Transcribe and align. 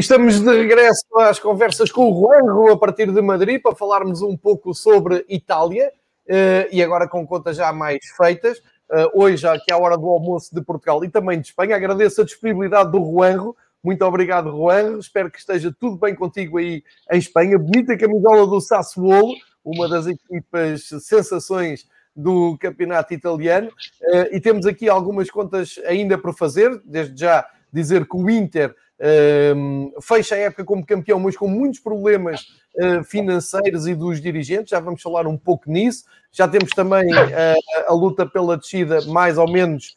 estamos 0.00 0.40
de 0.40 0.50
regresso 0.50 1.04
às 1.18 1.38
conversas 1.38 1.92
com 1.92 2.10
o 2.10 2.18
Juanjo 2.18 2.72
a 2.72 2.78
partir 2.78 3.12
de 3.12 3.20
Madrid 3.20 3.60
para 3.60 3.76
falarmos 3.76 4.22
um 4.22 4.34
pouco 4.34 4.72
sobre 4.72 5.26
Itália 5.28 5.92
eh, 6.26 6.68
e 6.72 6.82
agora 6.82 7.06
com 7.06 7.26
contas 7.26 7.58
já 7.58 7.70
mais 7.70 7.98
feitas. 8.16 8.62
Eh, 8.90 9.10
hoje, 9.12 9.46
aqui 9.46 9.70
à 9.70 9.76
hora 9.76 9.98
do 9.98 10.08
almoço 10.08 10.54
de 10.54 10.62
Portugal 10.62 11.04
e 11.04 11.10
também 11.10 11.38
de 11.38 11.48
Espanha. 11.48 11.76
Agradeço 11.76 12.22
a 12.22 12.24
disponibilidade 12.24 12.90
do 12.90 12.98
Juanjo. 12.98 13.54
Muito 13.84 14.02
obrigado, 14.02 14.50
Juanjo. 14.50 14.98
Espero 14.98 15.30
que 15.30 15.38
esteja 15.38 15.74
tudo 15.78 15.98
bem 15.98 16.14
contigo 16.14 16.56
aí 16.56 16.82
em 17.12 17.18
Espanha. 17.18 17.58
Bonita 17.58 17.94
camisola 17.98 18.46
do 18.46 18.58
Sassuolo, 18.58 19.34
uma 19.62 19.86
das 19.86 20.06
equipas 20.06 20.88
sensações 21.00 21.86
do 22.16 22.56
campeonato 22.58 23.12
italiano. 23.12 23.70
Eh, 24.02 24.36
e 24.36 24.40
temos 24.40 24.64
aqui 24.64 24.88
algumas 24.88 25.30
contas 25.30 25.78
ainda 25.84 26.16
por 26.16 26.34
fazer. 26.34 26.80
Desde 26.86 27.20
já 27.20 27.46
dizer 27.70 28.08
que 28.08 28.16
o 28.16 28.30
Inter 28.30 28.74
fecha 30.02 30.34
a 30.34 30.38
época 30.38 30.64
como 30.64 30.84
campeão, 30.84 31.18
mas 31.18 31.36
com 31.36 31.48
muitos 31.48 31.80
problemas 31.80 32.46
uh, 32.76 33.02
financeiros 33.04 33.86
e 33.86 33.94
dos 33.94 34.20
dirigentes. 34.20 34.70
Já 34.70 34.80
vamos 34.80 35.02
falar 35.02 35.26
um 35.26 35.36
pouco 35.36 35.70
nisso. 35.70 36.04
Já 36.30 36.46
temos 36.46 36.70
também 36.70 37.12
uh, 37.12 37.56
a 37.86 37.92
luta 37.92 38.26
pela 38.26 38.56
descida 38.56 39.00
mais 39.06 39.38
ou 39.38 39.50
menos 39.50 39.96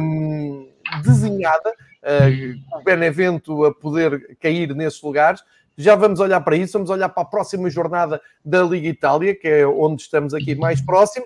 um, 0.00 0.68
desenhada, 1.02 1.70
uh, 1.70 2.78
o 2.78 2.84
Benevento 2.84 3.64
a 3.64 3.74
poder 3.74 4.36
cair 4.38 4.74
nesses 4.74 5.00
lugares. 5.02 5.42
Já 5.76 5.94
vamos 5.94 6.18
olhar 6.18 6.40
para 6.40 6.56
isso, 6.56 6.72
vamos 6.72 6.90
olhar 6.90 7.08
para 7.08 7.22
a 7.22 7.26
próxima 7.26 7.70
jornada 7.70 8.20
da 8.44 8.62
Liga 8.62 8.88
Itália, 8.88 9.34
que 9.34 9.46
é 9.46 9.66
onde 9.66 10.02
estamos 10.02 10.34
aqui 10.34 10.56
mais 10.56 10.80
próximo. 10.80 11.24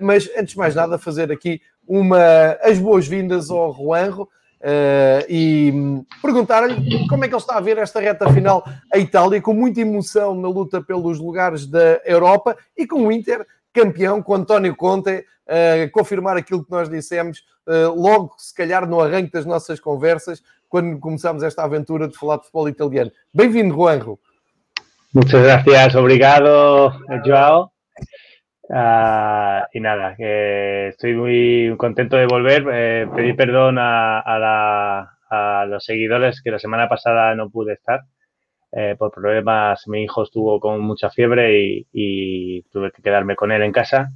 mas 0.00 0.28
antes 0.36 0.54
de 0.54 0.58
mais 0.58 0.74
nada, 0.74 0.98
fazer 0.98 1.30
aqui 1.30 1.60
uma, 1.86 2.58
as 2.62 2.80
boas-vindas 2.80 3.48
ao 3.48 3.72
Juanro. 3.72 4.28
Uh, 4.58 5.22
e 5.28 5.72
perguntar-lhe 6.22 7.06
como 7.08 7.24
é 7.24 7.28
que 7.28 7.34
ele 7.34 7.40
está 7.40 7.56
a 7.56 7.60
ver 7.60 7.76
esta 7.76 8.00
reta 8.00 8.32
final 8.32 8.64
a 8.92 8.98
Itália, 8.98 9.40
com 9.40 9.52
muita 9.52 9.80
emoção 9.80 10.34
na 10.34 10.48
luta 10.48 10.82
pelos 10.82 11.18
lugares 11.18 11.66
da 11.66 12.00
Europa 12.04 12.56
e 12.76 12.86
com 12.86 13.06
o 13.06 13.12
Inter 13.12 13.46
campeão, 13.72 14.22
com 14.22 14.34
António 14.34 14.74
Conte 14.74 15.18
uh, 15.46 15.90
confirmar 15.92 16.36
aquilo 16.36 16.64
que 16.64 16.70
nós 16.70 16.88
dissemos 16.88 17.44
uh, 17.66 17.94
logo, 17.94 18.34
se 18.38 18.54
calhar, 18.54 18.88
no 18.88 19.00
arranque 19.00 19.32
das 19.32 19.44
nossas 19.44 19.78
conversas, 19.78 20.42
quando 20.68 20.98
começámos 20.98 21.42
esta 21.42 21.62
aventura 21.62 22.08
de 22.08 22.16
falar 22.16 22.38
de 22.38 22.44
futebol 22.44 22.68
italiano. 22.68 23.12
Bem-vindo, 23.32 23.74
Juanjo. 23.74 24.18
Muchas 25.12 25.42
gracias, 25.42 25.94
obrigado, 25.94 26.92
Joao. 27.24 27.70
Uh, 28.68 29.62
y 29.72 29.78
nada, 29.78 30.16
estoy 30.18 31.14
muy 31.14 31.74
contento 31.78 32.16
de 32.16 32.26
volver. 32.26 32.64
Eh, 32.72 33.06
pedir 33.14 33.36
perdón 33.36 33.76
a, 33.78 35.12
los 35.68 35.84
seguidores 35.84 36.40
que 36.42 36.50
la 36.50 36.58
semana 36.58 36.88
pasada 36.88 37.34
no 37.34 37.50
pude 37.50 37.74
estar 37.74 38.02
eh, 38.72 38.96
por 38.98 39.12
problemas. 39.12 39.86
Mi 39.88 40.04
hijo 40.04 40.24
estuvo 40.24 40.60
con 40.60 40.80
mucha 40.80 41.10
fiebre 41.10 41.60
y, 41.60 41.86
y, 41.92 42.62
tuve 42.70 42.92
que 42.92 43.02
quedarme 43.02 43.36
con 43.36 43.52
él 43.52 43.62
en 43.62 43.72
casa. 43.72 44.10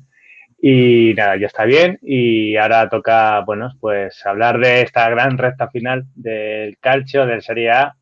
Y 0.63 1.15
nada, 1.17 1.37
ya 1.37 1.47
está 1.47 1.65
bien. 1.65 1.99
Y 2.03 2.57
ahora 2.57 2.89
toca, 2.89 3.41
bueno, 3.41 3.73
pues 3.81 4.25
hablar 4.27 4.59
de 4.59 4.83
esta 4.83 5.09
gran 5.11 5.39
recta 5.39 5.71
final 5.71 6.05
del 6.15 6.79
calcio, 6.79 7.27
del 7.27 7.43
Serie 7.43 7.71
A, 7.71 7.97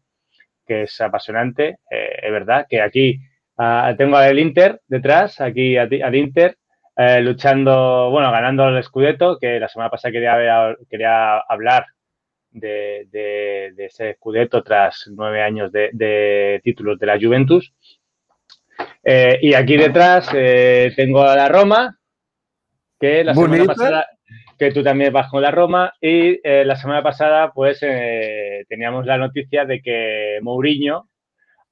que 0.66 0.82
es 0.82 1.00
apasionante. 1.00 1.78
Eh, 1.90 2.18
es 2.22 2.32
verdad 2.32 2.66
que 2.68 2.82
aquí 2.82 3.20
Uh, 3.58 3.96
tengo 3.96 4.16
al 4.16 4.38
Inter 4.38 4.80
detrás, 4.86 5.40
aquí 5.40 5.76
al 5.76 6.14
Inter, 6.14 6.56
eh, 6.96 7.20
luchando, 7.20 8.08
bueno, 8.10 8.30
ganando 8.30 8.68
el 8.68 8.82
Scudetto, 8.82 9.36
que 9.38 9.58
la 9.58 9.68
semana 9.68 9.90
pasada 9.90 10.12
quería, 10.12 10.76
quería 10.88 11.38
hablar 11.38 11.86
de, 12.50 13.06
de, 13.10 13.72
de, 13.74 13.84
ese 13.86 14.14
Scudetto 14.14 14.62
tras 14.62 15.10
nueve 15.14 15.42
años 15.42 15.72
de, 15.72 15.90
de 15.92 16.60
títulos 16.62 16.98
de 16.98 17.06
la 17.06 17.18
Juventus. 17.20 17.72
Eh, 19.02 19.38
y 19.42 19.54
aquí 19.54 19.76
detrás 19.76 20.30
eh, 20.34 20.92
tengo 20.94 21.22
a 21.22 21.34
la 21.34 21.48
Roma, 21.48 21.98
que 23.00 23.24
la 23.24 23.34
semana 23.34 23.56
Bonita. 23.56 23.74
pasada, 23.74 24.06
que 24.58 24.72
tú 24.72 24.82
también 24.82 25.12
vas 25.12 25.28
con 25.30 25.42
la 25.42 25.50
Roma, 25.50 25.94
y 26.00 26.40
eh, 26.42 26.64
la 26.64 26.76
semana 26.76 27.02
pasada 27.02 27.52
pues 27.52 27.78
eh, 27.82 28.64
teníamos 28.68 29.04
la 29.06 29.18
noticia 29.18 29.64
de 29.64 29.80
que 29.80 30.38
Mourinho, 30.42 31.08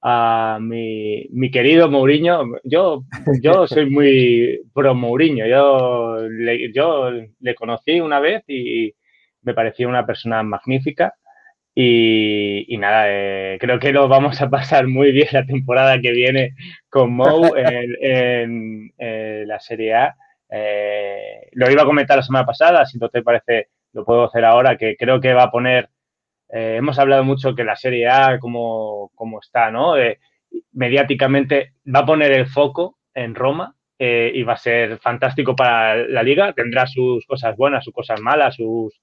a 0.03 0.59
mi, 0.61 1.27
mi, 1.31 1.51
querido 1.51 1.91
Mourinho. 1.91 2.45
Yo, 2.65 3.03
yo 3.43 3.67
soy 3.67 3.91
muy 3.91 4.61
pro 4.75 4.95
Mourinho. 4.95 5.47
Yo 5.47 6.19
le, 6.29 6.73
yo 6.73 7.11
le 7.41 7.55
conocí 7.55 8.01
una 8.01 8.21
vez 8.21 8.45
y 8.49 8.95
me 9.43 9.55
parecía 9.55 9.89
una 9.89 10.07
persona 10.07 10.43
magnífica. 10.43 11.15
Y, 11.75 12.73
y 12.75 12.79
nada, 12.79 13.05
eh, 13.09 13.59
creo 13.61 13.79
que 13.79 13.93
lo 13.93 14.09
vamos 14.09 14.41
a 14.41 14.49
pasar 14.51 14.87
muy 14.87 15.12
bien 15.12 15.29
la 15.33 15.45
temporada 15.45 16.01
que 16.01 16.13
viene 16.13 16.55
con 16.89 17.13
Mou 17.13 17.55
en, 17.55 17.97
en, 18.01 18.93
en 18.97 19.49
la 19.49 19.61
Serie 19.61 19.95
A. 19.95 20.17
Eh, 20.51 21.49
lo 21.53 21.71
iba 21.71 21.83
a 21.83 21.87
comentar 21.87 22.17
la 22.17 22.23
semana 22.23 22.47
pasada, 22.47 22.87
si 22.87 22.99
no 22.99 23.09
te 23.09 23.23
parece, 23.23 23.69
lo 23.93 24.05
puedo 24.05 24.25
hacer 24.25 24.45
ahora, 24.45 24.77
que 24.77 24.97
creo 24.97 25.21
que 25.21 25.34
va 25.34 25.45
a 25.45 25.51
poner 25.51 25.89
eh, 26.49 26.77
hemos 26.77 26.99
hablado 26.99 27.25
mucho 27.25 27.55
que 27.55 27.65
la 27.65 27.77
Serie 27.77 28.09
A, 28.09 28.39
como, 28.39 29.11
como 29.15 29.41
está, 29.41 29.71
¿no? 29.71 29.97
Eh, 29.97 30.19
mediáticamente 30.73 31.73
va 31.93 32.01
a 32.01 32.07
poner 32.07 32.33
el 32.33 32.47
foco 32.47 32.99
en 33.15 33.34
Roma 33.34 33.75
eh, 33.99 34.31
y 34.34 34.43
va 34.43 34.55
a 34.55 34.59
ser 34.59 34.99
fantástico 34.99 35.57
para 35.57 35.97
la 35.97 36.23
liga. 36.23 36.53
Tendrá 36.53 36.87
sus 36.87 37.27
cosas 37.27 37.57
buenas, 37.57 37.84
sus 37.84 37.93
cosas 37.93 38.21
malas, 38.21 38.55
sus 38.55 39.01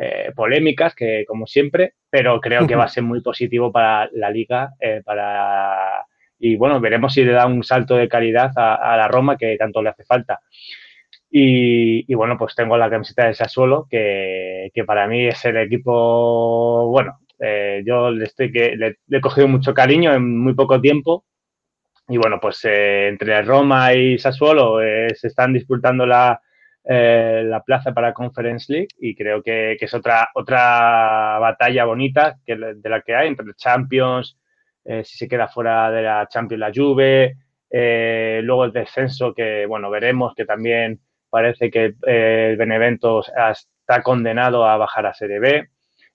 eh, 0.00 0.32
polémicas, 0.34 0.94
que 0.94 1.24
como 1.26 1.46
siempre, 1.46 1.94
pero 2.08 2.40
creo 2.40 2.66
que 2.66 2.76
va 2.76 2.84
a 2.84 2.88
ser 2.88 3.02
muy 3.02 3.20
positivo 3.20 3.72
para 3.72 4.08
la 4.12 4.30
liga. 4.30 4.74
para 5.04 6.06
Y 6.38 6.56
bueno, 6.56 6.80
veremos 6.80 7.14
si 7.14 7.24
le 7.24 7.32
da 7.32 7.46
un 7.46 7.64
salto 7.64 7.96
de 7.96 8.08
calidad 8.08 8.52
a, 8.56 8.74
a 8.74 8.96
la 8.96 9.08
Roma 9.08 9.36
que 9.36 9.56
tanto 9.56 9.82
le 9.82 9.90
hace 9.90 10.04
falta. 10.04 10.40
Y, 11.38 12.14
bueno, 12.14 12.38
pues 12.38 12.54
tengo 12.54 12.78
la 12.78 12.88
camiseta 12.88 13.26
de 13.26 13.34
Sassuolo, 13.34 13.86
que, 13.90 14.70
que 14.72 14.84
para 14.84 15.06
mí 15.06 15.26
es 15.26 15.44
el 15.44 15.58
equipo, 15.58 16.88
bueno, 16.88 17.18
eh, 17.38 17.82
yo 17.84 18.10
le, 18.10 18.24
estoy 18.24 18.50
que, 18.50 18.74
le, 18.74 18.96
he 19.10 19.20
cogido 19.20 19.46
mucho 19.46 19.74
cariño 19.74 20.14
en 20.14 20.38
muy 20.38 20.54
poco 20.54 20.80
tiempo. 20.80 21.26
Y 22.08 22.16
bueno, 22.16 22.38
pues 22.40 22.64
eh, 22.64 23.08
entre 23.08 23.42
Roma 23.42 23.92
y 23.92 24.18
Sassuolo 24.18 24.80
eh, 24.80 25.14
se 25.14 25.28
están 25.28 25.52
disputando 25.52 26.06
la, 26.06 26.40
la 26.84 27.62
plaza 27.66 27.92
para 27.92 28.14
Conference 28.14 28.72
League 28.72 28.88
y 28.98 29.14
creo 29.14 29.42
que, 29.42 29.76
que 29.78 29.84
es 29.84 29.92
otra, 29.92 30.30
otra 30.34 31.38
batalla 31.38 31.84
bonita 31.84 32.38
que, 32.46 32.56
de 32.56 32.88
la 32.88 33.02
que 33.02 33.14
hay 33.14 33.28
entre 33.28 33.44
Champions, 33.56 34.38
si 34.84 35.18
se 35.18 35.28
queda 35.28 35.48
fuera 35.48 35.90
de 35.90 36.02
la 36.02 36.28
Champions 36.30 36.60
la 36.60 36.72
Juve, 36.74 37.36
luego 37.70 38.64
el 38.64 38.72
descenso 38.72 39.34
que, 39.34 39.66
bueno, 39.66 39.90
veremos 39.90 40.32
que 40.34 40.46
también 40.46 41.00
parece 41.30 41.70
que 41.70 41.94
eh, 42.06 42.48
el 42.50 42.56
Benevento 42.56 43.20
está 43.20 44.02
condenado 44.02 44.64
a 44.64 44.76
bajar 44.76 45.06
a 45.06 45.14
Serie 45.14 45.38
B. 45.38 45.68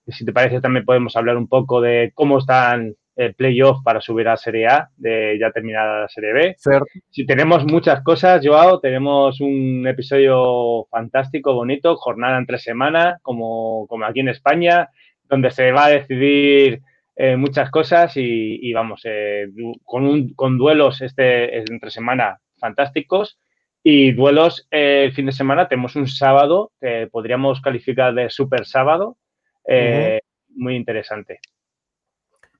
Si 0.07 0.25
te 0.25 0.33
parece, 0.33 0.61
también 0.61 0.85
podemos 0.85 1.15
hablar 1.15 1.37
un 1.37 1.47
poco 1.47 1.79
de 1.79 2.11
cómo 2.15 2.39
están 2.39 2.95
el 3.15 3.35
playoff 3.35 3.83
para 3.83 4.01
subir 4.01 4.27
a 4.27 4.37
Serie 4.37 4.67
A, 4.67 4.89
de 4.97 5.37
ya 5.39 5.51
terminada 5.51 6.01
la 6.01 6.07
Serie 6.07 6.33
B. 6.33 6.55
Cierto. 6.57 6.85
Si 7.09 7.25
tenemos 7.25 7.65
muchas 7.65 8.01
cosas, 8.01 8.41
Joao, 8.43 8.79
tenemos 8.79 9.39
un 9.41 9.85
episodio 9.87 10.87
fantástico, 10.89 11.53
bonito, 11.53 11.95
jornada 11.97 12.37
en 12.37 12.45
tres 12.45 12.63
semanas, 12.63 13.19
como, 13.21 13.85
como 13.87 14.05
aquí 14.05 14.21
en 14.21 14.29
España, 14.29 14.89
donde 15.29 15.51
se 15.51 15.71
va 15.71 15.85
a 15.85 15.91
decidir 15.91 16.81
eh, 17.15 17.35
muchas 17.35 17.69
cosas 17.69 18.15
y, 18.17 18.59
y 18.61 18.73
vamos, 18.73 19.01
eh, 19.03 19.47
con, 19.83 20.05
un, 20.05 20.33
con 20.33 20.57
duelos 20.57 21.01
este 21.01 21.59
entre 21.59 21.91
semana 21.91 22.39
fantásticos 22.59 23.37
y 23.83 24.11
duelos 24.11 24.67
eh, 24.71 25.05
el 25.05 25.13
fin 25.13 25.25
de 25.25 25.31
semana. 25.31 25.67
Tenemos 25.67 25.95
un 25.95 26.07
sábado 26.07 26.71
que 26.79 27.07
podríamos 27.11 27.61
calificar 27.61 28.13
de 28.13 28.29
super 28.29 28.65
sábado, 28.65 29.17
uhum. 29.65 30.19
muy 30.55 30.75
interesante. 30.75 31.39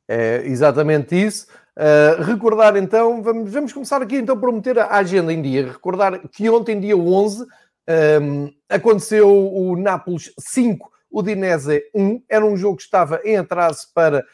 É 0.08 0.42
exatamente 0.46 1.16
isso. 1.16 1.48
Uh, 1.78 2.22
recordar 2.24 2.76
então, 2.76 3.24
vamos, 3.24 3.50
vamos 3.52 3.72
começar 3.72 4.02
aqui 4.02 4.18
então 4.18 4.38
por 4.38 4.52
meter 4.52 4.78
a 4.78 4.98
agenda 4.98 5.32
em 5.32 5.42
dia. 5.42 5.72
Recordar 5.72 6.20
que 6.30 6.50
ontem, 6.50 6.80
dia 6.80 6.98
11, 6.98 7.46
um, 8.22 8.54
aconteceu 8.70 9.30
o 9.30 9.78
Nápoles 9.78 10.34
5, 10.38 10.92
o 11.10 11.24
Dinese 11.24 11.84
1. 11.96 12.24
Era 12.30 12.46
um 12.46 12.58
jogo 12.58 12.78
que 12.78 12.84
estava 12.84 13.22
em 13.24 13.38
atraso 13.38 13.88
para 13.94 14.26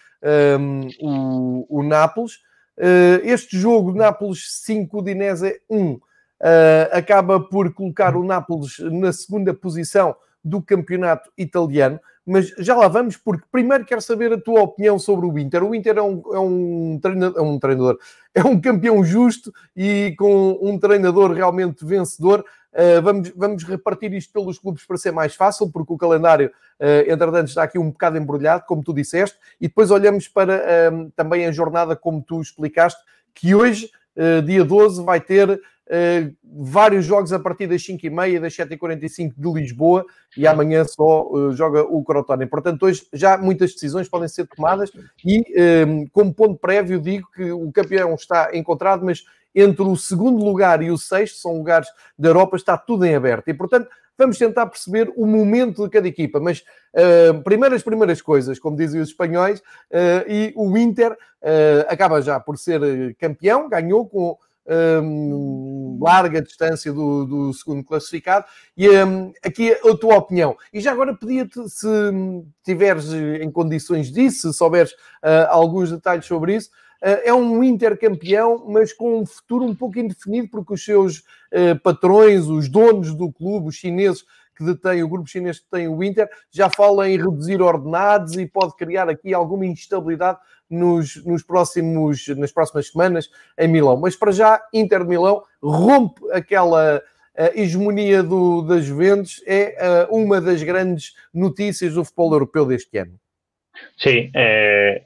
um, 0.59 0.87
o, 0.99 1.79
o 1.79 1.83
Nápoles. 1.83 2.37
Uh, 2.77 3.21
este 3.23 3.57
jogo, 3.57 3.93
Nápoles 3.93 4.63
5, 4.63 4.97
Udinese 4.97 5.61
1, 5.69 5.99
uh, 6.41 6.95
acaba 6.95 7.39
por 7.39 7.73
colocar 7.73 8.15
o 8.15 8.23
Nápoles 8.23 8.79
na 8.79 9.11
segunda 9.11 9.53
posição 9.53 10.15
do 10.43 10.61
campeonato 10.61 11.29
italiano. 11.37 11.99
Mas 12.25 12.49
já 12.57 12.75
lá 12.75 12.89
vamos, 12.89 13.15
porque 13.15 13.45
primeiro 13.49 13.85
quero 13.85 14.01
saber 14.01 14.33
a 14.33 14.37
tua 14.37 14.61
opinião 14.61 14.99
sobre 14.99 15.25
o 15.25 15.39
Inter. 15.39 15.63
O 15.63 15.73
Inter 15.73 15.97
é 15.97 16.01
um, 16.01 16.21
é 16.33 16.39
um, 16.39 16.99
treinador, 17.01 17.39
é 17.39 17.41
um 17.41 17.57
treinador, 17.57 17.99
é 18.35 18.43
um 18.43 18.59
campeão 18.59 19.01
justo 19.01 19.53
e 19.73 20.13
com 20.19 20.59
um 20.61 20.77
treinador 20.77 21.31
realmente 21.31 21.85
vencedor. 21.85 22.43
Uh, 22.73 23.01
vamos, 23.01 23.31
vamos 23.33 23.63
repartir 23.63 24.13
isto 24.13 24.33
pelos 24.33 24.59
clubes 24.59 24.85
para 24.85 24.97
ser 24.97 25.11
mais 25.11 25.35
fácil, 25.35 25.71
porque 25.71 25.93
o 25.93 25.97
calendário, 25.97 26.51
uh, 26.81 27.09
entretanto, 27.09 27.47
está 27.47 27.63
aqui 27.63 27.79
um 27.79 27.91
bocado 27.91 28.17
embrulhado, 28.17 28.65
como 28.67 28.83
tu 28.83 28.93
disseste, 28.93 29.37
e 29.59 29.69
depois 29.69 29.89
olhamos 29.89 30.27
para 30.27 30.57
uh, 30.57 31.11
também 31.15 31.47
a 31.47 31.51
jornada, 31.51 31.95
como 31.95 32.21
tu 32.21 32.41
explicaste, 32.41 32.99
que 33.33 33.55
hoje, 33.55 33.89
dia 34.45 34.65
12, 34.65 35.03
vai 35.03 35.21
ter 35.21 35.61
Uh, 35.87 36.35
vários 36.43 37.05
jogos 37.05 37.31
a 37.31 37.39
partir 37.39 37.65
das 37.65 37.81
5h30, 37.81 38.41
das 38.41 38.53
7h45 38.53 39.33
de 39.37 39.53
Lisboa 39.53 40.05
e 40.35 40.45
amanhã 40.45 40.83
só 40.83 41.25
uh, 41.25 41.53
joga 41.53 41.81
o 41.81 42.03
Crotone. 42.03 42.45
Portanto, 42.45 42.83
hoje 42.83 43.07
já 43.13 43.37
muitas 43.37 43.71
decisões 43.73 44.09
podem 44.09 44.27
ser 44.27 44.47
tomadas 44.47 44.91
e, 45.25 45.43
um, 45.87 46.05
como 46.07 46.33
ponto 46.33 46.59
prévio, 46.59 46.99
digo 46.99 47.29
que 47.33 47.51
o 47.51 47.71
campeão 47.71 48.13
está 48.15 48.49
encontrado, 48.53 49.05
mas 49.05 49.23
entre 49.55 49.83
o 49.83 49.95
segundo 49.95 50.43
lugar 50.43 50.81
e 50.81 50.91
o 50.91 50.97
sexto, 50.97 51.37
são 51.37 51.55
lugares 51.57 51.87
da 52.19 52.29
Europa, 52.29 52.57
está 52.57 52.77
tudo 52.77 53.05
em 53.05 53.15
aberto. 53.15 53.47
E, 53.47 53.53
portanto, 53.53 53.87
vamos 54.17 54.37
tentar 54.37 54.65
perceber 54.65 55.09
o 55.15 55.25
momento 55.25 55.85
de 55.85 55.89
cada 55.89 56.07
equipa. 56.07 56.37
Mas, 56.41 56.65
uh, 56.95 57.41
primeiras, 57.43 57.81
primeiras 57.81 58.21
coisas, 58.21 58.59
como 58.59 58.75
dizem 58.75 58.99
os 58.99 59.07
espanhóis, 59.07 59.61
e 60.27 60.51
o 60.55 60.77
Inter 60.77 61.15
acaba 61.87 62.21
já 62.21 62.39
por 62.41 62.57
ser 62.57 63.15
campeão, 63.15 63.69
ganhou 63.69 64.05
com 64.05 64.37
um, 64.67 65.97
larga 66.01 66.41
distância 66.41 66.91
do, 66.91 67.25
do, 67.25 67.53
segundo 67.53 67.83
classificado. 67.83 68.45
E 68.75 68.89
um, 68.89 69.31
aqui 69.43 69.71
a 69.71 69.95
tua 69.95 70.17
opinião. 70.17 70.55
E 70.73 70.79
já 70.79 70.91
agora 70.91 71.15
pedia-te, 71.15 71.69
se 71.69 71.87
tiveres 72.63 73.11
em 73.13 73.49
condições 73.51 74.11
disso, 74.11 74.51
se 74.51 74.57
souberes 74.57 74.91
uh, 74.91 75.47
alguns 75.49 75.91
detalhes 75.91 76.25
sobre 76.25 76.55
isso. 76.55 76.69
Uh, 77.01 77.21
é 77.23 77.33
um 77.33 77.63
Inter 77.63 77.97
campeão, 77.97 78.65
mas 78.67 78.91
com 78.91 79.19
um 79.19 79.25
futuro 79.25 79.63
um 79.63 79.75
pouco 79.75 79.99
indefinido, 79.99 80.49
porque 80.49 80.73
os 80.73 80.83
seus 80.83 81.19
uh, 81.19 81.79
patrões, 81.83 82.47
os 82.47 82.67
donos 82.67 83.13
do 83.13 83.31
clube, 83.31 83.69
os 83.69 83.75
chineses, 83.75 84.25
que 84.57 84.63
detém, 84.63 85.03
o 85.03 85.09
grupo 85.09 85.29
chinês 85.29 85.59
que 85.59 85.69
tem 85.69 85.87
o 85.87 86.03
Inter, 86.03 86.27
já 86.51 86.69
fala 86.69 87.07
em 87.07 87.17
reduzir 87.17 87.61
ordenados 87.61 88.35
e 88.35 88.45
pode 88.45 88.75
criar 88.75 89.07
aqui 89.09 89.33
alguma 89.33 89.65
instabilidade 89.65 90.39
nos, 90.69 91.23
nos 91.25 91.43
próximos, 91.43 92.27
nas 92.29 92.51
próximas 92.51 92.89
semanas 92.89 93.29
em 93.57 93.67
Milão. 93.67 93.97
Mas 93.97 94.15
para 94.15 94.31
já, 94.31 94.61
Inter 94.73 95.03
de 95.03 95.09
Milão 95.09 95.43
rompe 95.61 96.21
aquela 96.31 97.01
hegemonia 97.53 98.23
do, 98.23 98.63
das 98.63 98.83
Juventus, 98.83 99.43
é 99.45 100.07
uma 100.09 100.41
das 100.41 100.63
grandes 100.63 101.13
notícias 101.31 101.93
do 101.93 102.03
futebol 102.03 102.33
europeu 102.33 102.65
deste 102.65 102.97
ano. 102.97 103.13
Sí, 103.95 104.31
eh, 104.33 105.05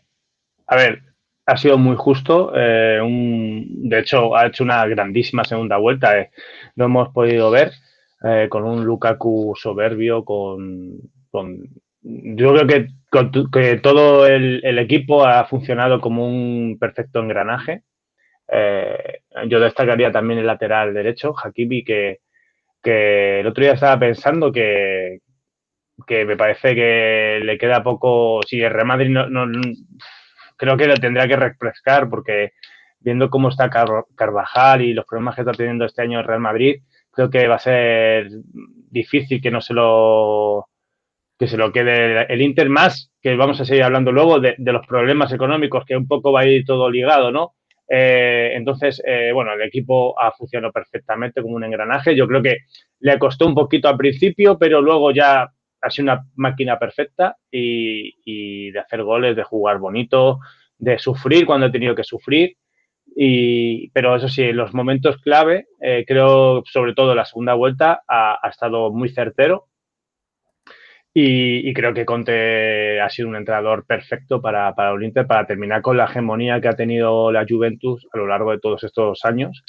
a 0.68 0.76
ver, 0.78 1.04
ha 1.46 1.58
sido 1.58 1.78
muy 1.78 1.96
justo. 1.98 2.54
Eh, 2.56 3.02
un, 3.02 3.90
de 3.90 4.00
hecho, 4.00 4.36
ha 4.36 4.48
hecho 4.48 4.64
una 4.64 4.86
grandísima 4.88 5.44
segunda 5.44 5.78
vuelta. 5.78 6.18
Eh, 6.18 6.32
lo 6.76 6.86
hemos 6.86 7.10
podido 7.10 7.52
ver. 7.52 7.74
Eh, 8.24 8.48
con 8.50 8.64
un 8.66 8.86
Lukaku 8.86 9.54
soberbio, 9.56 10.24
con, 10.24 11.00
con 11.30 11.60
yo 12.02 12.54
creo 12.54 12.68
que, 12.68 12.88
que 13.52 13.78
todo 13.78 14.26
el, 14.28 14.62
el, 14.64 14.80
equipo 14.80 15.26
ha 15.26 15.46
funcionado 15.46 16.02
como 16.02 16.28
un 16.28 16.78
perfecto 16.80 17.20
engranaje. 17.20 17.84
Eh, 18.48 19.22
yo 19.48 19.60
destacaría 19.60 20.12
también 20.12 20.40
el 20.40 20.48
lateral 20.48 20.94
derecho, 20.94 21.34
Hakimi, 21.42 21.84
que, 21.84 22.20
que 22.82 23.40
el 23.40 23.48
otro 23.48 23.64
día 23.64 23.74
estaba 23.74 24.00
pensando 24.00 24.52
que, 24.52 25.20
que 26.08 26.26
me 26.26 26.38
parece 26.38 26.76
que 26.76 27.40
le 27.44 27.58
queda 27.58 27.84
poco. 27.84 28.42
Si 28.48 28.62
el 28.62 28.72
Real 28.72 28.88
Madrid 28.88 29.10
no, 29.10 29.28
no, 29.30 29.46
creo 30.58 30.78
que 30.78 30.88
lo 30.88 30.96
tendría 30.98 31.28
que 31.28 31.36
refrescar 31.36 32.10
porque 32.10 32.54
viendo 33.00 33.30
cómo 33.30 33.50
está 33.50 33.70
Carvajal 34.16 34.82
y 34.82 34.94
los 34.94 35.06
problemas 35.06 35.36
que 35.36 35.42
está 35.42 35.54
teniendo 35.54 35.86
este 35.86 36.02
año 36.02 36.20
el 36.20 36.26
Real 36.26 36.40
Madrid, 36.40 36.82
creo 37.12 37.30
que 37.30 37.48
va 37.48 37.56
a 37.56 37.60
ser 37.60 38.30
difícil 38.90 39.42
que 39.42 39.52
no 39.52 39.62
se 39.62 39.74
lo 39.74 40.68
que 41.38 41.48
se 41.48 41.58
lo 41.58 41.72
quede 41.72 42.32
el 42.32 42.42
Inter 42.42 42.70
más, 42.70 43.12
que 43.20 43.36
vamos 43.36 43.60
a 43.60 43.66
seguir 43.66 43.82
hablando 43.82 44.12
luego 44.12 44.40
de, 44.40 44.56
los 44.60 44.86
problemas 44.86 45.34
económicos, 45.34 45.86
que 45.86 45.98
un 45.98 46.08
poco 46.08 46.32
va 46.32 46.42
a 46.42 46.46
ir 46.46 46.64
todo 46.66 46.88
ligado, 46.88 47.32
¿no? 47.32 47.56
Eh, 47.90 48.52
entonces, 48.54 49.02
eh, 49.04 49.32
bueno, 49.34 49.54
el 49.54 49.62
equipo 49.64 50.18
ha 50.20 50.32
funcionado 50.34 50.72
perfectamente 50.72 51.42
como 51.42 51.56
un 51.56 51.64
engranaje. 51.64 52.16
Yo 52.16 52.28
creo 52.28 52.44
que 52.44 52.58
le 53.00 53.18
costó 53.18 53.48
un 53.48 53.56
poquito 53.56 53.90
al 53.90 53.98
principio, 53.98 54.60
pero 54.60 54.82
luego 54.82 55.10
ya 55.12 55.52
ha 55.82 55.90
sido 55.90 56.04
una 56.04 56.24
máquina 56.36 56.78
perfecta 56.78 57.36
y, 57.50 58.14
y 58.24 58.70
de 58.70 58.80
hacer 58.80 59.02
goles, 59.02 59.36
de 59.36 59.44
jugar 59.44 59.80
bonito, 59.80 60.40
de 60.78 61.00
sufrir 61.00 61.48
cuando 61.48 61.66
he 61.66 61.72
tenido 61.72 61.96
que 61.96 62.04
sufrir. 62.04 62.56
Y, 63.16 63.90
pero 63.92 64.16
eso 64.16 64.30
sí, 64.30 64.44
en 64.44 64.58
los 64.58 64.74
momentos 64.74 65.18
clave, 65.22 65.68
eh, 65.82 66.06
creo 66.08 66.64
sobre 66.66 66.94
todo 66.94 67.14
la 67.14 67.26
segunda 67.26 67.54
vuelta 67.54 68.02
ha, 68.08 68.40
ha 68.42 68.50
estado 68.50 68.92
muy 68.92 69.10
certero. 69.10 69.68
Y, 71.14 71.70
y, 71.70 71.74
creo 71.74 71.94
que 71.94 72.06
Conte 72.06 73.02
ha 73.02 73.10
sido 73.10 73.28
un 73.28 73.36
entrenador 73.36 73.86
perfecto 73.86 74.42
para, 74.42 74.74
para 74.76 74.92
el 74.92 75.04
Inter 75.04 75.28
para 75.28 75.46
terminar 75.46 75.82
con 75.82 75.98
la 75.98 76.06
hegemonía 76.06 76.62
que 76.62 76.70
ha 76.70 76.74
tenido 76.74 77.34
la 77.34 77.46
Juventus 77.48 78.08
a 78.14 78.18
lo 78.18 78.28
largo 78.28 78.52
de 78.52 78.60
todos 78.60 78.84
estos 78.86 79.26
años. 79.26 79.62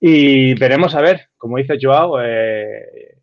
Y 0.00 0.52
veremos 0.54 0.94
a 0.94 1.00
ver, 1.00 1.28
como 1.38 1.56
dice 1.56 1.78
Joao, 1.80 2.20
eh, 2.22 3.14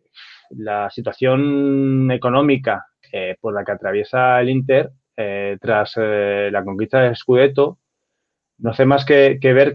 la 0.57 0.89
situación 0.89 2.09
económica 2.11 2.85
eh, 3.11 3.35
por 3.39 3.53
la 3.53 3.63
que 3.63 3.71
atraviesa 3.71 4.39
el 4.41 4.49
Inter 4.49 4.89
eh, 5.15 5.57
tras 5.59 5.93
eh, 5.97 6.49
la 6.51 6.63
conquista 6.63 7.01
de 7.01 7.15
Scudetto 7.15 7.79
no 8.61 8.71
hace 8.71 8.85
más 8.85 9.05
que, 9.05 9.39
ver 9.41 9.73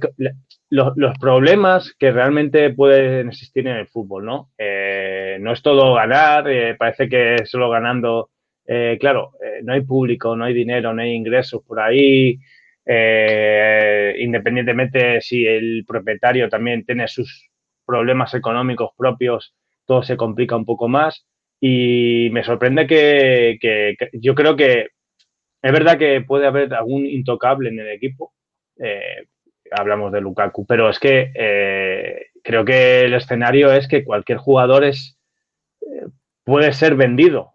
los, 0.71 1.19
problemas 1.19 1.95
que 1.99 2.13
realmente 2.13 2.71
pueden 2.73 3.29
existir 3.29 3.67
en 3.67 3.77
el 3.77 3.89
fútbol, 3.89 4.25
¿no? 4.25 4.51
Eh, 4.57 5.39
no 5.41 5.53
es 5.53 5.61
todo 5.61 5.95
ganar, 5.95 6.49
eh, 6.49 6.77
parece 6.77 7.09
que 7.09 7.45
solo 7.45 7.69
ganando, 7.69 8.31
eh, 8.67 8.97
claro, 9.01 9.33
no 9.65 9.73
hay 9.73 9.81
público, 9.83 10.37
no 10.37 10.45
hay 10.45 10.55
dinero, 10.55 10.95
no 10.95 11.03
hay 11.03 11.13
ingresos 11.13 11.63
por 11.67 11.81
ahí, 11.81 12.39
independientemente 14.19 15.21
si 15.21 15.45
el 15.45 15.85
propietario 15.87 16.49
también 16.49 16.85
tiene 16.85 17.09
sus 17.09 17.51
problemas 17.85 18.35
económicos 18.35 18.91
propios, 18.97 19.55
todo 19.85 20.03
se 20.03 20.17
complica 20.17 20.57
un 20.57 20.65
poco 20.65 20.89
más. 20.89 21.27
Y 21.59 22.29
me 22.33 22.45
sorprende 22.45 22.87
que, 22.87 23.57
que 23.61 23.97
yo 24.13 24.35
creo 24.35 24.57
que 24.57 24.89
es 25.63 25.73
verdad 25.73 25.99
que 25.99 26.21
puede 26.21 26.47
haber 26.47 26.75
algún 26.75 27.07
intocable 27.07 27.71
en 27.71 27.81
el 27.81 27.89
equipo, 27.89 28.35
eh, 28.79 29.27
hablamos 29.71 30.13
de 30.13 30.21
Lukaku, 30.21 30.67
pero 30.67 30.89
es 30.89 30.99
que 30.99 31.33
eh, 31.35 32.27
creo 32.43 32.65
que 32.65 33.03
el 33.03 33.15
escenario 33.15 33.73
es 33.73 33.89
que 33.89 34.05
cualquier 34.05 34.39
jugador 34.39 34.85
es 34.85 35.19
eh, 35.81 36.07
puede 36.45 36.73
ser 36.73 36.95
vendido 36.95 37.55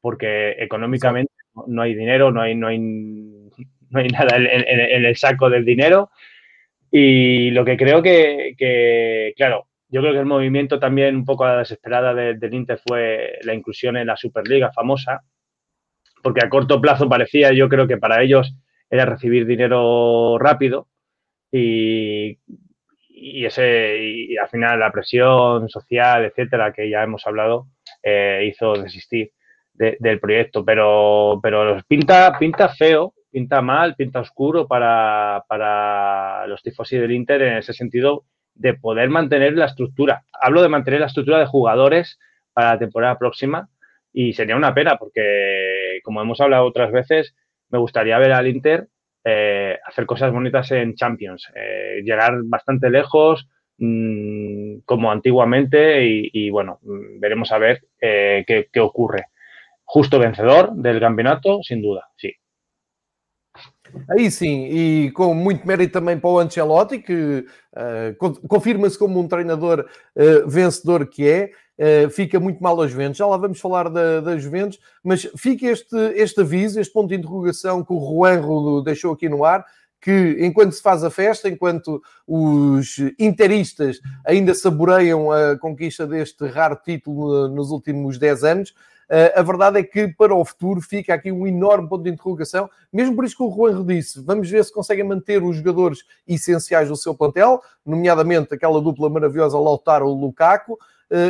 porque 0.00 0.52
económicamente 0.58 1.32
no 1.66 1.82
hay 1.82 1.94
dinero, 1.94 2.30
no 2.30 2.40
hay, 2.40 2.54
no 2.54 2.68
hay, 2.68 2.78
no 2.78 4.00
hay 4.00 4.08
nada 4.12 4.36
en, 4.36 5.04
el 5.04 5.16
saco 5.16 5.50
del 5.50 5.64
dinero. 5.64 6.10
Y 6.90 7.50
lo 7.50 7.64
que 7.64 7.76
creo 7.76 8.02
que, 8.02 9.34
claro, 9.36 9.68
yo 9.88 10.00
creo 10.00 10.12
que 10.12 10.20
el 10.20 10.26
movimiento 10.26 10.80
también 10.80 11.14
un 11.16 11.24
poco 11.24 11.44
a 11.44 11.52
la 11.52 11.58
desesperada 11.58 12.14
de, 12.14 12.34
del 12.34 12.54
Inter 12.54 12.80
fue 12.84 13.38
la 13.42 13.54
inclusión 13.54 13.96
en 13.96 14.06
la 14.06 14.16
Superliga 14.16 14.72
famosa, 14.72 15.20
porque 16.22 16.44
a 16.44 16.48
corto 16.48 16.80
plazo 16.80 17.08
parecía, 17.08 17.52
yo 17.52 17.68
creo 17.68 17.86
que 17.86 17.98
para 17.98 18.22
ellos 18.22 18.54
era 18.90 19.06
recibir 19.06 19.46
dinero 19.46 20.36
rápido 20.38 20.88
y, 21.50 22.38
y 23.08 23.44
ese 23.44 23.98
y, 24.02 24.36
al 24.36 24.48
final 24.48 24.80
la 24.80 24.90
presión 24.90 25.68
social, 25.68 26.24
etcétera, 26.24 26.72
que 26.72 26.90
ya 26.90 27.02
hemos 27.02 27.26
hablado, 27.26 27.68
eh, 28.02 28.48
hizo 28.50 28.74
desistir 28.74 29.32
de, 29.74 29.96
del 30.00 30.20
proyecto. 30.20 30.64
Pero, 30.64 31.38
pero 31.42 31.80
pinta, 31.86 32.36
pinta 32.38 32.68
feo, 32.70 33.14
pinta 33.30 33.62
mal, 33.62 33.94
pinta 33.94 34.20
oscuro 34.20 34.66
para, 34.66 35.44
para 35.48 36.46
los 36.46 36.62
tifosi 36.62 36.98
del 36.98 37.12
Inter 37.12 37.42
en 37.42 37.56
ese 37.58 37.72
sentido 37.72 38.24
de 38.54 38.74
poder 38.74 39.08
mantener 39.08 39.54
la 39.54 39.66
estructura. 39.66 40.24
Hablo 40.32 40.62
de 40.62 40.68
mantener 40.68 41.00
la 41.00 41.06
estructura 41.06 41.38
de 41.38 41.46
jugadores 41.46 42.18
para 42.52 42.72
la 42.72 42.78
temporada 42.78 43.18
próxima 43.18 43.68
y 44.12 44.32
sería 44.32 44.56
una 44.56 44.74
pena 44.74 44.96
porque, 44.96 46.00
como 46.02 46.20
hemos 46.20 46.40
hablado 46.40 46.64
otras 46.64 46.90
veces, 46.90 47.34
me 47.70 47.78
gustaría 47.78 48.18
ver 48.18 48.32
al 48.32 48.48
Inter 48.48 48.88
eh, 49.24 49.78
hacer 49.84 50.06
cosas 50.06 50.32
bonitas 50.32 50.70
en 50.72 50.94
Champions, 50.94 51.46
eh, 51.54 52.00
llegar 52.02 52.40
bastante 52.44 52.88
lejos 52.88 53.48
mmm, 53.76 54.78
como 54.86 55.10
antiguamente 55.12 56.06
y, 56.06 56.30
y, 56.32 56.50
bueno, 56.50 56.78
veremos 56.82 57.52
a 57.52 57.58
ver 57.58 57.82
eh, 58.00 58.44
qué, 58.46 58.68
qué, 58.72 58.80
ocurre. 58.80 59.26
Justo 59.84 60.18
vencedor 60.18 60.72
del 60.72 61.00
campeonato, 61.00 61.62
sin 61.62 61.82
duda, 61.82 62.08
sí. 62.16 62.32
Aí 64.08 64.30
sim, 64.30 64.66
e 64.70 65.10
com 65.12 65.34
muito 65.34 65.66
mérito 65.66 65.92
também 65.92 66.18
para 66.18 66.30
o 66.30 66.38
Ancelotti, 66.38 66.98
que 66.98 67.44
uh, 67.72 68.48
confirma-se 68.48 68.98
como 68.98 69.20
um 69.20 69.28
treinador 69.28 69.86
uh, 70.16 70.48
vencedor 70.48 71.06
que 71.06 71.26
é, 71.28 71.50
uh, 71.78 72.10
fica 72.10 72.38
muito 72.40 72.62
mal 72.62 72.80
aos 72.80 72.90
Juventus. 72.90 73.18
Já 73.18 73.26
lá 73.26 73.36
vamos 73.36 73.60
falar 73.60 73.88
da, 73.88 74.20
das 74.20 74.42
Juventus, 74.42 74.78
mas 75.02 75.28
fica 75.36 75.66
este, 75.66 75.96
este 76.14 76.40
aviso, 76.40 76.80
este 76.80 76.92
ponto 76.92 77.08
de 77.08 77.16
interrogação 77.16 77.84
que 77.84 77.92
o 77.92 78.00
Juan 78.00 78.82
deixou 78.82 79.12
aqui 79.12 79.28
no 79.28 79.44
ar, 79.44 79.64
que 80.00 80.38
enquanto 80.40 80.72
se 80.72 80.82
faz 80.82 81.04
a 81.04 81.10
festa, 81.10 81.48
enquanto 81.48 82.02
os 82.26 82.96
interistas 83.18 84.00
ainda 84.24 84.54
saboreiam 84.54 85.30
a 85.30 85.58
conquista 85.58 86.06
deste 86.06 86.46
raro 86.46 86.78
título 86.82 87.48
nos 87.48 87.70
últimos 87.70 88.18
10 88.18 88.44
anos, 88.44 88.74
eh, 89.12 89.34
a 89.34 89.42
verdade 89.42 89.80
é 89.80 89.82
que 89.82 90.06
para 90.06 90.32
o 90.32 90.44
futuro 90.44 90.80
fica 90.80 91.12
aqui 91.12 91.32
um 91.32 91.44
enorme 91.44 91.88
ponto 91.88 92.04
de 92.04 92.10
interrogação, 92.10 92.70
mesmo 92.92 93.16
por 93.16 93.24
isso 93.24 93.36
que 93.36 93.42
o 93.42 93.52
Juan 93.52 93.84
disse, 93.84 94.22
vamos 94.22 94.48
ver 94.48 94.64
se 94.64 94.72
conseguem 94.72 95.04
manter 95.04 95.42
os 95.42 95.56
jogadores 95.56 96.04
essenciais 96.28 96.88
do 96.88 96.96
seu 96.96 97.12
plantel, 97.12 97.60
nomeadamente 97.84 98.54
aquela 98.54 98.80
dupla 98.80 99.10
maravilhosa 99.10 99.58
Lautaro-Lukaku, 99.58 100.78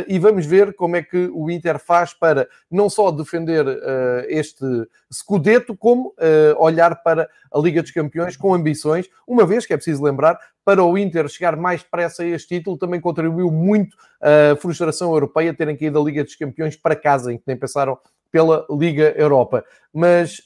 e 0.07 0.19
vamos 0.19 0.45
ver 0.45 0.73
como 0.73 0.95
é 0.95 1.01
que 1.01 1.29
o 1.33 1.49
Inter 1.49 1.79
faz 1.79 2.13
para 2.13 2.47
não 2.69 2.89
só 2.89 3.09
defender 3.11 3.65
uh, 3.65 4.25
este 4.27 4.65
Scudetto, 5.11 5.75
como 5.75 6.09
uh, 6.09 6.55
olhar 6.57 7.01
para 7.01 7.29
a 7.51 7.59
Liga 7.59 7.81
dos 7.81 7.91
Campeões 7.91 8.37
com 8.37 8.53
ambições, 8.53 9.09
uma 9.27 9.45
vez 9.45 9.65
que 9.65 9.73
é 9.73 9.77
preciso 9.77 10.03
lembrar, 10.03 10.39
para 10.63 10.83
o 10.83 10.97
Inter 10.97 11.27
chegar 11.27 11.55
mais 11.55 11.81
depressa 11.81 12.23
a 12.23 12.27
este 12.27 12.57
título, 12.57 12.77
também 12.77 13.01
contribuiu 13.01 13.49
muito 13.49 13.97
a 14.21 14.55
frustração 14.57 15.11
europeia 15.11 15.53
terem 15.53 15.75
caído 15.75 15.99
da 15.99 16.05
Liga 16.05 16.23
dos 16.23 16.35
Campeões 16.35 16.75
para 16.75 16.95
casa, 16.95 17.33
em 17.33 17.37
que 17.37 17.43
nem 17.47 17.57
pensaram 17.57 17.97
pela 18.31 18.65
Liga 18.69 19.13
Europa. 19.17 19.65
Mas 19.93 20.41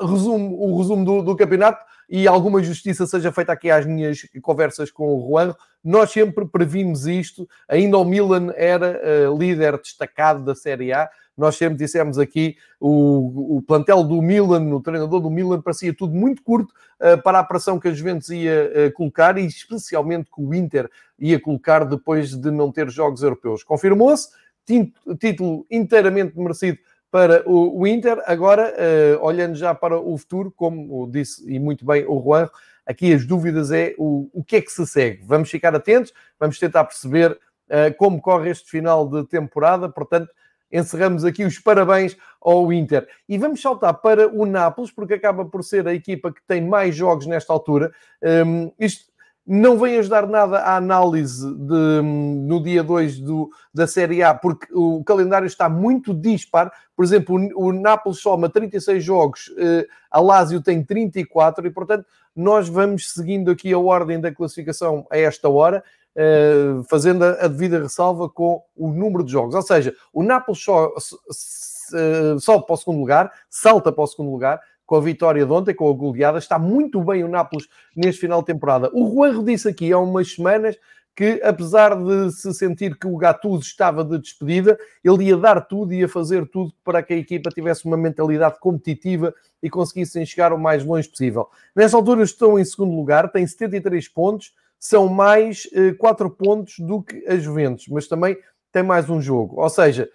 resumo, 0.00 0.60
o 0.60 0.78
resumo 0.78 1.04
do, 1.04 1.22
do 1.22 1.36
campeonato 1.36 1.84
e 2.08 2.26
alguma 2.26 2.62
justiça 2.62 3.06
seja 3.06 3.30
feita 3.30 3.52
aqui 3.52 3.70
às 3.70 3.86
minhas 3.86 4.26
conversas 4.42 4.90
com 4.90 5.14
o 5.14 5.28
Juan. 5.28 5.54
Nós 5.82 6.10
sempre 6.10 6.44
previmos 6.44 7.06
isto, 7.06 7.48
ainda 7.68 7.96
o 7.96 8.04
Milan 8.04 8.52
era 8.56 9.00
uh, 9.30 9.38
líder 9.38 9.78
destacado 9.78 10.44
da 10.44 10.54
Série 10.54 10.92
A. 10.92 11.08
Nós 11.38 11.56
sempre 11.56 11.78
dissemos 11.78 12.18
aqui 12.18 12.56
o, 12.78 13.56
o 13.56 13.62
plantel 13.62 14.02
do 14.02 14.20
Milan, 14.20 14.74
o 14.74 14.82
treinador 14.82 15.20
do 15.20 15.30
Milan, 15.30 15.62
parecia 15.62 15.94
tudo 15.94 16.12
muito 16.12 16.42
curto 16.42 16.74
uh, 17.00 17.22
para 17.22 17.38
a 17.38 17.44
pressão 17.44 17.78
que 17.78 17.88
a 17.88 17.92
Juventus 17.92 18.28
ia 18.28 18.88
uh, 18.88 18.92
colocar 18.92 19.38
e 19.38 19.46
especialmente 19.46 20.28
que 20.30 20.42
o 20.42 20.52
Inter 20.52 20.90
ia 21.18 21.40
colocar 21.40 21.84
depois 21.84 22.36
de 22.36 22.50
não 22.50 22.72
ter 22.72 22.90
jogos 22.90 23.22
europeus. 23.22 23.62
Confirmou-se, 23.62 24.28
título 25.18 25.66
inteiramente 25.70 26.38
merecido 26.38 26.78
para 27.10 27.42
o, 27.48 27.86
Inter. 27.86 28.22
Agora, 28.26 28.72
uh, 28.72 29.24
olhando 29.24 29.56
já 29.56 29.74
para 29.74 29.98
o 29.98 30.16
futuro, 30.16 30.50
como 30.50 31.10
disse 31.10 31.50
e 31.52 31.58
muito 31.58 31.84
bem 31.84 32.04
o 32.06 32.22
Juan, 32.22 32.48
aqui 32.86 33.12
as 33.12 33.26
dúvidas 33.26 33.72
é 33.72 33.94
o, 33.98 34.28
o 34.32 34.44
que 34.44 34.56
é 34.56 34.60
que 34.60 34.70
se 34.70 34.86
segue. 34.86 35.22
Vamos 35.24 35.50
ficar 35.50 35.74
atentos, 35.74 36.12
vamos 36.38 36.58
tentar 36.58 36.84
perceber 36.84 37.32
uh, 37.32 37.94
como 37.96 38.20
corre 38.20 38.50
este 38.50 38.70
final 38.70 39.08
de 39.08 39.26
temporada. 39.26 39.88
Portanto, 39.88 40.30
encerramos 40.70 41.24
aqui 41.24 41.44
os 41.44 41.58
parabéns 41.58 42.16
ao 42.40 42.72
Inter. 42.72 43.08
E 43.28 43.36
vamos 43.36 43.60
saltar 43.60 43.94
para 43.94 44.28
o 44.28 44.46
Nápoles, 44.46 44.90
porque 44.90 45.14
acaba 45.14 45.44
por 45.44 45.64
ser 45.64 45.86
a 45.88 45.94
equipa 45.94 46.32
que 46.32 46.40
tem 46.46 46.60
mais 46.60 46.94
jogos 46.94 47.26
nesta 47.26 47.52
altura. 47.52 47.92
Um, 48.22 48.28
ehm, 48.28 48.72
isto 48.78 49.09
não 49.52 49.76
vem 49.76 49.98
ajudar 49.98 50.28
nada 50.28 50.60
à 50.60 50.76
análise 50.76 51.44
de, 51.44 52.02
no 52.02 52.62
dia 52.62 52.84
2 52.84 53.20
da 53.74 53.84
Série 53.84 54.22
A, 54.22 54.32
porque 54.32 54.68
o 54.72 55.02
calendário 55.02 55.44
está 55.44 55.68
muito 55.68 56.14
dispar. 56.14 56.70
Por 56.94 57.04
exemplo, 57.04 57.36
o, 57.56 57.66
o 57.66 57.72
Nápoles 57.72 58.20
soma 58.20 58.48
36 58.48 59.02
jogos, 59.02 59.52
eh, 59.58 59.88
a 60.08 60.20
Lazio 60.20 60.62
tem 60.62 60.84
34, 60.84 61.66
e 61.66 61.70
portanto 61.70 62.06
nós 62.36 62.68
vamos 62.68 63.12
seguindo 63.12 63.50
aqui 63.50 63.72
a 63.72 63.78
ordem 63.78 64.20
da 64.20 64.32
classificação 64.32 65.04
a 65.10 65.18
esta 65.18 65.48
hora, 65.48 65.82
eh, 66.14 66.80
fazendo 66.88 67.24
a, 67.24 67.30
a, 67.30 67.48
devida 67.48 67.82
ressalva 67.82 68.28
com 68.28 68.62
o 68.76 68.92
número 68.92 69.24
de 69.24 69.32
jogos. 69.32 69.56
Ou 69.56 69.62
seja, 69.62 69.92
o 70.12 70.22
Nápoles 70.22 70.62
só, 70.62 70.92
sobe 72.38 72.66
para 72.66 72.74
o 72.74 72.76
segundo 72.76 73.00
lugar, 73.00 73.32
salta 73.48 73.90
para 73.90 74.04
o 74.04 74.06
segundo 74.06 74.30
lugar, 74.30 74.60
com 74.90 74.96
a 74.96 75.00
vitória 75.00 75.46
de 75.46 75.52
ontem, 75.52 75.72
com 75.72 75.88
a 75.88 75.92
goleada. 75.92 76.38
Está 76.38 76.58
muito 76.58 77.00
bem 77.00 77.22
o 77.22 77.28
Nápoles 77.28 77.68
neste 77.94 78.22
final 78.22 78.40
de 78.40 78.46
temporada. 78.46 78.90
O 78.92 79.08
Juan 79.08 79.44
disse 79.44 79.68
aqui 79.68 79.92
há 79.92 79.98
umas 79.98 80.34
semanas 80.34 80.76
que, 81.14 81.40
apesar 81.44 81.94
de 81.94 82.32
se 82.32 82.52
sentir 82.52 82.98
que 82.98 83.06
o 83.06 83.16
Gattuso 83.16 83.62
estava 83.62 84.04
de 84.04 84.18
despedida, 84.18 84.76
ele 85.04 85.26
ia 85.26 85.36
dar 85.36 85.60
tudo, 85.60 85.94
ia 85.94 86.08
fazer 86.08 86.44
tudo 86.48 86.72
para 86.82 87.04
que 87.04 87.14
a 87.14 87.16
equipa 87.16 87.50
tivesse 87.50 87.84
uma 87.84 87.96
mentalidade 87.96 88.58
competitiva 88.58 89.32
e 89.62 89.70
conseguissem 89.70 90.26
chegar 90.26 90.52
o 90.52 90.58
mais 90.58 90.84
longe 90.84 91.08
possível. 91.08 91.48
Nesta 91.72 91.96
altura 91.96 92.24
estão 92.24 92.58
em 92.58 92.64
segundo 92.64 92.96
lugar, 92.96 93.30
têm 93.30 93.46
73 93.46 94.08
pontos, 94.08 94.52
são 94.76 95.06
mais 95.06 95.68
eh, 95.72 95.92
4 95.92 96.28
pontos 96.30 96.80
do 96.80 97.00
que 97.00 97.24
a 97.28 97.36
Juventus, 97.36 97.86
mas 97.88 98.08
também 98.08 98.36
tem 98.72 98.82
mais 98.82 99.08
um 99.08 99.20
jogo. 99.20 99.62
Ou 99.62 99.68
seja, 99.68 100.10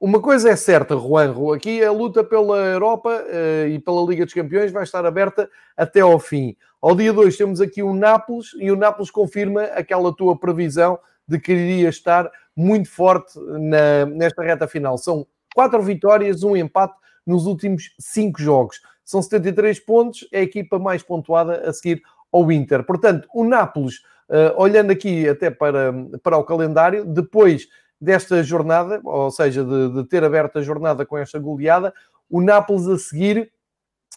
uma 0.00 0.18
coisa 0.18 0.48
é 0.48 0.56
certa, 0.56 0.96
Juanjo, 0.96 1.52
aqui 1.52 1.84
a 1.84 1.92
luta 1.92 2.24
pela 2.24 2.56
Europa 2.56 3.22
uh, 3.22 3.68
e 3.68 3.78
pela 3.78 4.00
Liga 4.06 4.24
dos 4.24 4.32
Campeões 4.32 4.72
vai 4.72 4.82
estar 4.82 5.04
aberta 5.04 5.48
até 5.76 6.00
ao 6.00 6.18
fim. 6.18 6.56
Ao 6.80 6.96
dia 6.96 7.12
2 7.12 7.36
temos 7.36 7.60
aqui 7.60 7.82
o 7.82 7.92
Nápoles 7.92 8.52
e 8.58 8.70
o 8.70 8.76
Nápoles 8.76 9.10
confirma 9.10 9.64
aquela 9.64 10.16
tua 10.16 10.38
previsão 10.38 10.98
de 11.28 11.38
que 11.38 11.52
iria 11.52 11.90
estar 11.90 12.30
muito 12.56 12.88
forte 12.88 13.38
na, 13.38 14.06
nesta 14.06 14.42
reta 14.42 14.66
final. 14.66 14.96
São 14.96 15.26
quatro 15.54 15.82
vitórias, 15.82 16.42
um 16.42 16.56
empate 16.56 16.94
nos 17.26 17.44
últimos 17.44 17.94
cinco 17.98 18.40
jogos. 18.40 18.80
São 19.04 19.20
73 19.20 19.78
pontos, 19.80 20.26
é 20.32 20.40
a 20.40 20.42
equipa 20.42 20.78
mais 20.78 21.02
pontuada 21.02 21.68
a 21.68 21.72
seguir 21.74 22.00
ao 22.32 22.50
Inter. 22.50 22.84
Portanto, 22.84 23.28
o 23.34 23.44
Nápoles, 23.44 23.96
uh, 24.30 24.54
olhando 24.56 24.92
aqui 24.92 25.28
até 25.28 25.50
para, 25.50 25.92
para 26.22 26.38
o 26.38 26.44
calendário, 26.44 27.04
depois 27.04 27.68
desta 28.00 28.42
jornada, 28.42 29.00
ou 29.04 29.30
seja, 29.30 29.64
de, 29.64 29.92
de, 29.94 30.04
ter 30.08 30.24
aberto 30.24 30.58
a 30.58 30.62
jornada 30.62 31.04
com 31.04 31.18
esta 31.18 31.38
goleada, 31.38 31.92
o 32.28 32.40
Nápoles 32.40 32.86
a 32.88 32.98
seguir 32.98 33.52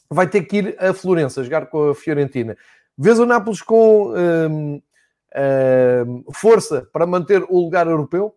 vai 0.10 0.28
ter 0.28 0.44
que 0.44 0.58
ir 0.58 0.76
a 0.80 0.94
Florença, 0.94 1.44
jogar 1.44 1.68
com 1.68 1.90
a 1.90 1.96
Fiorentina. 1.96 2.56
Vês 2.98 3.20
o 3.20 3.26
Nápoles 3.26 3.62
com 3.62 4.14
hum, 4.14 4.82
hum, 5.36 6.24
força 6.32 6.88
para 6.94 7.08
manter 7.08 7.44
o 7.50 7.60
lugar 7.60 7.88
europeu? 7.88 8.36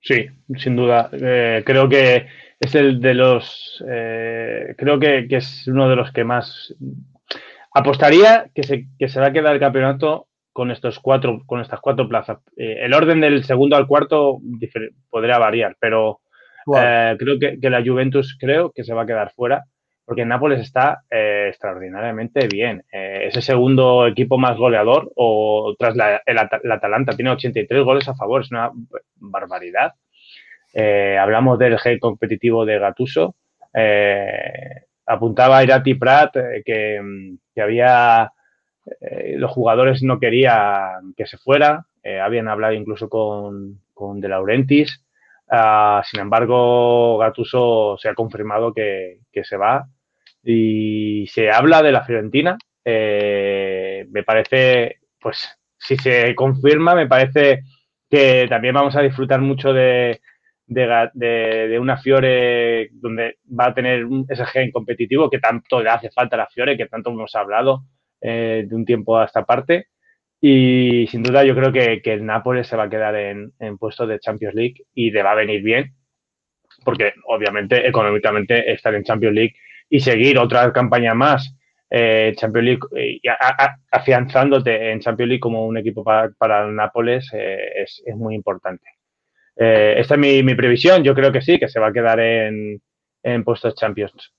Sí, 0.00 0.28
sin 0.58 0.76
duda. 0.76 1.10
Eh, 1.12 1.62
creo 1.64 1.88
que 1.88 2.26
es 2.60 2.74
el 2.74 3.00
de 3.00 3.14
los. 3.14 3.82
Eh, 3.88 4.74
creo 4.76 5.00
que, 5.00 5.26
que, 5.26 5.36
es 5.36 5.66
uno 5.66 5.88
de 5.88 5.96
los 5.96 6.12
que 6.12 6.24
más. 6.24 6.74
Apostaría 7.72 8.50
que 8.54 8.62
se, 8.62 8.86
que 8.98 9.08
se 9.08 9.18
va 9.18 9.28
a 9.28 9.32
quedar 9.32 9.54
el 9.54 9.60
campeonato 9.60 10.28
con 10.54 10.70
estos 10.70 11.00
cuatro, 11.00 11.42
con 11.44 11.60
estas 11.60 11.80
cuatro 11.80 12.08
plazas. 12.08 12.38
Eh, 12.56 12.78
el 12.82 12.94
orden 12.94 13.20
del 13.20 13.44
segundo 13.44 13.76
al 13.76 13.88
cuarto 13.88 14.38
podría 15.10 15.36
variar, 15.36 15.76
pero 15.80 16.20
eh, 16.76 17.16
creo 17.18 17.38
que, 17.40 17.58
la 17.68 17.82
Juventus 17.84 18.38
creo 18.40 18.70
que 18.70 18.84
se 18.84 18.94
va 18.94 19.02
a 19.02 19.06
quedar 19.06 19.32
fuera, 19.32 19.64
porque 20.04 20.24
Nápoles 20.24 20.60
está 20.60 21.02
eh, 21.10 21.48
extraordinariamente 21.48 22.46
bien. 22.46 22.84
es 22.90 23.34
el 23.34 23.42
segundo 23.42 24.06
equipo 24.06 24.38
más 24.38 24.56
goleador, 24.56 25.10
o 25.16 25.74
tras 25.76 25.96
la, 25.96 26.22
el, 26.24 26.38
Atalanta, 26.38 27.16
tiene 27.16 27.32
83 27.32 27.82
goles 27.82 28.08
a 28.08 28.14
favor, 28.14 28.42
es 28.42 28.52
una 28.52 28.70
barbaridad. 29.16 29.94
hablamos 31.20 31.58
del 31.58 31.78
G 31.78 31.98
competitivo 31.98 32.64
de 32.64 32.78
Gatuso. 32.78 33.34
apuntaba 35.04 35.64
Irati 35.64 35.94
Prat 35.94 36.32
que, 36.64 37.34
que 37.52 37.60
había 37.60 38.30
eh, 39.00 39.34
los 39.38 39.50
jugadores 39.50 40.02
no 40.02 40.18
querían 40.18 41.14
que 41.16 41.26
se 41.26 41.38
fuera, 41.38 41.86
eh, 42.02 42.20
habían 42.20 42.48
hablado 42.48 42.74
incluso 42.74 43.08
con, 43.08 43.80
con 43.92 44.20
De 44.20 44.28
Laurentiis. 44.28 45.02
Ah, 45.48 46.02
sin 46.04 46.20
embargo, 46.20 47.18
Gatuso 47.18 47.96
se 47.98 48.08
ha 48.08 48.14
confirmado 48.14 48.72
que, 48.74 49.20
se 49.42 49.56
va 49.56 49.86
y 50.42 51.26
se 51.28 51.50
habla 51.50 51.82
de 51.82 51.92
la 51.92 52.04
Fiorentina. 52.04 52.58
Eh, 52.84 54.06
me 54.10 54.22
parece, 54.22 55.00
pues, 55.20 55.58
si 55.78 55.96
se 55.96 56.34
confirma, 56.34 56.94
me 56.94 57.06
parece 57.06 57.62
que 58.10 58.46
también 58.48 58.74
vamos 58.74 58.96
a 58.96 59.02
disfrutar 59.02 59.40
mucho 59.40 59.72
de, 59.72 60.20
de, 60.66 61.78
una 61.80 61.96
Fiore 61.98 62.90
donde 62.92 63.38
va 63.58 63.66
a 63.66 63.74
tener 63.74 64.06
ese 64.28 64.46
gen 64.46 64.70
competitivo 64.70 65.30
que 65.30 65.38
tanto 65.38 65.82
le 65.82 65.90
hace 65.90 66.10
falta 66.10 66.36
a 66.36 66.40
la 66.40 66.46
Fiore, 66.46 66.76
que 66.76 66.86
tanto 66.86 67.10
hemos 67.10 67.34
hablado 67.34 67.84
eh, 68.24 68.64
de 68.66 68.74
un 68.74 68.86
tiempo 68.86 69.18
a 69.18 69.26
esta 69.26 69.44
parte. 69.44 69.88
Y 70.40 71.06
sin 71.08 71.22
duda 71.22 71.44
yo 71.44 71.54
creo 71.54 71.72
que, 71.72 72.00
el 72.04 72.24
Nápoles 72.24 72.66
se 72.66 72.76
va 72.76 72.84
a 72.84 72.90
quedar 72.90 73.14
en, 73.16 73.52
en 73.58 73.76
puesto 73.76 74.06
de 74.06 74.18
Champions 74.18 74.54
League 74.54 74.86
y 74.94 75.10
le 75.10 75.22
va 75.22 75.32
a 75.32 75.36
venir 75.36 75.62
bien, 75.62 75.94
porque 76.84 77.12
obviamente 77.26 77.86
económicamente 77.86 78.72
estar 78.72 78.94
en 78.94 79.04
Champions 79.04 79.34
League 79.34 79.54
y 79.90 80.00
seguir 80.00 80.38
otra 80.38 80.72
campaña 80.72 81.12
más 81.14 81.54
eh, 81.90 82.32
Champions 82.36 82.64
League 82.66 83.20
y 83.22 83.28
afianzándote 83.90 84.90
en 84.90 85.00
Champions 85.00 85.28
League 85.28 85.40
como 85.40 85.66
un 85.66 85.76
equipo 85.76 86.02
para, 86.02 86.30
para 86.30 86.64
el 86.66 86.74
Nápoles 86.74 87.30
eh, 87.34 87.82
es, 87.82 88.02
es, 88.04 88.16
muy 88.16 88.34
importante. 88.34 88.84
Eh, 89.56 89.96
esta 89.98 90.14
es 90.14 90.20
mi, 90.20 90.42
mi, 90.42 90.54
previsión, 90.54 91.04
yo 91.04 91.14
creo 91.14 91.30
que 91.30 91.42
sí, 91.42 91.58
que 91.58 91.68
se 91.68 91.78
va 91.78 91.88
a 91.88 91.92
quedar 91.92 92.18
en, 92.20 92.80
en 93.22 93.44
puestos 93.44 93.74
Champions. 93.74 94.34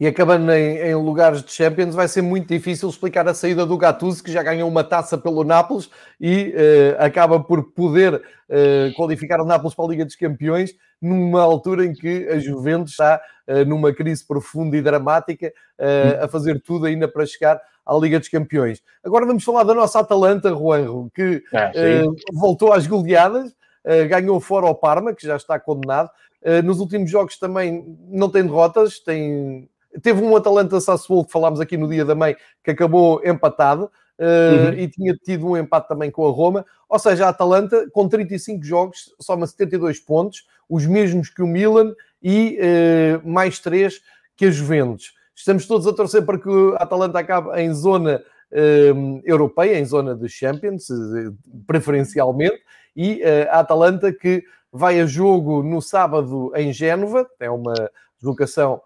E 0.00 0.06
acabando 0.06 0.50
em, 0.50 0.78
em, 0.78 0.94
lugares 0.94 1.44
de 1.44 1.52
Champions, 1.52 1.94
vai 1.94 2.08
ser 2.08 2.22
muito 2.22 2.48
difícil 2.48 2.88
explicar 2.88 3.28
a 3.28 3.34
saída 3.34 3.66
do 3.66 3.76
Gattuso, 3.76 4.24
que 4.24 4.32
já 4.32 4.42
ganhou 4.42 4.66
uma 4.66 4.82
taça 4.82 5.18
pelo 5.18 5.44
Nápoles 5.44 5.90
e 6.18 6.54
uh, 6.54 7.04
acaba 7.04 7.38
por 7.38 7.64
poder 7.72 8.14
uh, 8.14 8.94
qualificar 8.96 9.42
o 9.42 9.44
Nápoles 9.44 9.74
para 9.74 9.84
a 9.84 9.88
Liga 9.88 10.06
dos 10.06 10.16
Campeões 10.16 10.74
numa 11.02 11.42
altura 11.42 11.84
em 11.84 11.92
que 11.92 12.26
a 12.28 12.38
Juventus 12.38 12.92
está 12.92 13.20
uh, 13.46 13.64
numa 13.66 13.92
crise 13.92 14.26
profunda 14.26 14.74
e 14.74 14.82
dramática, 14.82 15.52
a 16.22 16.28
fazer 16.28 16.60
tudo 16.60 16.84
ainda 16.84 17.08
para 17.08 17.24
chegar 17.24 17.60
à 17.84 17.94
Liga 17.96 18.18
dos 18.18 18.28
Campeões. 18.28 18.82
Agora 19.04 19.24
vamos 19.24 19.44
falar 19.44 19.64
da 19.64 19.74
nossa 19.74 20.00
Atalanta, 20.00 20.50
Juanjo, 20.50 21.10
que 21.14 21.42
ah, 21.54 21.72
voltou 22.34 22.70
às 22.70 22.86
goleadas, 22.86 23.54
ganhou 24.10 24.38
fora 24.40 24.66
ao 24.66 24.74
Parma, 24.74 25.14
que 25.14 25.26
já 25.26 25.36
está 25.36 25.58
condenado. 25.58 26.10
nos 26.62 26.80
últimos 26.80 27.10
jogos 27.10 27.38
também 27.38 27.96
não 28.10 28.28
tem 28.28 28.42
derrotas, 28.42 29.00
tem 29.00 29.69
Teve 30.02 30.22
um 30.22 30.36
Atalanta 30.36 30.80
Sassuolo 30.80 31.24
que 31.24 31.32
falámos 31.32 31.60
aqui 31.60 31.76
no 31.76 31.88
dia 31.88 32.04
da 32.04 32.14
mãe, 32.14 32.36
que 32.62 32.70
acabou 32.70 33.20
empatado. 33.24 33.90
Uh, 34.20 34.68
uhum. 34.68 34.74
e 34.74 34.86
tinha 34.86 35.14
tido 35.16 35.46
um 35.46 35.56
empate 35.56 35.88
também 35.88 36.10
com 36.10 36.26
a 36.26 36.30
Roma. 36.30 36.66
Ou 36.86 36.98
seja, 36.98 37.24
a 37.24 37.30
Atalanta, 37.30 37.88
com 37.90 38.06
35 38.06 38.62
jogos, 38.62 39.14
soma 39.18 39.46
72 39.46 39.98
pontos, 39.98 40.46
os 40.68 40.84
mesmos 40.84 41.30
que 41.30 41.42
o 41.42 41.46
Milan 41.46 41.94
e 42.22 42.58
uh, 42.60 43.26
mais 43.26 43.58
3 43.60 43.98
que 44.36 44.44
a 44.44 44.50
Juventus. 44.50 45.14
Estamos 45.34 45.66
todos 45.66 45.86
a 45.86 45.92
torcer 45.94 46.22
para 46.26 46.38
que 46.38 46.50
a 46.78 46.82
Atalanta 46.82 47.18
acabe 47.18 47.58
em 47.62 47.72
zona 47.72 48.22
uh, 48.52 49.20
europeia, 49.24 49.78
em 49.78 49.86
zona 49.86 50.14
de 50.14 50.28
Champions, 50.28 50.88
preferencialmente, 51.66 52.60
e 52.94 53.22
a 53.50 53.60
Atalanta 53.60 54.12
que 54.12 54.44
vai 54.70 55.00
a 55.00 55.06
jogo 55.06 55.62
no 55.62 55.80
sábado 55.80 56.52
em 56.54 56.72
Génova, 56.72 57.26
é 57.40 57.50
uma 57.50 57.72
deslocação 58.18 58.82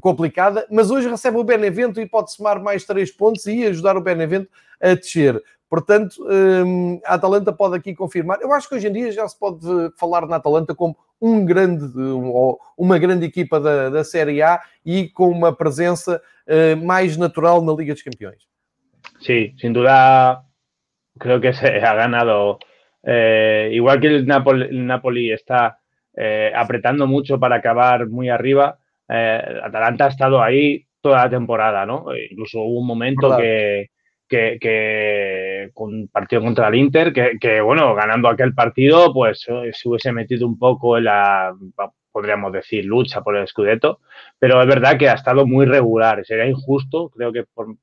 complicada, 0.00 0.66
mas 0.70 0.90
hoje 0.90 1.08
recebe 1.08 1.36
o 1.36 1.44
Benevento 1.44 2.00
e 2.00 2.06
pode 2.06 2.32
somar 2.32 2.60
mais 2.60 2.84
três 2.84 3.12
pontos 3.12 3.46
e 3.46 3.64
ajudar 3.64 3.96
o 3.96 4.00
Benevento 4.00 4.48
a 4.80 4.94
descer. 4.94 5.40
Portanto, 5.68 6.16
um, 6.26 6.98
a 7.04 7.14
Atalanta 7.14 7.52
pode 7.52 7.76
aqui 7.76 7.94
confirmar. 7.94 8.40
Eu 8.40 8.52
acho 8.52 8.68
que 8.68 8.74
hoje 8.74 8.88
em 8.88 8.92
dia 8.92 9.12
já 9.12 9.28
se 9.28 9.38
pode 9.38 9.60
falar 9.98 10.26
na 10.26 10.36
Atalanta 10.36 10.74
como 10.74 10.96
um 11.20 11.44
grande, 11.44 11.84
uma 12.76 12.98
grande 12.98 13.26
equipa 13.26 13.60
da, 13.60 13.90
da 13.90 14.02
Série 14.02 14.40
A 14.40 14.60
e 14.84 15.08
com 15.08 15.28
uma 15.28 15.54
presença 15.54 16.22
uh, 16.46 16.84
mais 16.84 17.16
natural 17.16 17.62
na 17.62 17.72
Liga 17.74 17.92
dos 17.92 18.02
Campeões. 18.02 18.48
Sí, 19.20 19.54
sin 19.60 19.72
duda 19.72 20.44
creo 21.18 21.40
que 21.40 21.52
se 21.54 21.66
ha 21.66 21.94
ganado. 21.94 22.58
Eh, 23.02 23.70
igual 23.72 24.00
que 24.00 24.08
el 24.08 24.26
Napoli, 24.26 24.64
el 24.64 24.86
Napoli 24.86 25.32
está 25.32 25.78
eh, 26.14 26.52
apretando 26.54 27.06
mucho 27.06 27.38
para 27.38 27.56
acabar 27.56 28.08
muy 28.08 28.28
arriba, 28.28 28.78
eh, 29.08 29.60
Atalanta 29.62 30.06
ha 30.06 30.08
estado 30.08 30.42
ahí 30.42 30.84
toda 31.00 31.24
la 31.24 31.30
temporada, 31.30 31.86
¿no? 31.86 32.12
E 32.12 32.28
incluso 32.30 32.60
hubo 32.60 32.80
un 32.80 32.86
momento 32.86 33.36
que, 33.36 33.90
que, 34.28 34.58
que, 34.60 35.70
con 35.72 36.08
partido 36.08 36.42
contra 36.42 36.68
el 36.68 36.74
Inter, 36.74 37.12
que, 37.12 37.38
que, 37.40 37.60
bueno, 37.60 37.94
ganando 37.94 38.28
aquel 38.28 38.54
partido, 38.54 39.12
pues 39.12 39.46
eh, 39.48 39.70
se 39.72 39.88
hubiese 39.88 40.12
metido 40.12 40.46
un 40.46 40.58
poco 40.58 40.98
en 40.98 41.04
la, 41.04 41.54
podríamos 42.12 42.52
decir, 42.52 42.84
lucha 42.84 43.22
por 43.22 43.36
el 43.36 43.46
Scudetto, 43.46 44.00
pero 44.38 44.60
es 44.60 44.66
verdad 44.66 44.98
que 44.98 45.08
ha 45.08 45.14
estado 45.14 45.46
muy 45.46 45.66
regular. 45.66 46.24
Sería 46.24 46.46
injusto, 46.46 47.10
creo 47.10 47.32
que 47.32 47.44
por, 47.44 47.76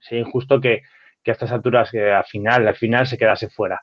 sería 0.00 0.24
injusto 0.24 0.60
que, 0.60 0.82
que 1.22 1.30
a 1.30 1.34
estas 1.34 1.52
alturas, 1.52 1.90
que 1.90 2.10
al 2.10 2.24
final, 2.24 2.66
al 2.66 2.76
final 2.76 3.06
se 3.06 3.18
quedase 3.18 3.48
fuera. 3.48 3.82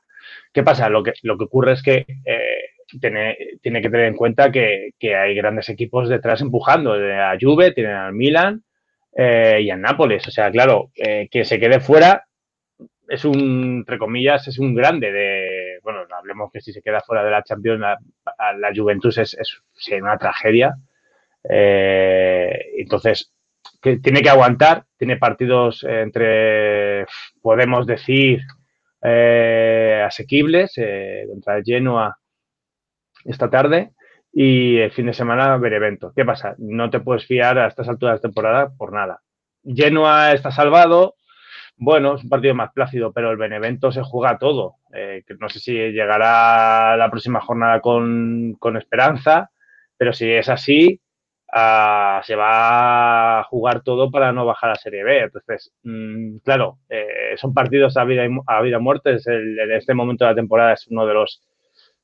¿Qué 0.53 0.63
pasa? 0.63 0.89
Lo 0.89 1.03
que, 1.03 1.13
lo 1.23 1.37
que 1.37 1.45
ocurre 1.45 1.73
es 1.73 1.83
que 1.83 2.05
eh, 2.25 2.70
tiene, 2.99 3.37
tiene 3.61 3.81
que 3.81 3.89
tener 3.89 4.07
en 4.07 4.15
cuenta 4.15 4.51
que, 4.51 4.91
que, 4.99 5.15
hay 5.15 5.35
grandes 5.35 5.69
equipos 5.69 6.09
detrás 6.09 6.41
empujando. 6.41 6.93
A 6.93 7.37
Juve, 7.39 7.71
tienen 7.71 7.95
al 7.95 8.13
Milan 8.13 8.63
eh, 9.15 9.59
y 9.61 9.69
al 9.69 9.81
Nápoles. 9.81 10.27
O 10.27 10.31
sea, 10.31 10.51
claro, 10.51 10.91
eh, 10.95 11.27
que 11.31 11.45
se 11.45 11.59
quede 11.59 11.79
fuera 11.79 12.25
es 13.07 13.25
un, 13.25 13.79
entre 13.79 13.97
comillas, 13.97 14.47
es 14.47 14.57
un 14.57 14.73
grande 14.73 15.11
de, 15.11 15.79
bueno, 15.83 16.01
hablemos 16.17 16.49
que 16.51 16.61
si 16.61 16.71
se 16.71 16.81
queda 16.81 17.01
fuera 17.01 17.23
de 17.25 17.31
la 17.31 17.43
Champions, 17.43 17.81
la, 17.81 17.97
la 18.57 18.71
Juventus 18.73 19.17
es, 19.17 19.33
es, 19.33 19.61
una 20.01 20.17
tragedia. 20.17 20.75
Eh, 21.43 22.57
entonces, 22.77 23.33
que 23.81 23.97
tiene 23.97 24.21
que 24.21 24.29
aguantar, 24.29 24.85
tiene 24.97 25.17
partidos 25.17 25.83
entre, 25.83 27.05
podemos 27.41 27.85
decir, 27.85 28.41
eh, 29.03 30.03
asequibles, 30.05 30.75
contra 31.27 31.57
el 31.57 31.63
Genoa 31.65 32.20
esta 33.25 33.49
tarde 33.49 33.91
y 34.33 34.77
el 34.77 34.91
fin 34.91 35.07
de 35.07 35.13
semana 35.13 35.57
ver 35.57 35.73
evento. 35.73 36.13
¿Qué 36.15 36.25
pasa? 36.25 36.55
No 36.57 36.89
te 36.89 36.99
puedes 36.99 37.25
fiar 37.25 37.57
a 37.57 37.67
estas 37.67 37.89
alturas 37.89 38.15
de 38.15 38.27
temporada 38.27 38.71
por 38.77 38.93
nada. 38.93 39.21
Genoa 39.63 40.31
está 40.33 40.51
salvado. 40.51 41.15
Bueno, 41.77 42.15
es 42.15 42.23
un 42.23 42.29
partido 42.29 42.53
más 42.53 42.71
plácido, 42.73 43.11
pero 43.11 43.31
el 43.31 43.37
Benevento 43.37 43.91
se 43.91 44.03
juega 44.03 44.37
todo. 44.37 44.75
Eh, 44.93 45.23
no 45.39 45.49
sé 45.49 45.59
si 45.59 45.73
llegará 45.73 46.95
la 46.95 47.09
próxima 47.09 47.41
jornada 47.41 47.79
con, 47.81 48.55
con 48.59 48.77
esperanza, 48.77 49.49
pero 49.97 50.13
si 50.13 50.31
es 50.31 50.47
así, 50.47 51.01
uh, 51.53 52.23
se 52.23 52.35
va 52.35 53.39
a 53.39 53.43
jugar 53.45 53.81
todo 53.81 54.11
para 54.11 54.31
no 54.31 54.45
bajar 54.45 54.71
a 54.71 54.75
Serie 54.75 55.03
B. 55.03 55.19
Entonces, 55.23 55.73
mmm, 55.83 56.37
claro, 56.43 56.79
eh, 56.89 57.35
son 57.37 57.53
partidos 57.53 57.97
a 57.97 58.03
vida, 58.03 58.25
y, 58.25 58.29
a 58.47 58.61
vida 58.61 58.79
muerte. 58.79 59.15
Es 59.15 59.27
en 59.27 59.71
este 59.71 59.93
momento 59.93 60.25
de 60.25 60.31
la 60.31 60.35
temporada 60.35 60.73
es 60.73 60.87
uno 60.87 61.05
de 61.05 61.13
los 61.15 61.41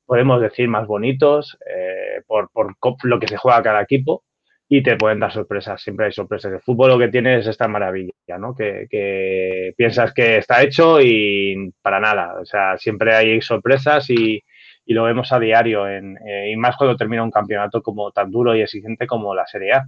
podemos 0.08 0.42
decir, 0.42 0.70
más 0.70 0.88
bonitos 0.88 1.58
eh, 1.70 2.22
por, 2.26 2.50
por, 2.52 2.76
lo 3.04 3.20
que 3.20 3.28
se 3.28 3.38
juega 3.38 3.62
cada 3.62 3.82
equipo 3.82 4.24
y 4.70 4.82
te 4.82 4.96
pueden 4.96 5.20
dar 5.20 5.32
sorpresas. 5.32 5.82
Siempre 5.82 6.08
hay 6.08 6.14
sorpresas. 6.14 6.54
El 6.54 6.62
fútbol 6.62 6.92
lo 6.92 6.98
que 6.98 7.10
tiene 7.10 7.38
es 7.38 7.48
esta 7.48 7.68
maravilla, 7.68 8.14
¿no? 8.40 8.56
Que, 8.56 8.88
que, 8.90 9.74
piensas 9.78 10.14
que 10.14 10.38
está 10.38 10.64
hecho 10.64 11.00
y 11.02 11.72
para 11.82 12.00
nada. 12.00 12.40
O 12.42 12.46
sea, 12.46 12.78
siempre 12.78 13.16
hay 13.16 13.42
sorpresas 13.42 14.10
y, 14.10 14.42
y 14.86 14.94
lo 14.94 15.04
vemos 15.04 15.32
a 15.34 15.40
diario, 15.40 15.88
en, 15.88 16.18
eh, 16.26 16.52
y 16.52 16.56
más 16.56 16.78
cuando 16.78 16.96
termina 16.96 17.24
un 17.24 17.32
campeonato 17.32 17.84
como 17.84 18.12
tan 18.12 18.32
duro 18.32 18.56
y 18.56 18.62
exigente 18.62 19.08
como 19.08 19.36
la 19.36 19.46
Serie 19.46 19.74
A. 19.74 19.88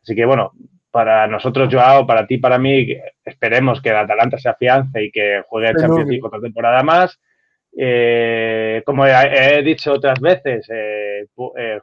Así 0.00 0.14
que 0.14 0.24
bueno, 0.24 0.52
para 0.92 1.26
nosotros, 1.26 1.68
Joao, 1.72 2.06
para 2.06 2.28
ti, 2.28 2.38
para 2.38 2.58
mí, 2.58 2.96
esperemos 3.24 3.82
que 3.82 3.90
el 3.90 3.96
Atalanta 3.96 4.38
se 4.38 4.48
afiance 4.48 5.02
y 5.02 5.10
que 5.10 5.42
juegue 5.48 5.70
el 5.70 5.76
Champions 5.76 6.08
League 6.08 6.22
otra 6.24 6.40
temporada 6.40 6.82
más 6.84 7.18
eh, 7.76 8.82
como 8.84 9.06
he, 9.06 9.62
dicho 9.62 9.92
otras 9.92 10.20
veces, 10.20 10.68
eh, 10.70 11.26
eh, 11.56 11.80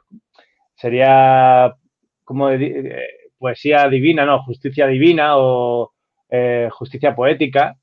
sería 0.74 1.74
como 2.24 2.50
poesía 3.38 3.88
divina, 3.88 4.24
no, 4.26 4.42
justicia 4.42 4.86
divina 4.86 5.36
o 5.38 5.92
justicia 6.70 7.14
poética, 7.14 7.76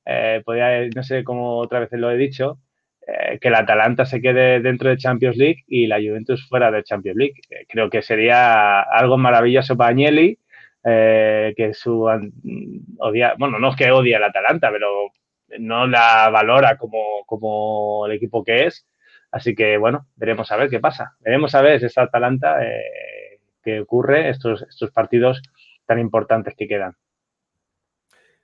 podría, 0.46 0.88
no 0.94 1.04
sé 1.04 1.24
cómo 1.24 1.58
otra 1.58 1.80
vez 1.80 1.90
lo 1.94 2.12
he 2.12 2.18
dicho, 2.18 2.60
que 3.40 3.50
la 3.50 3.60
Atalanta 3.60 4.06
se 4.06 4.22
quede 4.22 4.60
dentro 4.62 4.90
de 4.90 4.98
Champions 4.98 5.38
League 5.38 5.64
y 5.68 5.88
la 5.88 5.98
Juventus 5.98 6.48
fuera 6.48 6.70
de 6.72 6.84
Champions 6.84 7.18
League. 7.18 7.42
creo 7.70 7.90
que 7.90 8.02
sería 8.02 8.82
algo 8.82 9.18
maravilloso 9.18 9.78
para 9.78 9.92
Agnelli, 9.92 10.38
que 10.84 11.72
su 11.74 12.04
odia, 13.00 13.36
bueno, 13.40 13.60
no 13.60 13.70
es 13.70 13.76
que 13.76 13.92
odie 13.92 14.16
al 14.16 14.26
Atalanta, 14.26 14.70
pero 14.72 15.12
no 15.60 15.88
la 15.88 16.30
valora 16.30 16.78
como, 16.78 17.24
como, 17.26 18.06
el 18.06 18.14
equipo 18.14 18.44
que 18.44 18.66
es. 18.66 18.88
Así 19.32 19.56
que, 19.56 19.78
bueno, 19.78 20.08
veremos 20.16 20.52
a 20.52 20.58
ver 20.58 20.70
qué 20.70 20.80
pasa. 20.80 21.16
Veremos 21.20 21.56
a 21.56 21.62
ver 21.62 21.84
esta 21.84 22.04
Atalanta 22.04 22.64
eh, 22.64 23.40
que 23.64 23.82
ocurre, 23.82 24.30
estos, 24.30 24.62
estos 24.64 24.92
partidos 24.92 25.42
tan 25.86 26.00
importantes 26.00 26.54
que 26.56 26.68
quedan. 26.68 26.96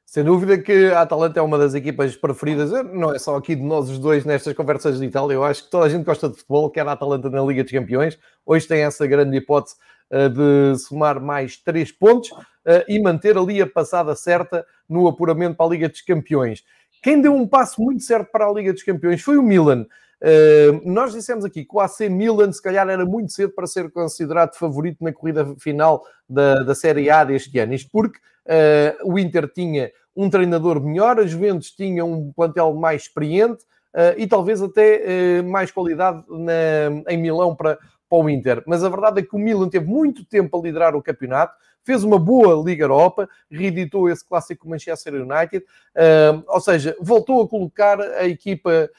Sem 0.10 0.24
dúvida 0.24 0.58
que 0.58 0.88
a 0.88 1.02
Atalanta 1.02 1.40
é 1.40 1.44
uma 1.44 1.60
das 1.60 1.76
equipas 1.76 2.16
preferidas, 2.16 2.72
não 2.92 3.14
é 3.14 3.20
só 3.20 3.36
aqui 3.36 3.56
de 3.56 3.62
nós 3.62 3.92
os 3.92 4.00
dois 4.00 4.26
nestas 4.26 4.56
conversas 4.56 5.00
de 5.00 5.06
Itália, 5.06 5.36
eu 5.36 5.44
acho 5.44 5.66
que 5.66 5.70
toda 5.70 5.86
a 5.86 5.90
gente 5.90 6.04
gosta 6.04 6.28
de 6.28 6.36
futebol, 6.36 6.68
quer 6.72 6.88
a 6.88 6.94
Atalanta 6.94 7.30
na 7.30 7.44
Liga 7.44 7.62
dos 7.62 7.72
Campeões. 7.72 8.18
Hoje 8.44 8.68
tem 8.68 8.82
essa 8.82 9.06
grande 9.06 9.38
hipótese 9.38 9.76
uh, 10.10 10.28
de 10.28 10.80
somar 10.80 11.22
mais 11.22 11.58
três 11.58 11.92
pontos 11.92 12.32
uh, 12.32 12.84
e 12.88 13.00
manter 13.00 13.38
ali 13.38 13.62
a 13.62 13.68
passada 13.68 14.16
certa 14.16 14.66
no 14.90 15.08
apuramento 15.08 15.56
para 15.56 15.68
a 15.68 15.70
Liga 15.70 15.88
dos 15.88 16.02
Campeões. 16.02 16.64
Quem 17.02 17.22
deu 17.22 17.34
um 17.34 17.48
passo 17.48 17.82
muito 17.82 18.04
certo 18.04 18.30
para 18.32 18.46
a 18.46 18.52
Liga 18.52 18.74
dos 18.74 18.84
Campeões 18.84 19.22
foi 19.22 19.38
o 19.38 19.44
Milan. 19.44 19.86
Uh, 20.22 20.82
nós 20.84 21.14
dissemos 21.14 21.46
aqui 21.46 21.64
que 21.64 21.74
o 21.74 21.80
AC 21.80 22.02
Milan, 22.10 22.52
se 22.52 22.62
calhar, 22.62 22.88
era 22.90 23.06
muito 23.06 23.32
cedo 23.32 23.54
para 23.54 23.66
ser 23.66 23.90
considerado 23.90 24.56
favorito 24.56 25.02
na 25.02 25.14
corrida 25.14 25.56
final 25.58 26.04
da, 26.28 26.62
da 26.64 26.76
Série 26.76 27.10
A 27.10 27.24
deste 27.24 27.58
ano. 27.58 27.74
Isto 27.74 27.90
porque 27.92 28.18
uh, 28.18 29.12
o 29.12 29.18
Inter 29.18 29.48
tinha 29.48 29.92
um 30.16 30.30
treinador 30.30 30.82
melhor, 30.82 31.20
a 31.20 31.26
Juventus 31.26 31.72
tinha 31.72 32.04
um 32.04 32.34
plantel 32.34 32.74
mais 32.74 33.04
experiente 33.04 33.64
uh, 33.96 34.18
e 34.18 34.28
talvez 34.28 34.62
até 34.62 35.42
mais 35.42 35.72
qualidade 35.72 36.22
na, 36.28 37.12
em 37.12 37.18
Milão 37.18 37.56
para, 37.56 37.78
para 38.10 38.18
o 38.18 38.30
Inter. 38.30 38.62
Mas 38.68 38.84
a 38.84 38.90
verdade 38.90 39.22
é 39.22 39.24
que 39.24 39.36
o 39.36 39.40
Milan 39.40 39.70
teve 39.70 39.86
muito 39.86 40.26
tempo 40.26 40.58
a 40.58 40.62
liderar 40.62 40.98
o 40.98 41.02
campeonato, 41.02 41.54
fez 41.84 42.04
uma 42.04 42.20
boa 42.20 42.64
Liga 42.64 42.84
Europa, 42.84 43.28
reeditou 43.50 44.10
esse 44.10 44.26
clássico 44.26 44.70
Manchester 44.70 45.14
United, 45.16 45.64
uh, 45.64 46.44
ou 46.48 46.62
seja, 46.62 46.96
voltou 47.00 47.42
a 47.44 47.48
colocar 47.48 48.00
a 48.00 48.28
equipa 48.28 48.90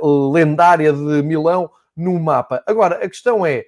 uh, 0.00 0.30
lendária 0.30 0.92
de 0.92 1.22
Milão 1.22 1.70
no 1.96 2.18
mapa. 2.20 2.62
Agora, 2.66 2.96
a 2.96 3.08
questão 3.08 3.44
é, 3.44 3.64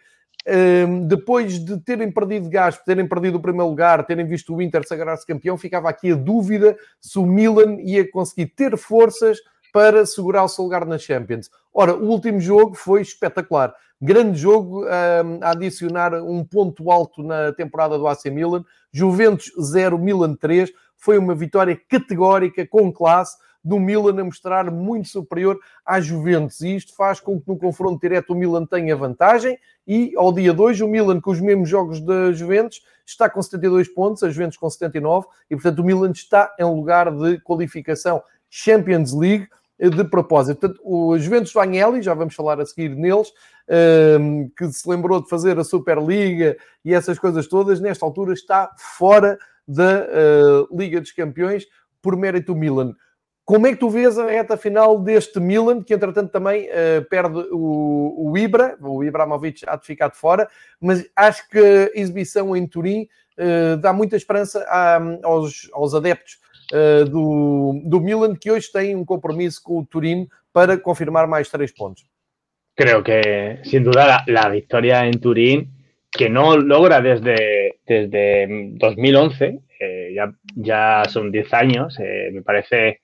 depois 1.07 1.59
de 1.63 1.79
terem 1.81 2.11
perdido 2.11 2.49
gás, 2.49 2.79
terem 2.79 3.07
perdido 3.07 3.37
o 3.37 3.41
primeiro 3.41 3.69
lugar, 3.69 4.07
terem 4.07 4.27
visto 4.27 4.55
o 4.55 4.63
Inter 4.63 4.87
sagrar-se 4.87 5.27
campeão, 5.27 5.59
ficava 5.59 5.89
aqui 5.91 6.13
a 6.13 6.15
dúvida 6.15 6.77
se 7.01 7.19
o 7.19 7.27
Milan 7.27 7.77
ia 7.81 8.09
conseguir 8.11 8.47
ter 8.49 8.77
forças 8.77 9.39
para 9.73 10.07
segurar 10.07 10.45
o 10.45 10.49
seu 10.49 10.65
lugar 10.65 10.85
na 10.87 10.99
Champions. 10.99 11.51
Ora, 11.73 11.95
o 11.95 12.07
último 12.07 12.41
jogo 12.41 12.75
foi 12.75 13.03
espetacular. 13.03 13.75
Grande 14.01 14.39
jogo 14.39 14.85
a 15.43 15.51
adicionar 15.51 16.15
um 16.15 16.45
ponto 16.45 16.91
alto 16.91 17.23
na 17.23 17.53
temporada 17.53 17.99
do 17.99 18.07
AC 18.07 18.27
Milan. 18.27 18.65
Juventus 18.93 19.53
0, 19.61 19.99
Milan 19.99 20.35
3. 20.35 20.71
Foi 20.97 21.19
uma 21.19 21.35
vitória 21.35 21.81
categórica, 21.89 22.67
com 22.67 22.93
classe, 22.93 23.37
do 23.63 23.79
Milan 23.79 24.21
a 24.21 24.25
mostrar 24.25 24.71
muito 24.71 25.09
superior 25.09 25.59
à 25.85 26.01
Juventus. 26.01 26.61
E 26.61 26.77
isto 26.77 26.95
faz 26.95 27.21
com 27.21 27.41
que 27.41 27.49
no 27.49 27.59
confronto 27.59 28.01
direto 28.01 28.33
o 28.33 28.37
Milan 28.37 28.65
tenha 28.65 28.97
vantagem. 28.97 29.59
E 29.87 30.13
ao 30.17 30.33
dia 30.33 30.53
2, 30.53 30.81
o 30.81 30.89
Milan, 30.89 31.21
com 31.21 31.31
os 31.31 31.41
mesmos 31.41 31.69
jogos 31.69 32.01
da 32.01 32.33
Juventus, 32.33 32.83
está 33.05 33.29
com 33.29 33.43
72 33.43 33.89
pontos, 33.89 34.23
a 34.23 34.31
Juventus 34.31 34.57
com 34.57 34.69
79. 34.71 35.27
E 35.51 35.57
portanto 35.57 35.81
o 35.81 35.85
Milan 35.85 36.11
está 36.11 36.55
em 36.59 36.65
lugar 36.65 37.11
de 37.11 37.41
qualificação 37.41 38.23
Champions 38.51 39.13
League 39.13 39.49
de 39.79 40.05
propósito. 40.05 40.59
Portanto, 40.59 40.81
o 40.83 41.17
Juventus 41.19 41.53
do 41.53 41.61
Agnelli, 41.61 42.03
já 42.03 42.13
vamos 42.13 42.35
falar 42.35 42.61
a 42.61 42.67
seguir 42.67 42.91
neles, 42.97 43.33
um, 44.21 44.51
que 44.57 44.67
se 44.73 44.89
lembrou 44.89 45.23
de 45.23 45.29
fazer 45.29 45.59
a 45.59 45.65
Superliga 45.65 46.57
e 46.85 46.93
essas 46.93 47.19
coisas 47.19 47.47
todas, 47.47 47.81
nesta 47.81 48.05
altura 48.05 48.33
está 48.33 48.71
fora 48.77 49.39
da 49.67 50.07
uh, 50.07 50.77
Liga 50.77 51.01
dos 51.01 51.13
Campeões 51.13 51.67
por 52.03 52.17
mérito 52.17 52.53
do 52.55 52.59
Milan. 52.59 52.95
Como 53.45 53.67
é 53.67 53.73
que 53.73 53.79
tu 53.79 53.89
vês 53.89 54.19
a 54.19 54.27
reta 54.27 54.57
final 54.57 54.99
deste 54.99 55.39
Milan, 55.41 55.83
que 55.83 55.95
entretanto 55.95 56.31
também 56.31 56.69
uh, 56.69 57.09
perde 57.09 57.39
o, 57.53 58.31
o, 58.31 58.37
Ibra, 58.37 58.77
o 58.81 59.05
Ibrahimovic 59.05 59.63
há 59.67 59.77
de 59.77 59.87
ficar 59.87 60.09
de 60.09 60.17
fora, 60.17 60.49
mas 60.81 61.07
acho 61.15 61.49
que 61.49 61.59
a 61.59 61.91
exibição 61.99 62.57
em 62.57 62.67
Turim 62.67 63.09
dá 63.81 63.93
muita 63.93 64.17
esperança 64.17 64.67
a, 64.69 64.99
aos, 65.23 65.95
adeptos 65.95 66.41
do, 66.71 67.81
do 67.85 68.01
Milan, 68.01 68.37
que 68.37 68.51
hoje 68.51 68.71
tem 68.71 68.95
um 68.95 69.05
compromisso 69.05 69.63
el 69.69 69.87
Turín 69.87 70.29
para 70.53 70.77
confirmar 70.79 71.27
más 71.27 71.51
tres 71.51 71.73
puntos. 71.73 72.07
Creo 72.79 73.03
que, 73.03 73.59
sin 73.65 73.83
duda, 73.83 74.23
la, 74.29 74.49
victoria 74.49 75.05
en 75.05 75.21
Turín, 75.21 75.73
que 76.13 76.29
no 76.29 76.57
logra 76.57 77.01
desde, 77.01 77.81
desde 77.85 78.47
2011, 78.75 79.59
eh, 79.81 80.13
ya, 80.15 80.33
ya 80.55 81.03
son 81.09 81.33
10 81.33 81.55
años, 81.55 81.99
eh, 81.99 82.31
me 82.33 82.43
parece 82.43 83.01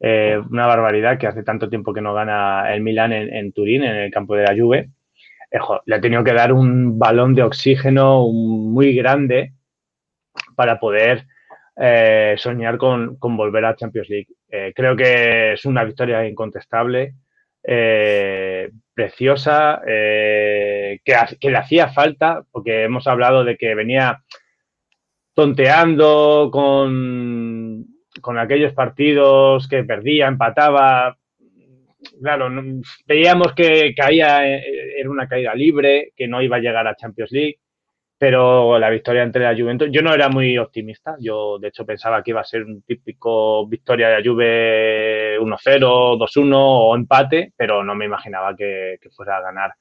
eh, 0.00 0.40
una 0.50 0.66
barbaridad 0.66 1.18
que 1.18 1.26
hace 1.26 1.42
tanto 1.42 1.68
tiempo 1.68 1.92
que 1.92 2.00
no 2.00 2.14
gana 2.14 2.72
el 2.72 2.80
Milan 2.80 3.12
en 3.12 3.52
Turín, 3.52 3.84
en 3.84 3.96
el 3.96 4.10
campo 4.10 4.34
de 4.34 4.44
la 4.44 4.56
Juve. 4.56 4.88
le 5.84 5.94
ha 5.94 6.00
tenido 6.00 6.24
que 6.24 6.32
dar 6.32 6.54
un 6.54 6.98
balón 6.98 7.34
de 7.34 7.42
oxígeno 7.42 8.26
muy 8.32 8.94
grande 8.94 9.52
para 10.56 10.80
poder 10.80 11.26
eh, 11.80 12.34
soñar 12.38 12.76
con, 12.76 13.18
volver 13.20 13.64
a 13.64 13.76
Champions 13.76 14.08
League. 14.08 14.28
Eh, 14.50 14.72
creo 14.74 14.96
que 14.96 15.52
es 15.52 15.64
una 15.64 15.84
victoria 15.84 16.26
incontestable, 16.26 17.14
eh, 17.62 18.70
preciosa, 18.92 19.80
que, 19.84 21.02
le 21.42 21.56
hacía 21.56 21.88
falta, 21.88 22.42
porque 22.50 22.84
hemos 22.84 23.06
hablado 23.06 23.44
de 23.44 23.56
que 23.56 23.74
venía 23.74 24.22
tonteando 25.34 26.50
con, 26.52 27.86
con 28.20 28.38
aquellos 28.38 28.72
partidos 28.72 29.68
que 29.68 29.84
perdía, 29.84 30.26
empataba. 30.26 31.16
Claro, 32.20 32.50
veíamos 33.06 33.54
que 33.54 33.94
caía, 33.94 34.46
era 34.46 35.10
una 35.10 35.28
caída 35.28 35.54
libre, 35.54 36.12
que 36.16 36.26
no 36.26 36.42
iba 36.42 36.56
a 36.56 36.60
llegar 36.60 36.86
a 36.88 36.96
Champions 36.96 37.30
League 37.30 37.58
pero 38.18 38.78
la 38.80 38.90
victoria 38.90 39.22
entre 39.22 39.44
la 39.44 39.56
Juventus, 39.56 39.88
yo 39.92 40.02
no 40.02 40.12
era 40.12 40.28
muy 40.28 40.58
optimista, 40.58 41.16
yo 41.20 41.58
de 41.60 41.68
hecho 41.68 41.86
pensaba 41.86 42.22
que 42.22 42.32
iba 42.32 42.40
a 42.40 42.44
ser 42.44 42.64
un 42.64 42.82
típico 42.82 43.66
victoria 43.68 44.08
de 44.08 44.14
la 44.16 44.28
Juve 44.28 45.38
1-0, 45.40 46.18
2-1 46.18 46.52
o 46.54 46.96
empate, 46.96 47.52
pero 47.56 47.84
no 47.84 47.94
me 47.94 48.06
imaginaba 48.06 48.56
que, 48.56 48.98
fuera 49.16 49.36
a 49.36 49.42
ganar 49.42 49.72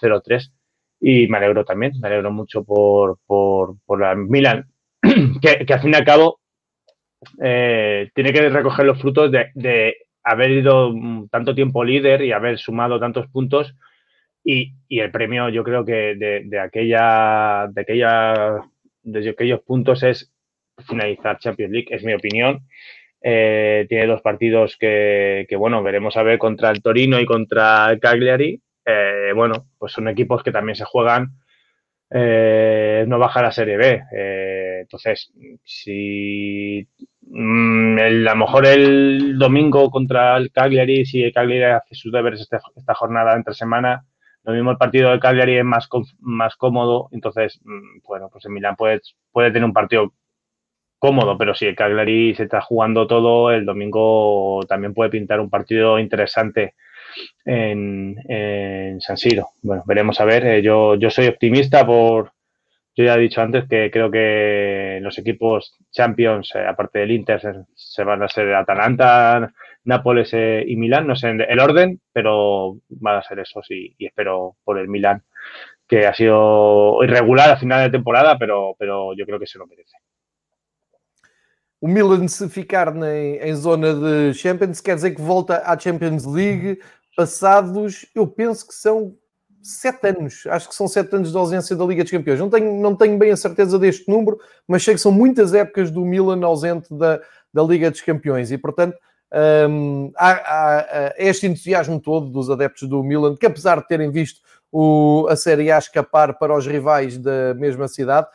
0-3 0.00 0.52
y 1.00 1.26
me 1.26 1.38
alegro 1.38 1.64
también, 1.64 1.92
me 2.00 2.06
alegro 2.06 2.30
mucho 2.30 2.62
por, 2.62 3.18
por, 3.26 3.74
por 3.84 4.00
la 4.00 4.14
Milan, 4.14 4.70
que, 5.42 5.66
que, 5.66 5.74
al 5.74 5.80
fin 5.80 5.92
y 5.92 5.96
al 5.96 6.04
cabo 6.04 6.38
eh, 7.42 8.08
tiene 8.14 8.32
que 8.32 8.48
recoger 8.50 8.86
los 8.86 9.00
frutos 9.00 9.32
de, 9.32 9.50
de 9.54 9.96
haber 10.22 10.52
ido 10.52 10.92
tanto 11.30 11.56
tiempo 11.56 11.82
líder 11.82 12.22
y 12.22 12.30
haber 12.30 12.58
sumado 12.58 13.00
tantos 13.00 13.26
puntos 13.28 13.74
y, 14.44 14.74
el 14.88 15.10
premio, 15.10 15.48
yo 15.48 15.62
creo 15.64 15.84
que 15.84 16.14
de, 16.16 16.58
aquella, 16.58 17.68
de 17.70 17.80
aquella, 17.80 18.60
desde 19.02 19.30
aquellos 19.30 19.60
puntos 19.60 20.02
es 20.02 20.32
finalizar 20.86 21.38
Champions 21.38 21.72
League, 21.72 21.88
es 21.90 22.02
mi 22.04 22.14
opinión. 22.14 22.66
Eh, 23.22 23.86
tiene 23.88 24.06
dos 24.06 24.22
partidos 24.22 24.76
que, 24.78 25.46
bueno, 25.58 25.82
veremos 25.82 26.16
a 26.16 26.22
ver 26.22 26.38
contra 26.38 26.70
el 26.70 26.82
Torino 26.82 27.20
y 27.20 27.26
contra 27.26 27.90
el 27.90 28.00
Cagliari. 28.00 28.62
Eh, 28.84 29.32
bueno, 29.34 29.68
pues 29.78 29.92
son 29.92 30.08
equipos 30.08 30.42
que 30.42 30.52
también 30.52 30.74
se 30.76 30.84
juegan 30.84 31.32
eh, 32.10 33.04
no 33.06 33.18
bajar 33.18 33.44
a 33.44 33.52
Serie 33.52 33.76
B. 33.76 34.02
entonces, 34.80 35.32
si 35.64 36.88
mm, 37.22 37.98
a 37.98 38.10
lo 38.10 38.36
mejor 38.36 38.66
el 38.66 39.38
domingo 39.38 39.90
contra 39.90 40.36
el 40.38 40.50
Cagliari, 40.50 41.04
si 41.04 41.22
el 41.22 41.32
Cagliari 41.32 41.72
hace 41.74 41.94
sus 41.94 42.12
deberes 42.12 42.40
esta, 42.40 42.60
esta 42.74 42.94
jornada 42.94 43.36
entre 43.36 43.54
semana, 43.54 44.04
lo 44.44 44.52
mismo 44.52 44.70
el 44.70 44.78
partido 44.78 45.10
de 45.10 45.20
Cagliari 45.20 45.58
es 45.58 45.64
más, 45.64 45.88
más 46.20 46.56
cómodo, 46.56 47.08
entonces, 47.12 47.60
mm, 47.64 48.00
bueno, 48.06 48.28
pues 48.32 48.44
en 48.46 48.52
Milán 48.52 48.76
puede, 48.76 49.00
puede 49.32 49.50
tener 49.50 49.64
un 49.64 49.72
partido 49.72 50.12
cómodo, 50.98 51.36
pero 51.38 51.54
si 51.54 51.66
el 51.66 51.74
Cagliari 51.76 52.34
se 52.34 52.44
está 52.44 52.60
jugando 52.60 53.06
todo, 53.06 53.50
el 53.50 53.64
domingo 53.64 54.60
también 54.68 54.94
puede 54.94 55.10
pintar 55.10 55.40
un 55.40 55.50
partido 55.50 55.98
interesante 55.98 56.74
en, 57.44 59.00
San 59.00 59.16
Siro. 59.16 59.48
Bueno, 59.62 59.82
veremos 59.86 60.20
a 60.20 60.24
ver. 60.24 60.46
Eh, 60.46 60.62
yo, 60.62 60.94
yo 60.94 61.10
soy 61.10 61.26
optimista 61.26 61.86
por, 61.86 62.32
yo 62.96 63.04
ya 63.04 63.14
he 63.14 63.20
dicho 63.20 63.40
antes 63.40 63.68
que 63.68 63.90
creo 63.90 64.10
que 64.10 64.98
los 65.02 65.16
equipos 65.18 65.76
Champions, 65.90 66.54
eh, 66.54 66.66
aparte 66.66 67.00
del 67.00 67.12
Inter, 67.12 67.40
se, 67.74 68.04
van 68.04 68.22
a 68.22 68.28
ser 68.28 68.54
Atalanta, 68.54 69.52
Nápoles 69.84 70.30
eh, 70.34 70.64
y 70.66 70.76
Milán, 70.76 71.06
no 71.06 71.16
sé 71.16 71.30
el 71.30 71.60
orden, 71.60 72.00
pero 72.12 72.78
van 72.88 73.16
a 73.16 73.22
ser 73.22 73.38
esos 73.38 73.70
y, 73.70 73.94
espero 73.98 74.56
por 74.64 74.78
el 74.78 74.88
Milán, 74.88 75.22
que 75.88 76.06
ha 76.06 76.14
sido 76.14 77.02
irregular 77.02 77.50
a 77.50 77.56
final 77.56 77.82
de 77.82 77.90
temporada, 77.90 78.38
pero, 78.38 78.74
pero 78.78 79.14
yo 79.14 79.24
creo 79.24 79.38
que 79.38 79.46
se 79.46 79.58
lo 79.58 79.66
merece. 79.66 79.96
O 81.82 81.88
Milan, 81.88 82.28
se 82.28 82.46
ficar 82.50 82.92
em 83.02 83.56
zona 83.56 83.94
de 83.94 84.34
Champions, 84.34 84.82
quer 84.82 84.96
dizer 84.96 85.14
que 85.14 85.22
volta 85.22 85.62
à 85.64 85.78
Champions 85.78 86.26
League 86.26 86.78
passados, 87.16 88.06
eu 88.14 88.26
penso 88.26 88.66
que 88.66 88.74
são 88.74 89.16
sete 89.62 90.08
anos, 90.08 90.44
acho 90.48 90.68
que 90.68 90.74
são 90.74 90.88
sete 90.88 91.14
anos 91.14 91.30
de 91.30 91.36
ausência 91.36 91.76
da 91.76 91.84
Liga 91.84 92.02
dos 92.02 92.10
Campeões. 92.10 92.38
Não 92.38 92.48
tenho, 92.48 92.80
não 92.80 92.96
tenho 92.96 93.18
bem 93.18 93.30
a 93.30 93.36
certeza 93.36 93.78
deste 93.78 94.08
número, 94.08 94.38
mas 94.66 94.82
sei 94.82 94.94
que 94.94 95.00
são 95.00 95.12
muitas 95.12 95.54
épocas 95.54 95.90
do 95.90 96.04
Milan 96.04 96.44
ausente 96.44 96.92
da, 96.94 97.20
da 97.52 97.62
Liga 97.62 97.90
dos 97.90 98.00
Campeões 98.00 98.50
e, 98.50 98.58
portanto, 98.58 98.96
um, 99.68 100.10
há, 100.16 100.30
há, 100.32 101.14
este 101.18 101.46
entusiasmo 101.46 102.00
todo 102.00 102.26
dos 102.26 102.50
adeptos 102.50 102.88
do 102.88 103.02
Milan, 103.02 103.36
que 103.36 103.46
apesar 103.46 103.80
de 103.80 103.86
terem 103.86 104.10
visto 104.10 104.40
o, 104.72 105.26
a 105.28 105.36
Série 105.36 105.70
A 105.70 105.78
escapar 105.78 106.38
para 106.38 106.56
os 106.56 106.66
rivais 106.66 107.18
da 107.18 107.54
mesma 107.54 107.86
cidade, 107.86 108.26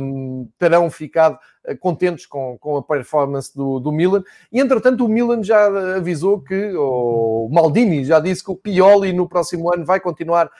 um, 0.00 0.48
terão 0.58 0.90
ficado 0.90 1.38
eh, 1.64 1.74
contentes 1.74 2.26
com, 2.26 2.56
com 2.58 2.76
a 2.76 2.82
performance 2.82 3.54
do, 3.54 3.78
do 3.78 3.92
Milan. 3.92 4.22
E 4.50 4.60
entretanto, 4.60 5.04
o 5.04 5.08
Milan 5.08 5.42
já 5.42 5.66
avisou 5.96 6.40
que, 6.40 6.72
o 6.74 7.48
Maldini 7.52 8.04
já 8.04 8.18
disse 8.20 8.44
que 8.44 8.50
o 8.50 8.56
Pioli 8.56 9.12
no 9.12 9.28
próximo 9.28 9.72
ano 9.72 9.84
vai 9.84 10.00
continuar 10.00 10.46
uh, 10.46 10.50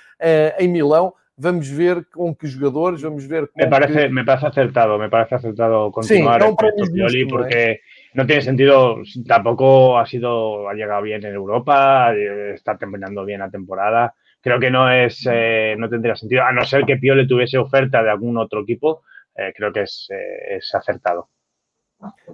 em 0.59 0.68
Milão. 0.68 1.14
Vamos 1.37 1.66
ver 1.66 2.07
com 2.12 2.35
que 2.35 2.47
jogadores, 2.47 3.01
vamos 3.01 3.25
ver 3.25 3.51
me 3.57 3.66
parece, 3.66 3.92
que... 3.95 4.09
me 4.11 4.23
parece 4.23 4.47
acertado, 4.47 4.99
me 4.99 5.09
parece 5.09 5.35
acertado 5.35 5.90
continuar 5.90 6.42
sí, 6.42 6.49
no 6.49 6.92
Pioli 6.92 7.27
porque 7.27 7.81
no 8.14 8.27
tiene 8.27 8.42
sentido, 8.42 8.99
tampoco 9.27 9.99
ha 9.99 10.07
sido, 10.07 10.68
ha 10.68 10.75
llegado 10.75 11.03
bien 11.03 11.25
en 11.25 11.35
Europa, 11.35 12.14
eh, 12.14 12.53
está 12.55 12.77
terminando 12.77 13.25
bien 13.25 13.40
la 13.40 13.51
temporada. 13.51 14.14
Creo 14.42 14.59
que 14.59 14.70
no 14.70 14.90
es, 14.90 15.24
eh, 15.31 15.76
no 15.78 15.88
tendría 15.88 16.16
sentido, 16.16 16.42
a 16.42 16.52
no 16.52 16.64
ser 16.64 16.85
que 16.85 16.96
Pioli 16.96 17.28
tuviese 17.28 17.59
oferta 17.59 18.02
de 18.02 18.11
algún 18.11 18.37
outro 18.37 18.61
equipo, 18.61 19.02
eh, 19.38 19.55
creo 19.55 19.72
que 19.72 19.83
es, 19.87 20.09
eh, 20.11 20.59
es 20.59 20.74
acertado. 20.74 21.28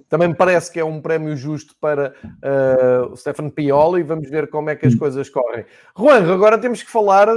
Também 0.08 0.28
me 0.28 0.34
parece 0.34 0.72
que 0.72 0.80
é 0.80 0.84
um 0.84 1.02
prémio 1.02 1.36
justo 1.36 1.74
para 1.78 2.14
uh, 2.24 3.12
o 3.12 3.16
Stefan 3.16 3.50
Pioli. 3.50 4.02
Vamos 4.02 4.30
ver 4.30 4.48
como 4.48 4.70
é 4.70 4.76
que 4.76 4.86
as 4.86 4.94
hum. 4.94 4.98
coisas 4.98 5.28
correm. 5.28 5.66
Juan, 5.94 6.32
agora 6.32 6.56
temos 6.56 6.82
que 6.82 6.90
falar 6.90 7.28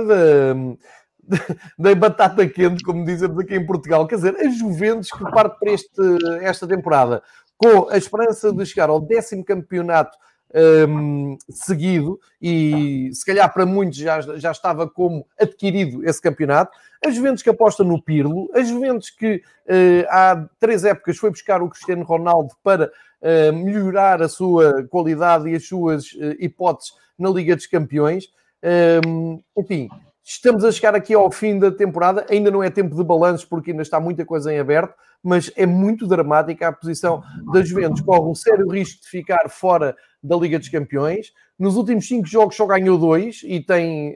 da 1.77 1.93
batata 1.95 2.47
quente, 2.47 2.85
como 2.85 3.03
dizemos 3.03 3.37
aqui 3.37 3.55
em 3.55 3.65
Portugal. 3.65 4.07
Quer 4.07 4.15
dizer, 4.15 4.37
a 4.37 4.49
Juventus 4.49 5.11
que 5.11 5.23
parte 5.29 5.59
para 5.59 5.71
este, 5.73 6.01
esta 6.41 6.65
temporada 6.65 7.21
com 7.57 7.89
a 7.89 7.97
esperança 7.97 8.51
de 8.51 8.65
chegar 8.65 8.89
ao 8.89 8.99
décimo 8.99 9.45
campeonato 9.45 10.17
um, 10.87 11.37
seguido 11.49 12.19
e 12.41 13.09
se 13.13 13.25
calhar 13.25 13.51
para 13.53 13.65
muitos 13.65 13.97
já, 13.97 14.21
já 14.21 14.51
estava 14.51 14.87
como 14.87 15.25
adquirido 15.39 16.03
esse 16.07 16.21
campeonato. 16.21 16.71
A 17.05 17.09
Juventus 17.09 17.41
que 17.41 17.49
aposta 17.49 17.83
no 17.83 18.01
Pirlo, 18.01 18.49
a 18.53 18.61
Juventus 18.61 19.09
que 19.09 19.35
uh, 19.35 20.05
há 20.09 20.45
três 20.59 20.83
épocas 20.83 21.17
foi 21.17 21.29
buscar 21.29 21.61
o 21.61 21.69
Cristiano 21.69 22.03
Ronaldo 22.03 22.53
para 22.63 22.87
uh, 22.87 23.53
melhorar 23.53 24.21
a 24.21 24.29
sua 24.29 24.83
qualidade 24.87 25.49
e 25.49 25.55
as 25.55 25.65
suas 25.65 26.11
uh, 26.13 26.35
hipóteses 26.39 26.93
na 27.17 27.29
Liga 27.29 27.55
dos 27.55 27.65
Campeões. 27.67 28.25
Um, 29.05 29.41
enfim, 29.57 29.89
Estamos 30.23 30.63
a 30.63 30.71
chegar 30.71 30.95
aqui 30.95 31.15
ao 31.15 31.31
fim 31.31 31.57
da 31.57 31.71
temporada, 31.71 32.25
ainda 32.29 32.51
não 32.51 32.63
é 32.63 32.69
tempo 32.69 32.95
de 32.95 33.03
balanços 33.03 33.43
porque 33.43 33.71
ainda 33.71 33.81
está 33.81 33.99
muita 33.99 34.23
coisa 34.23 34.53
em 34.53 34.59
aberto, 34.59 34.93
mas 35.23 35.51
é 35.55 35.65
muito 35.65 36.07
dramática 36.07 36.67
a 36.67 36.71
posição 36.71 37.23
da 37.53 37.61
Juventus. 37.61 38.01
Corre 38.01 38.29
um 38.29 38.35
sério 38.35 38.67
risco 38.67 39.01
de 39.01 39.09
ficar 39.09 39.49
fora 39.49 39.95
da 40.21 40.35
Liga 40.35 40.57
dos 40.57 40.69
Campeões. 40.69 41.31
Nos 41.57 41.75
últimos 41.75 42.07
cinco 42.07 42.27
jogos 42.27 42.55
só 42.55 42.65
ganhou 42.65 42.97
dois 42.97 43.41
e 43.43 43.59
tem 43.59 44.15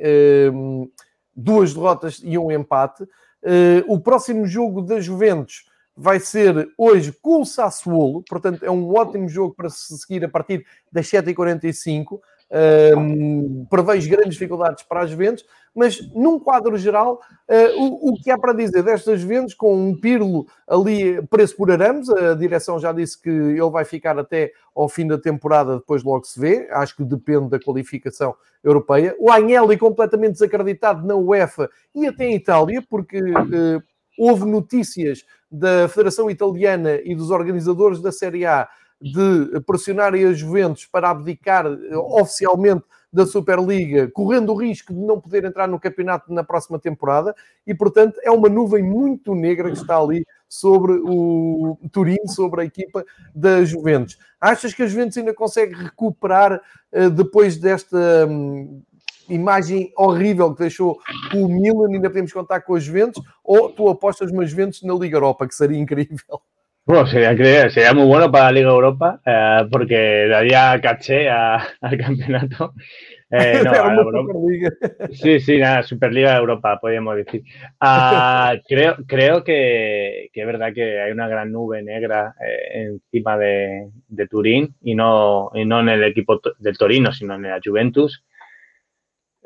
um, 0.54 0.89
duas 1.36 1.74
derrotas 1.74 2.22
e 2.24 2.38
um 2.38 2.52
empate. 2.52 3.04
Uh, 3.04 3.86
o 3.88 4.00
próximo 4.00 4.48
jogo 4.48 4.82
da 4.82 5.00
Juventus 5.00 5.65
vai 5.96 6.20
ser 6.20 6.68
hoje 6.78 7.13
com 7.22 7.41
o 7.41 7.46
Sassuolo, 7.46 8.24
portanto 8.28 8.65
é 8.65 8.72
um 8.72 8.94
ótimo 8.94 9.30
jogo 9.30 9.54
para 9.54 9.70
se 9.70 9.98
seguir 9.98 10.26
a 10.26 10.30
partir 10.30 10.65
das 10.91 11.08
7h45. 11.08 12.20
Um, 12.52 13.66
prevejo 13.72 14.08
grandes 14.08 14.34
dificuldades 14.34 14.84
para 14.84 15.02
as 15.02 15.10
Juventus, 15.10 15.44
mas 15.74 16.00
num 16.14 16.40
quadro 16.40 16.78
geral, 16.78 17.20
uh, 17.50 17.82
o, 17.82 18.12
o, 18.12 18.14
que 18.22 18.30
há 18.30 18.38
para 18.38 18.54
dizer 18.54 18.84
destas 18.84 19.20
Juventus, 19.20 19.56
com 19.56 19.76
um 19.76 20.00
Pirlo 20.00 20.46
ali 20.68 21.22
preço 21.24 21.58
por 21.58 21.72
arames, 21.72 22.08
a 22.10 22.36
direção 22.36 22.80
já 22.80 22.94
disse 22.94 23.20
que 23.20 23.30
ele 23.30 23.70
vai 23.72 23.84
ficar 23.84 24.18
até 24.20 24.52
ao 24.76 24.88
fim 24.88 25.08
da 25.08 25.18
temporada, 25.18 25.78
depois 25.78 26.04
logo 26.04 26.24
se 26.24 26.40
vê, 26.40 26.68
acho 26.72 26.96
que 26.96 27.04
depende 27.04 27.50
da 27.50 27.60
qualificação 27.60 28.36
europeia. 28.64 29.16
O 29.20 29.32
Agnelli 29.32 29.78
completamente 29.78 30.34
desacreditado 30.34 31.06
na 31.06 31.16
UEFA 31.16 31.70
e 31.96 32.06
até 32.06 32.26
em 32.26 32.36
Itália, 32.36 32.82
porque 32.88 33.20
uh, 33.20 33.84
houve 34.18 34.46
notícias 34.46 35.26
da 35.52 35.88
Federação 35.90 36.30
Italiana 36.30 37.00
e 37.04 37.16
dos 37.16 37.32
organizadores 37.32 38.02
da 38.02 38.12
Série 38.12 38.46
A 38.46 38.70
de 39.02 39.60
pressionarem 39.62 40.26
a 40.26 40.34
Juventus 40.34 40.86
para 40.86 41.10
abdicar 41.10 41.66
eh, 41.66 41.98
oficialmente 41.98 42.84
da 43.16 43.26
Superliga, 43.26 44.10
correndo 44.12 44.52
o 44.52 44.56
risco 44.56 44.94
de 44.94 45.00
não 45.00 45.22
poder 45.22 45.46
entrar 45.46 45.68
no 45.68 45.80
campeonato 45.80 46.34
na 46.34 46.44
próxima 46.44 46.78
temporada, 46.78 47.34
e 47.66 47.74
portanto 47.74 48.20
é 48.22 48.30
uma 48.30 48.50
nuvem 48.50 48.84
muito 48.84 49.34
negra 49.34 49.72
que 49.72 49.78
está 49.78 49.98
ali 49.98 50.26
sobre 50.50 50.94
o 50.94 51.78
Turim, 51.92 52.28
sobre 52.28 52.62
a 52.62 52.66
equipa 52.66 53.06
da 53.34 53.64
Juventus. 53.64 54.18
Achas 54.40 54.74
que 54.74 54.84
a 54.84 54.88
Juventus 54.88 55.18
ainda 55.18 55.34
consegue 55.34 55.76
recuperar 55.76 56.62
uh, 56.92 57.10
depois 57.10 57.58
desta 57.58 58.28
um, 58.28 58.82
imagem 59.30 59.94
horrível 59.98 60.54
que 60.54 60.60
deixou 60.60 61.00
o 61.34 61.48
Milan, 61.48 61.94
ainda 61.94 62.10
podemos 62.10 62.34
contar 62.34 62.62
com 62.62 62.76
a 62.76 62.80
Juventus, 62.80 63.24
ou 63.44 63.72
tu 63.72 63.88
apostas 63.88 64.30
uma 64.30 64.46
Juventus 64.46 64.84
na 64.84 64.94
Liga 64.94 65.16
Europa, 65.16 65.48
que 65.48 65.56
seria 65.56 65.80
incrível? 65.80 66.42
Bueno, 66.86 67.08
sería, 67.08 67.69
sería 67.71 67.93
muy 67.95 68.06
bueno 68.06 68.32
para 68.32 68.45
la 68.45 68.52
Liga 68.52 68.69
Europa 68.69 69.19
eh, 69.26 69.67
porque 69.71 70.28
daría 70.30 70.80
caché 70.80 71.28
a, 71.30 71.56
al 71.82 71.98
campeonato. 71.98 72.74
Eh, 73.32 73.60
no, 73.65 73.71
a 73.71 73.93
Europa. 73.95 74.34
Sí, 75.12 75.39
sí, 75.39 75.58
nada, 75.58 75.82
Superliga 75.82 76.34
de 76.34 76.38
Europa, 76.38 76.80
podríamos 76.80 77.15
decir. 77.17 77.43
Ah, 77.80 78.54
creo 78.67 78.98
creo 79.08 79.43
que, 79.43 80.30
que, 80.32 80.41
es 80.41 80.48
verdad 80.48 80.74
que 80.74 81.02
hay 81.02 81.12
una 81.12 81.28
gran 81.28 81.52
nube 81.52 81.82
negra 81.82 82.36
eh, 82.39 82.84
encima 82.86 83.36
de, 83.36 83.89
de, 84.08 84.28
Turín 84.28 84.76
y 84.84 84.93
no, 84.93 85.50
y 85.56 85.65
no 85.65 85.80
en 85.80 85.89
el 85.89 86.04
equipo 86.04 86.39
del 86.60 86.78
Torino, 86.78 87.12
sino 87.12 87.34
en 87.34 87.41
la 87.41 87.60
Juventus. 87.62 88.24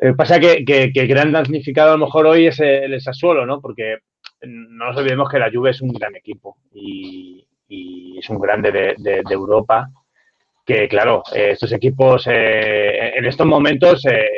Eh, 0.02 0.14
pasa 0.14 0.40
que, 0.40 0.64
que, 0.64 0.92
que, 0.94 1.02
el 1.02 1.08
gran 1.08 1.32
damnificado 1.32 1.90
a 1.90 1.98
lo 1.98 2.06
mejor 2.06 2.26
hoy 2.28 2.48
es 2.48 2.60
el, 2.60 2.94
el 2.94 3.02
Sassuolo, 3.02 3.46
¿no? 3.46 3.60
Porque 3.60 3.98
no 4.42 4.86
nos 4.86 4.98
olvidemos 4.98 5.30
que 5.30 5.40
la 5.40 5.52
Juve 5.52 5.72
es 5.72 5.82
un 5.82 5.92
gran 5.94 6.16
equipo 6.16 6.58
y, 6.74 7.46
es 8.18 8.30
un 8.30 8.40
grande 8.40 8.72
de, 8.72 9.24
Europa. 9.30 9.90
Que 10.66 10.88
claro, 10.88 11.24
eh, 11.34 11.52
estos 11.52 11.72
equipos 11.72 12.28
eh, 12.28 13.18
en 13.18 13.26
estos 13.26 13.48
momentos, 13.48 14.06
eh, 14.06 14.30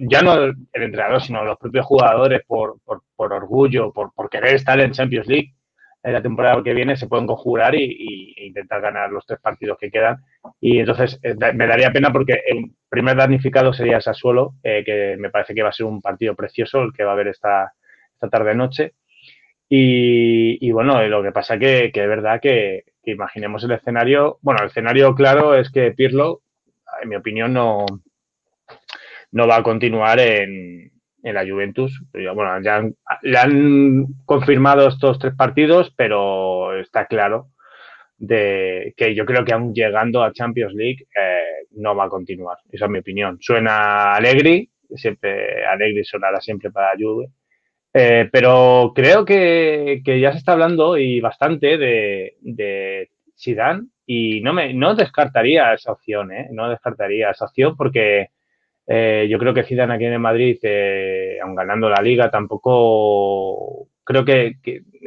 ya 0.00 0.22
no 0.22 0.34
el 0.34 0.54
entrenador, 0.72 1.22
sino 1.22 1.44
los 1.44 1.58
propios 1.58 1.86
jugadores, 1.86 2.42
por, 2.46 2.76
orgullo, 3.16 3.92
por, 3.92 4.30
querer 4.30 4.54
estar 4.54 4.78
en 4.80 4.92
Champions 4.92 5.26
League 5.26 5.54
en 6.02 6.12
la 6.12 6.22
temporada 6.22 6.62
que 6.62 6.74
viene, 6.74 6.96
se 6.96 7.08
pueden 7.08 7.26
conjurar 7.26 7.74
y, 7.74 8.34
intentar 8.36 8.80
ganar 8.80 9.10
los 9.10 9.26
tres 9.26 9.40
partidos 9.40 9.78
que 9.78 9.90
quedan. 9.90 10.18
Y 10.60 10.78
entonces 10.80 11.18
me 11.22 11.66
daría 11.66 11.90
pena 11.90 12.12
porque 12.12 12.42
primer 12.88 13.16
damnificado 13.16 13.72
sería 13.72 14.00
Sassuolo, 14.00 14.54
que 14.62 15.16
me 15.18 15.30
parece 15.30 15.54
que 15.54 15.62
va 15.62 15.70
a 15.70 15.72
ser 15.72 15.86
un 15.86 16.00
partido 16.00 16.34
precioso 16.34 16.82
el 16.82 16.92
que 16.92 17.04
va 17.04 17.10
a 17.10 17.14
haber 17.14 17.28
esta, 17.28 17.72
esta 18.14 18.28
tarde-noche. 18.28 18.94
Y, 19.68 20.70
bueno, 20.70 21.02
lo 21.08 21.22
que 21.22 21.32
pasa 21.32 21.58
que, 21.58 21.90
que 21.92 22.02
es 22.02 22.08
verdad 22.08 22.40
que, 22.40 22.84
imaginemos 23.04 23.62
el 23.64 23.72
escenario. 23.72 24.38
Bueno, 24.42 24.62
el 24.62 24.68
escenario 24.68 25.14
claro 25.14 25.54
es 25.54 25.70
que 25.70 25.92
Pirlo, 25.92 26.40
en 27.02 27.08
mi 27.08 27.16
opinión, 27.16 27.52
no, 27.52 27.86
no 29.32 29.46
va 29.46 29.56
a 29.56 29.62
continuar 29.62 30.18
en, 30.18 30.90
en 31.22 31.34
la 31.34 31.46
Juventus. 31.46 32.02
Bueno, 32.12 32.60
ya 32.62 32.82
le 33.22 33.38
han 33.38 34.06
confirmado 34.24 34.88
estos 34.88 35.18
tres 35.18 35.34
partidos, 35.34 35.92
pero 35.96 36.78
está 36.78 37.06
claro 37.06 37.48
de 38.18 38.94
que 38.96 39.14
yo 39.14 39.26
creo 39.26 39.44
que 39.44 39.52
aún 39.52 39.74
llegando 39.74 40.22
a 40.22 40.32
Champions 40.32 40.72
League 40.72 41.06
eh, 41.14 41.35
no 41.76 41.94
va 41.94 42.04
a 42.04 42.08
continuar. 42.08 42.58
Esa 42.70 42.86
es 42.86 42.90
mi 42.90 42.98
opinión. 42.98 43.38
Suena 43.40 44.14
Allegri, 44.14 44.70
siempre 44.94 45.66
Allegri 45.66 46.04
sonará 46.04 46.40
siempre 46.40 46.70
para 46.70 46.92
Juve 46.98 47.28
eh, 47.98 48.28
pero 48.30 48.92
creo 48.94 49.24
que, 49.24 50.02
ya 50.04 50.32
se 50.32 50.36
está 50.36 50.52
hablando 50.52 50.98
y 50.98 51.18
bastante 51.20 51.78
de, 51.78 52.36
de 52.42 53.08
Zidane 53.38 53.86
y 54.04 54.42
no 54.42 54.52
me 54.52 54.74
no 54.74 54.94
descartaría 54.94 55.72
esa 55.72 55.92
opción, 55.92 56.30
¿eh? 56.30 56.48
No 56.52 56.68
descartaría 56.68 57.30
esa 57.30 57.46
opción 57.46 57.74
porque 57.74 58.32
eh, 58.86 59.26
yo 59.30 59.38
creo 59.38 59.54
que 59.54 59.64
Zidane 59.64 59.94
aquí 59.94 60.04
en 60.04 60.20
Madrid, 60.20 60.58
eh, 60.62 61.38
aun 61.42 61.54
ganando 61.54 61.88
la 61.88 62.02
liga, 62.02 62.30
tampoco 62.30 63.88
creo 64.04 64.26
que, 64.26 64.56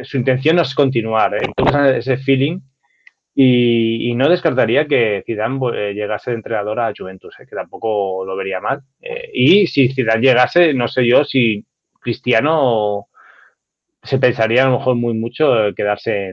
su 0.01 0.17
intención 0.17 0.55
no 0.55 0.63
es 0.63 0.73
continuar. 0.73 1.37
Entonces 1.43 1.97
ese 1.97 2.17
feeling 2.17 2.59
y, 3.41 4.13
no 4.15 4.27
descartaría 4.27 4.85
que 4.85 5.23
Zidane 5.25 5.93
llegase 5.93 6.31
de 6.31 6.37
entrenador 6.37 6.79
a 6.81 6.91
Juventus, 6.95 7.35
que 7.37 7.55
tampoco 7.55 8.25
lo 8.25 8.35
vería 8.35 8.59
mal. 8.59 8.81
y 9.33 9.67
si 9.67 9.93
Zidane 9.93 10.21
llegase, 10.21 10.73
no 10.73 10.89
sé 10.89 11.07
yo 11.07 11.23
si 11.23 11.65
Cristiano 12.01 13.07
se 14.03 14.19
pensaría 14.19 14.63
a 14.63 14.69
lo 14.69 14.79
mejor 14.79 14.95
muy 14.95 15.13
mucho 15.13 15.73
quedarse 15.73 16.29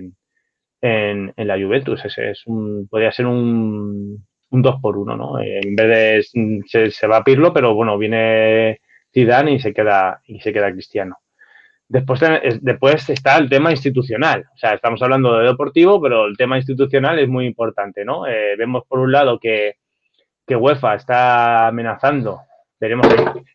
en, 0.80 1.32
en, 1.36 1.46
la 1.46 1.54
Juventus. 1.54 2.04
Ese 2.04 2.30
es 2.32 2.46
un, 2.46 2.88
podría 2.88 3.12
ser 3.12 3.26
un, 3.26 4.26
un 4.50 4.62
2 4.62 4.80
por 4.80 4.96
1, 4.98 5.16
¿no? 5.16 5.40
En 5.40 5.76
vez 5.76 6.32
de 6.32 6.60
se, 6.66 6.90
se, 6.90 7.06
va 7.06 7.18
a 7.18 7.24
Pirlo, 7.24 7.52
pero 7.52 7.74
bueno, 7.74 7.98
viene 7.98 8.80
Zidane 9.14 9.52
y 9.52 9.60
se 9.60 9.72
queda 9.72 10.22
y 10.26 10.40
se 10.40 10.52
queda 10.52 10.72
Cristiano. 10.72 11.18
Después, 11.88 12.20
después 12.60 13.08
está 13.10 13.36
el 13.36 13.48
tema 13.48 13.70
institucional. 13.70 14.44
O 14.54 14.58
sea, 14.58 14.74
estamos 14.74 15.00
hablando 15.02 15.38
de 15.38 15.46
deportivo, 15.46 16.00
pero 16.00 16.26
el 16.26 16.36
tema 16.36 16.56
institucional 16.56 17.18
es 17.18 17.28
muy 17.28 17.46
importante, 17.46 18.04
¿no? 18.04 18.26
Eh, 18.26 18.56
vemos 18.56 18.84
por 18.88 18.98
un 18.98 19.12
lado 19.12 19.38
que, 19.38 19.76
que 20.46 20.56
UEFA 20.56 20.94
está 20.94 21.68
amenazando, 21.68 22.40
veremos, 22.80 23.06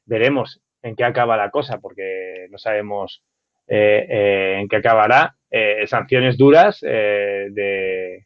veremos 0.06 0.62
en 0.82 0.96
qué 0.96 1.04
acaba 1.04 1.38
la 1.38 1.50
cosa, 1.50 1.80
porque 1.80 2.48
no 2.50 2.58
sabemos 2.58 3.24
eh, 3.68 4.06
eh, 4.10 4.58
en 4.60 4.68
qué 4.68 4.78
acabará. 4.78 5.36
Eh, 5.50 5.86
sanciones 5.88 6.38
duras 6.38 6.80
de, 6.82 8.26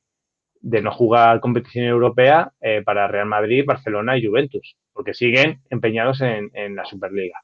de, 0.59 0.81
no 0.81 0.91
jugar 0.91 1.39
competición 1.39 1.85
europea 1.85 2.51
para 2.83 3.07
Real 3.07 3.27
Madrid, 3.27 3.63
Barcelona 3.65 4.17
y 4.17 4.25
Juventus, 4.25 4.75
porque 4.93 5.13
siguen 5.13 5.61
empeñados 5.69 6.21
en, 6.21 6.49
en 6.53 6.75
la 6.75 6.85
Superliga. 6.85 7.39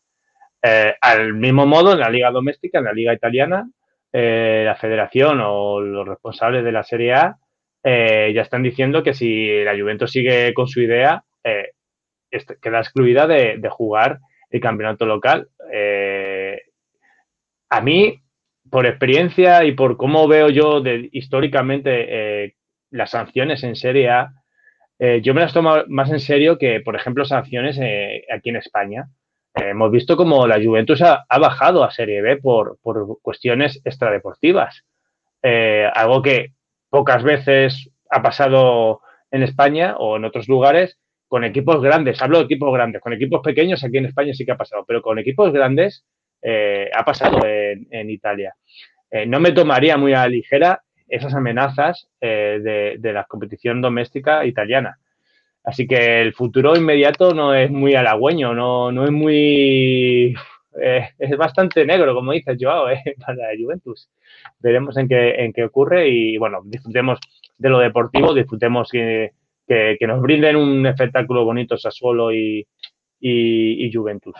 Al 0.63 1.33
mismo 1.33 1.65
modo, 1.65 1.93
en 1.93 1.99
la 1.99 2.09
liga 2.09 2.31
doméstica, 2.31 2.79
en 2.79 2.85
la 2.85 2.93
liga 2.93 3.13
italiana, 3.13 3.69
la 4.11 4.75
federación 4.79 5.39
o 5.43 5.79
los 5.79 6.07
responsables 6.07 6.63
de 6.63 6.71
la 6.71 6.83
Serie 6.83 7.13
A 7.13 7.37
ya 7.83 8.41
están 8.41 8.61
diciendo 8.61 9.01
que 9.01 9.13
si 9.13 9.63
la 9.63 9.75
Juventus 9.77 10.11
sigue 10.11 10.53
con 10.53 10.67
su 10.67 10.81
idea, 10.81 11.23
queda 12.61 12.79
excluida 12.79 13.27
de, 13.27 13.69
jugar 13.69 14.19
el 14.49 14.61
campeonato 14.61 15.05
local. 15.05 15.49
Eh, 15.71 16.61
a 17.69 17.81
mí, 17.81 18.21
por 18.69 18.85
experiencia 18.85 19.63
y 19.63 19.73
por 19.73 19.97
cómo 19.97 20.27
veo 20.27 20.49
yo 20.49 20.81
históricamente 21.11 22.43
eh, 22.43 22.55
las 22.89 23.11
sanciones 23.11 23.63
en 23.63 23.75
Serie 23.75 24.09
A, 24.09 24.33
eh, 24.99 25.21
yo 25.21 25.33
me 25.33 25.41
las 25.41 25.53
tomo 25.53 25.75
más 25.87 26.11
en 26.11 26.19
serio 26.19 26.57
que, 26.57 26.79
por 26.79 26.95
ejemplo, 26.95 27.25
sanciones 27.25 27.79
aquí 28.31 28.49
en 28.49 28.55
España. 28.55 29.07
Hemos 29.55 29.91
visto 29.91 30.15
como 30.17 30.47
la 30.47 30.63
Juventus 30.63 31.01
ha, 31.01 31.25
bajado 31.39 31.83
a 31.83 31.91
Serie 31.91 32.21
B 32.21 32.37
por, 32.37 32.77
por 32.81 33.21
cuestiones 33.21 33.81
extradeportivas. 33.83 34.83
algo 35.41 36.21
que 36.21 36.53
pocas 36.89 37.23
veces 37.23 37.89
ha 38.09 38.21
pasado 38.21 39.01
en 39.31 39.43
España 39.43 39.95
o 39.97 40.17
en 40.17 40.25
otros 40.25 40.47
lugares 40.47 40.97
con 41.27 41.45
equipos 41.45 41.81
grandes, 41.81 42.21
hablo 42.21 42.39
de 42.39 42.43
equipos 42.43 42.73
grandes, 42.73 43.01
con 43.01 43.13
equipos 43.13 43.39
pequeños 43.41 43.81
aquí 43.85 43.97
en 43.97 44.05
España 44.05 44.33
sí 44.33 44.45
que 44.45 44.51
ha 44.51 44.57
pasado, 44.57 44.83
pero 44.85 45.01
con 45.01 45.17
equipos 45.17 45.53
grandes 45.53 46.03
eh, 46.41 46.89
ha 46.93 47.05
pasado 47.05 47.39
en, 47.45 48.09
Italia. 48.09 48.53
Eh, 49.09 49.25
no 49.25 49.39
me 49.39 49.53
tomaría 49.53 49.95
muy 49.95 50.13
a 50.13 50.23
la 50.23 50.27
ligera 50.27 50.81
esas 51.07 51.33
amenazas 51.33 52.09
de, 52.19 52.99
la 53.01 53.23
competición 53.25 53.81
doméstica 53.81 54.45
italiana. 54.45 54.97
Así 55.63 55.87
que 55.87 56.21
el 56.21 56.33
futuro 56.33 56.75
inmediato 56.75 57.33
no 57.33 57.53
es 57.53 57.69
muy 57.69 57.95
halagüeño, 57.95 58.53
no, 58.53 58.91
no 58.91 59.05
es 59.05 59.11
muy... 59.11 60.35
es 60.73 61.37
bastante 61.37 61.85
negro, 61.85 62.15
como 62.15 62.31
dices, 62.31 62.57
Joao, 62.59 62.87
para 63.25 63.35
la 63.35 63.47
Juventus. 63.59 64.09
Veremos 64.59 64.97
en 64.97 65.07
qué, 65.07 65.35
en 65.35 65.53
qué 65.53 65.65
ocurre 65.65 66.09
y, 66.09 66.37
bueno, 66.37 66.61
disfrutemos 66.63 67.19
de 67.57 67.69
lo 67.69 67.79
deportivo, 67.79 68.33
disfrutemos 68.33 68.89
que, 68.91 69.33
que, 69.67 69.97
que 69.99 70.07
nos 70.07 70.21
brinden 70.21 70.55
un 70.55 70.85
espectáculo 70.87 71.45
bonito 71.45 71.77
Sassuolo 71.77 72.31
e, 72.31 72.67
e, 73.21 73.85
e 73.85 73.91
Juventus. 73.93 74.35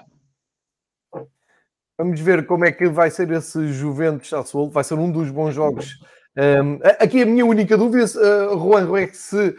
Vamos 1.98 2.20
ver 2.20 2.48
como 2.48 2.66
é 2.66 2.72
que 2.72 2.90
vai 2.90 3.12
ser 3.12 3.30
esse 3.32 3.72
Juventus 3.74 4.30
Sassuolo. 4.30 4.72
Vai 4.72 4.84
ser 4.84 4.96
um 4.96 5.12
dos 5.12 5.30
bons 5.30 5.54
jogos. 5.54 6.00
Um, 6.36 6.80
aqui 7.00 7.22
a 7.22 7.26
minha 7.26 7.46
única 7.46 7.78
dúvida, 7.78 8.06
uh, 8.06 8.58
Juan, 8.58 8.98
é 8.98 9.06
que 9.06 9.18
se 9.18 9.56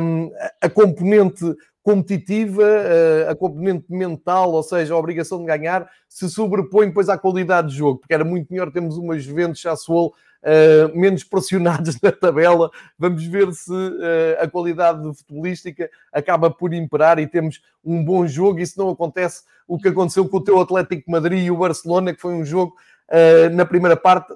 um, 0.00 0.30
a 0.60 0.68
componente 0.68 1.44
competitiva, 1.82 2.62
uh, 2.62 3.30
a 3.30 3.36
componente 3.36 3.84
mental, 3.90 4.52
ou 4.52 4.62
seja, 4.62 4.94
a 4.94 4.96
obrigação 4.96 5.38
de 5.38 5.44
ganhar, 5.44 5.88
se 6.08 6.28
sobrepõe 6.30 6.88
depois 6.88 7.10
à 7.10 7.18
qualidade 7.18 7.68
de 7.68 7.76
jogo, 7.76 7.98
porque 7.98 8.14
era 8.14 8.24
muito 8.24 8.50
melhor 8.50 8.72
termos 8.72 8.96
uma 8.96 9.18
Juventus 9.18 9.60
Sassuolo 9.60 10.14
uh, 10.44 10.98
menos 10.98 11.24
pressionados 11.24 11.98
na 12.02 12.12
tabela. 12.12 12.70
Vamos 12.98 13.24
ver 13.26 13.52
se 13.52 13.72
uh, 13.72 14.40
a 14.40 14.48
qualidade 14.48 15.02
futebolística 15.14 15.90
acaba 16.12 16.50
por 16.50 16.72
imperar 16.72 17.18
e 17.18 17.26
temos 17.26 17.60
um 17.84 18.04
bom 18.04 18.26
jogo. 18.26 18.60
E 18.60 18.66
se 18.66 18.78
não 18.78 18.90
acontece 18.90 19.42
o 19.66 19.78
que 19.78 19.88
aconteceu 19.88 20.28
com 20.28 20.36
o 20.36 20.44
teu 20.44 20.60
Atlético 20.60 21.10
Madrid 21.10 21.44
e 21.44 21.50
o 21.50 21.56
Barcelona, 21.56 22.14
que 22.14 22.20
foi 22.20 22.34
um 22.34 22.44
jogo 22.44 22.74
uh, 23.10 23.54
na 23.54 23.64
primeira 23.64 23.96
parte 23.96 24.32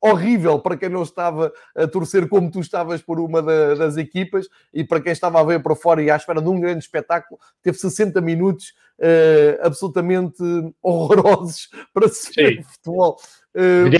horrível 0.00 0.58
para 0.60 0.76
quem 0.76 0.88
não 0.88 1.02
estava 1.02 1.52
a 1.74 1.86
torcer 1.86 2.28
como 2.28 2.50
tu 2.50 2.60
estavas 2.60 3.02
por 3.02 3.20
uma 3.20 3.42
da, 3.42 3.74
das 3.74 3.96
equipas 3.96 4.48
e 4.72 4.82
para 4.82 5.00
quem 5.00 5.12
estava 5.12 5.40
a 5.40 5.44
ver 5.44 5.62
para 5.62 5.76
fora 5.76 6.02
e 6.02 6.10
à 6.10 6.16
espera 6.16 6.40
de 6.40 6.48
um 6.48 6.60
grande 6.60 6.84
espetáculo, 6.84 7.38
teve 7.62 7.76
60 7.76 8.20
minutos 8.20 8.74
uh, 8.98 9.66
absolutamente 9.66 10.42
horrorosos 10.80 11.68
para 11.92 12.08
se 12.08 12.32
ver 12.34 12.64
futebol. 12.64 13.16
Uh, 13.54 13.90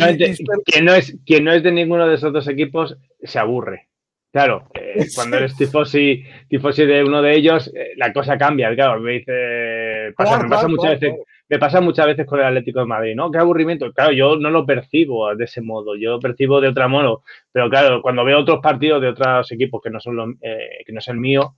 quien, 0.65 0.85
no 0.85 0.95
es, 0.95 1.17
quien 1.27 1.45
no 1.45 1.53
es 1.53 1.63
de 1.63 1.73
ninguno 1.73 2.07
de 2.07 2.15
esos 2.15 2.33
dos 2.33 2.47
equipos 2.49 2.97
se 3.23 3.39
aburre. 3.39 3.91
Claro, 4.33 4.69
eh, 4.75 5.07
cuando 5.15 5.37
eres 5.37 5.57
tifosi, 5.57 6.23
tifosi 6.49 6.87
de 6.87 7.03
uno 7.03 7.21
de 7.21 7.35
ellos, 7.35 7.71
eh, 7.75 7.95
la 7.97 8.13
cosa 8.13 8.39
cambia. 8.39 8.75
Claro, 8.75 9.01
me 9.01 9.13
dice, 9.13 10.13
pasa, 10.17 10.39
me, 10.39 10.49
pasa 10.49 10.69
muchas 10.69 11.01
veces, 11.01 11.19
me 11.51 11.59
pasa 11.59 11.81
muchas 11.81 12.07
veces 12.07 12.27
con 12.27 12.39
el 12.39 12.47
Atlético 12.47 12.79
de 12.79 12.87
Madrid, 12.87 13.15
¿no? 13.17 13.31
Qué 13.31 13.39
aburrimiento. 13.39 13.93
Claro, 13.93 14.13
yo 14.13 14.37
no 14.37 14.51
lo 14.51 14.65
percibo 14.65 15.35
de 15.35 15.45
ese 15.45 15.61
modo, 15.61 15.97
yo 15.97 16.13
lo 16.13 16.21
percibo 16.21 16.61
de 16.61 16.69
otra 16.69 16.87
modo. 16.87 17.25
Pero 17.51 17.69
claro, 17.69 18.01
cuando 18.01 18.25
veo 18.25 18.39
otros 18.39 18.61
partidos 18.61 19.03
de 19.03 19.09
otros 19.09 19.51
equipos 19.51 19.83
que 19.83 19.91
no 19.91 19.99
son 19.99 20.39
eh, 20.41 20.85
que 20.87 20.93
no 20.93 21.01
es 21.01 21.09
el 21.09 21.17
mío, 21.17 21.57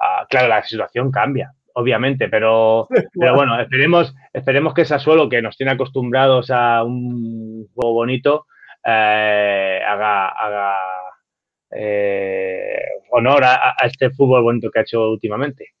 ah, 0.00 0.26
claro, 0.28 0.48
la 0.48 0.62
situación 0.64 1.10
cambia 1.12 1.52
obviamente, 1.78 2.28
pero, 2.30 2.88
pero 3.12 3.34
bueno, 3.34 3.60
esperemos, 3.60 4.14
esperemos 4.32 4.72
que 4.72 4.86
Sassuolo, 4.86 5.28
que 5.28 5.42
nos 5.42 5.58
tiene 5.58 5.72
acostumbrados 5.72 6.50
a 6.50 6.82
un 6.82 7.68
juego 7.74 7.92
bonito, 7.92 8.46
eh, 8.82 9.80
haga, 9.86 10.28
haga 10.28 10.74
eh, 11.70 12.78
honor 13.10 13.44
a, 13.44 13.74
a, 13.78 13.86
este 13.86 14.08
fútbol 14.10 14.42
bonito 14.42 14.70
que 14.70 14.78
ha 14.78 14.82
hecho 14.82 15.10
ultimamente. 15.10 15.74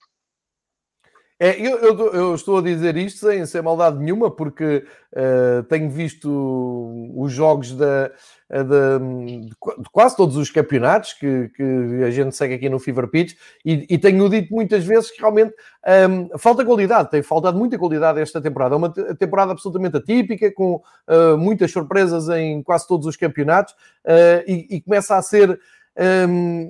É, 1.38 1.60
eu, 1.60 1.76
eu, 1.78 2.12
eu, 2.14 2.34
estou 2.34 2.58
a 2.58 2.62
dizer 2.62 2.96
isto 2.96 3.26
sem 3.28 3.44
ser 3.44 3.62
maldade 3.62 3.98
nenhuma, 3.98 4.30
porque 4.30 4.86
uh, 5.12 5.62
tenho 5.64 5.90
visto 5.90 7.12
os 7.14 7.30
jogos 7.30 7.72
da, 7.72 8.10
eh, 8.48 8.62
de, 8.62 9.46
de, 9.48 9.90
quase 9.90 10.16
todos 10.16 10.36
os 10.36 10.50
campeonatos 10.50 11.12
que, 11.12 11.48
que, 11.48 12.04
a 12.04 12.10
gente 12.10 12.34
segue 12.34 12.54
aqui 12.54 12.68
no 12.68 12.78
Fever 12.78 13.08
Pitch 13.08 13.34
e, 13.64 13.86
e 13.90 13.98
tenho 13.98 14.30
dito 14.30 14.54
muitas 14.54 14.84
vezes 14.84 15.10
que 15.10 15.20
realmente 15.20 15.52
um, 15.52 15.90
ehm, 15.90 16.28
falta 16.38 16.64
qualidade, 16.64 17.10
tem 17.10 17.22
faltado 17.22 17.58
muita 17.58 17.76
qualidade 17.76 18.20
esta 18.20 18.40
temporada. 18.40 18.74
É 18.74 18.78
uma 18.78 18.90
temporada 18.90 19.52
absolutamente 19.52 19.96
atípica, 19.98 20.50
com 20.52 20.76
uh, 20.76 21.36
muitas 21.36 21.70
surpresas 21.70 22.28
em 22.30 22.62
quase 22.62 22.86
todos 22.88 23.06
os 23.06 23.16
campeonatos 23.16 23.74
uh, 24.04 24.42
e, 24.46 24.76
e 24.76 24.80
começa 24.80 25.16
a 25.16 25.22
ser 25.22 25.60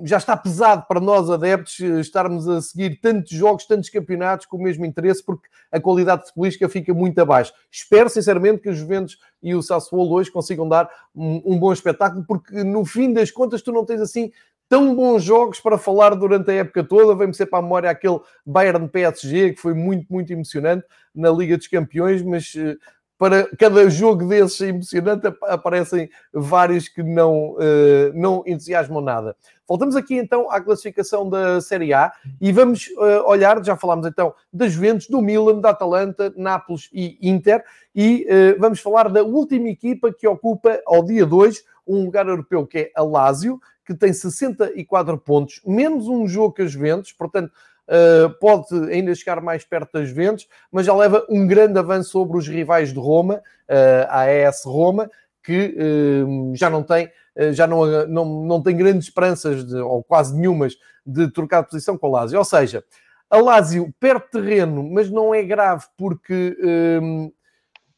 já 0.05 0.19
está 0.19 0.37
pesado 0.37 0.85
para 0.87 1.01
nós 1.01 1.29
adeptos 1.29 1.81
estarmos 1.81 2.49
a 2.49 2.63
seguir 2.63 3.01
tantos 3.01 3.33
jogos, 3.33 3.67
tantos 3.67 3.91
campeonatos 3.91 4.47
com 4.47 4.57
o 4.57 4.63
mesmo 4.63 4.87
interesse, 4.87 5.25
porque 5.25 5.49
a 5.73 5.81
qualidade 5.81 6.33
política 6.33 6.69
fica 6.69 6.95
muito 6.95 7.19
abaixo. 7.19 7.53
Espero 7.71 8.09
sinceramente 8.09 8.63
que 8.63 8.69
os 8.69 8.79
Juventus 8.79 9.19
e 9.43 9.55
o 9.55 9.63
Sassuolo 9.63 10.15
hoje 10.15 10.31
consigam 10.31 10.69
dar 10.69 10.89
um, 11.15 11.59
bom 11.59 11.73
espetáculo, 11.73 12.25
porque 12.27 12.63
no 12.63 12.85
fim 12.85 13.13
das 13.13 13.31
contas 13.31 13.63
tu 13.63 13.73
não 13.73 13.85
tens 13.85 14.01
assim 14.01 14.31
tão 14.69 14.95
bons 14.95 15.23
jogos 15.23 15.61
para 15.61 15.79
falar 15.79 16.15
durante 16.15 16.51
a 16.51 16.55
época 16.55 16.85
toda. 16.85 17.15
Vem-me 17.15 17.35
ser 17.35 17.47
para 17.47 17.61
a 17.61 17.63
memória 17.63 17.91
aquele 17.91 18.21
Bayern 18.45 18.89
PSG, 18.89 19.55
que 19.55 19.61
foi 19.61 19.75
muito, 19.75 20.07
muito 20.13 20.33
emocionante 20.33 20.85
na 21.15 21.31
Liga 21.31 21.57
dos 21.57 21.69
Campeões, 21.69 22.23
mas 22.23 22.53
eh, 22.57 22.77
para 23.19 23.49
cada 23.57 23.89
jogo 23.89 24.27
desses 24.27 24.61
emocionante 24.61 25.27
aparecem 25.43 26.09
vários 26.33 26.89
que 26.89 27.03
não, 27.03 27.53
uh, 27.53 28.13
não 28.15 28.43
entusiasmam 28.47 29.01
nada. 29.01 29.37
Voltamos 29.67 29.97
aqui 29.97 30.17
então 30.17 30.51
à 30.51 30.61
classificação 30.61 31.29
da 31.29 31.61
Série 31.61 31.93
A 31.93 32.13
e 32.41 32.53
vamos 32.53 32.89
uh, 32.89 33.27
olhar, 33.27 33.63
já 33.65 33.77
falámos 33.77 34.07
então 34.07 34.35
das 34.53 34.73
Juventus, 34.73 35.09
do 35.09 35.21
Milan, 35.21 35.61
da 35.61 35.71
Atalanta, 35.71 36.33
Nápoles 36.37 36.89
e 36.93 37.19
Inter 37.23 37.65
e 37.95 38.27
uh, 38.29 38.61
vamos 38.61 38.81
falar 38.81 39.09
da 39.09 39.23
última 39.23 39.69
equipa 39.69 40.13
que 40.13 40.29
ocupa 40.29 40.81
ao 40.87 41.03
dia 41.03 41.25
2 41.25 41.65
um 41.87 42.05
lugar 42.05 42.29
europeu 42.29 42.67
que 42.67 42.79
é 42.79 42.91
a 42.95 43.03
Lazio, 43.03 43.61
que 43.85 43.95
tem 43.95 44.13
64 44.13 45.17
pontos, 45.19 45.61
menos 45.65 46.09
um 46.09 46.27
jogo 46.27 46.55
que 46.55 46.63
as 46.63 46.73
Juventus, 46.73 47.13
portanto 47.13 47.53
uh, 47.89 48.31
pode 48.39 48.75
ainda 48.91 49.15
chegar 49.15 49.41
mais 49.41 49.65
perto 49.65 49.93
das 49.95 50.09
Juventus, 50.09 50.47
mas 50.71 50.87
já 50.87 50.95
leva 50.95 51.25
um 51.29 51.47
grande 51.47 51.79
avanço 51.79 52.11
sobre 52.11 52.39
os 52.39 52.47
rivais 52.49 52.93
de 52.93 52.99
Roma, 52.99 53.37
uh, 53.37 54.07
a 54.09 54.21
AES 54.23 54.63
Roma, 54.65 55.11
que 55.43 55.77
uh, 55.79 56.55
já 56.55 56.71
não 56.71 56.83
tem 56.83 57.11
já 57.53 57.67
não, 57.67 58.07
não, 58.07 58.25
não 58.47 58.63
tem 58.63 58.75
grandes 58.75 59.09
esperanças, 59.09 59.63
de, 59.63 59.77
ou 59.77 60.03
quase 60.03 60.35
nenhumas, 60.35 60.75
de 61.05 61.31
trocar 61.31 61.61
de 61.61 61.69
posição 61.69 61.99
com 61.99 62.07
a 62.07 62.21
Lazio. 62.21 62.39
Ou 62.39 62.45
seja, 62.47 62.83
a 63.29 63.37
Lazio 63.37 63.95
perde 64.01 64.31
terreno, 64.31 64.83
mas 64.83 65.11
não 65.11 65.35
é 65.35 65.43
grave 65.43 65.85
porque 65.99 66.57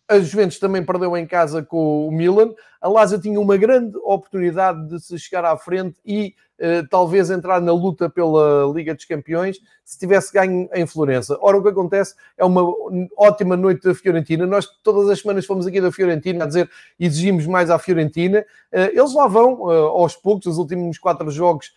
a 0.08 0.18
Juventus 0.18 0.58
também 0.58 0.82
perdeu 0.82 1.14
em 1.16 1.26
casa 1.26 1.62
com 1.62 2.08
o 2.08 2.10
Milan. 2.10 2.54
A 2.80 2.88
Lazio 2.88 3.20
tinha 3.20 3.38
uma 3.38 3.56
grande 3.58 3.96
oportunidade 3.98 4.88
de 4.88 5.00
se 5.00 5.18
chegar 5.18 5.44
à 5.44 5.54
frente 5.56 5.98
e 6.04 6.34
uh, 6.58 6.88
talvez 6.88 7.28
entrar 7.28 7.60
na 7.60 7.72
luta 7.72 8.08
pela 8.08 8.72
Liga 8.74 8.94
dos 8.94 9.04
Campeões 9.04 9.58
se 9.84 9.98
tivesse 9.98 10.32
ganho 10.32 10.66
em 10.72 10.86
Florença. 10.86 11.36
Ora, 11.42 11.58
o 11.58 11.62
que 11.62 11.68
acontece 11.68 12.14
é 12.38 12.44
uma 12.44 12.62
ótima 13.18 13.54
noite 13.54 13.86
da 13.86 13.94
Fiorentina. 13.94 14.46
Nós 14.46 14.66
todas 14.82 15.10
as 15.10 15.20
semanas 15.20 15.44
fomos 15.44 15.66
aqui 15.66 15.80
da 15.80 15.92
Fiorentina 15.92 16.44
a 16.44 16.46
dizer 16.46 16.70
exigimos 16.98 17.46
mais 17.46 17.68
à 17.68 17.78
Fiorentina. 17.78 18.46
Uh, 18.72 18.98
eles 18.98 19.12
lá 19.12 19.26
vão 19.26 19.60
uh, 19.60 19.70
aos 19.70 20.16
poucos, 20.16 20.46
os 20.46 20.56
últimos 20.56 20.98
quatro 20.98 21.30
jogos, 21.30 21.72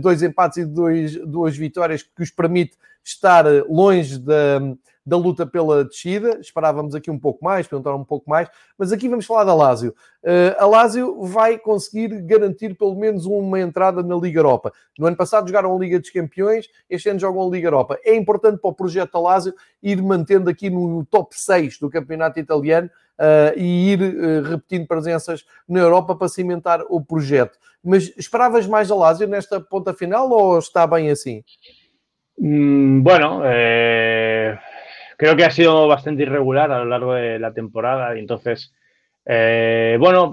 dois 0.00 0.22
empates 0.22 0.58
e 0.58 0.66
dois, 0.66 1.16
duas 1.26 1.56
vitórias 1.56 2.02
que 2.02 2.22
os 2.22 2.30
permite 2.30 2.76
estar 3.02 3.46
longe 3.66 4.18
da 4.18 4.60
da 5.04 5.16
luta 5.16 5.46
pela 5.46 5.84
descida. 5.84 6.38
Esperávamos 6.40 6.94
aqui 6.94 7.10
um 7.10 7.18
pouco 7.18 7.44
mais, 7.44 7.66
perguntar 7.66 7.94
um 7.94 8.04
pouco 8.04 8.28
mais, 8.28 8.48
mas 8.78 8.92
aqui 8.92 9.08
vamos 9.08 9.26
falar 9.26 9.44
da 9.44 9.54
Lazio. 9.54 9.94
Uh, 10.22 10.54
a 10.58 10.66
Lazio 10.66 11.22
vai 11.24 11.58
conseguir 11.58 12.22
garantir 12.22 12.76
pelo 12.76 12.94
menos 12.94 13.26
uma 13.26 13.60
entrada 13.60 14.02
na 14.02 14.14
Liga 14.16 14.38
Europa. 14.38 14.72
No 14.98 15.06
ano 15.06 15.16
passado 15.16 15.48
jogaram 15.48 15.74
a 15.74 15.78
Liga 15.78 15.98
dos 15.98 16.10
Campeões, 16.10 16.68
este 16.88 17.08
ano 17.08 17.18
jogam 17.18 17.46
a 17.46 17.50
Liga 17.50 17.66
Europa. 17.66 17.98
É 18.04 18.14
importante 18.14 18.60
para 18.60 18.70
o 18.70 18.74
projeto 18.74 19.12
da 19.12 19.20
Lazio 19.20 19.54
ir 19.82 20.00
mantendo 20.00 20.48
aqui 20.48 20.70
no 20.70 21.04
top 21.06 21.34
6 21.36 21.78
do 21.78 21.90
campeonato 21.90 22.38
italiano 22.38 22.88
uh, 23.18 23.58
e 23.58 23.92
ir 23.92 24.00
uh, 24.00 24.42
repetindo 24.42 24.86
presenças 24.86 25.44
na 25.68 25.80
Europa 25.80 26.14
para 26.14 26.28
cimentar 26.28 26.82
o 26.88 27.00
projeto. 27.00 27.58
Mas 27.82 28.12
esperavas 28.16 28.66
mais 28.66 28.88
da 28.88 28.94
Lazio 28.94 29.26
nesta 29.26 29.60
ponta 29.60 29.92
final 29.92 30.30
ou 30.30 30.58
está 30.58 30.86
bem 30.86 31.10
assim? 31.10 31.42
Mm, 32.38 33.02
bueno, 33.02 33.42
eh, 33.44 34.58
creo 35.22 35.36
que 35.36 35.44
ha 35.44 35.52
sido 35.52 35.86
bastante 35.86 36.24
irregular 36.24 36.72
a 36.72 36.80
lo 36.80 36.86
largo 36.86 37.14
de 37.14 37.38
la 37.38 37.54
temporada 37.54 38.16
y 38.16 38.18
entonces, 38.18 38.74
eh, 39.24 39.96
bueno, 40.00 40.32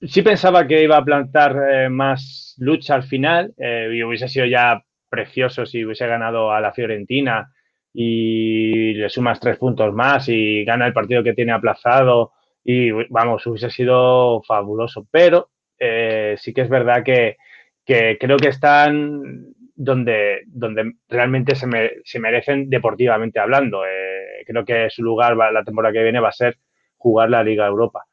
sí 0.00 0.22
pensaba 0.22 0.66
que 0.66 0.82
iba 0.82 0.96
a 0.96 1.04
plantar 1.04 1.54
eh, 1.70 1.90
más 1.90 2.54
lucha 2.56 2.94
al 2.94 3.02
final 3.02 3.52
eh, 3.58 3.90
y 3.92 4.02
hubiese 4.02 4.28
sido 4.28 4.46
ya 4.46 4.82
precioso 5.10 5.66
si 5.66 5.84
hubiese 5.84 6.06
ganado 6.06 6.50
a 6.52 6.58
la 6.62 6.72
Fiorentina 6.72 7.52
y 7.92 8.94
le 8.94 9.10
sumas 9.10 9.40
tres 9.40 9.58
puntos 9.58 9.92
más 9.92 10.26
y 10.30 10.64
gana 10.64 10.86
el 10.86 10.94
partido 10.94 11.22
que 11.22 11.34
tiene 11.34 11.52
aplazado 11.52 12.32
y 12.64 12.92
vamos, 13.10 13.46
hubiese 13.46 13.68
sido 13.68 14.42
fabuloso, 14.44 15.06
pero 15.10 15.50
sí 15.78 16.54
que 16.54 16.62
es 16.62 16.68
verdad 16.70 17.02
que, 17.04 17.36
que 17.84 18.16
creo 18.18 18.38
que 18.38 18.48
están 18.48 19.54
donde, 19.82 20.42
donde 20.46 20.92
realmente 21.08 21.54
se, 21.54 21.66
se 22.04 22.20
merecen 22.20 22.68
deportivamente 22.68 23.40
hablando. 23.40 23.86
Eh, 23.86 24.44
creo 24.46 24.62
que 24.62 24.90
su 24.90 25.02
lugar 25.02 25.34
la 25.34 25.64
temporada 25.64 25.94
que 25.94 26.02
viene 26.02 26.20
va 26.20 26.28
a 26.28 26.32
ser 26.32 26.58
jugar 26.98 27.30
la 27.30 27.42
Liga 27.42 27.66
Europa. 27.66 28.04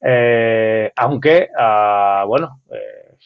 Eh, 0.00 0.92
aunque, 0.94 1.48
uh, 1.58 2.26
bueno, 2.28 2.62
eh, 2.72 3.16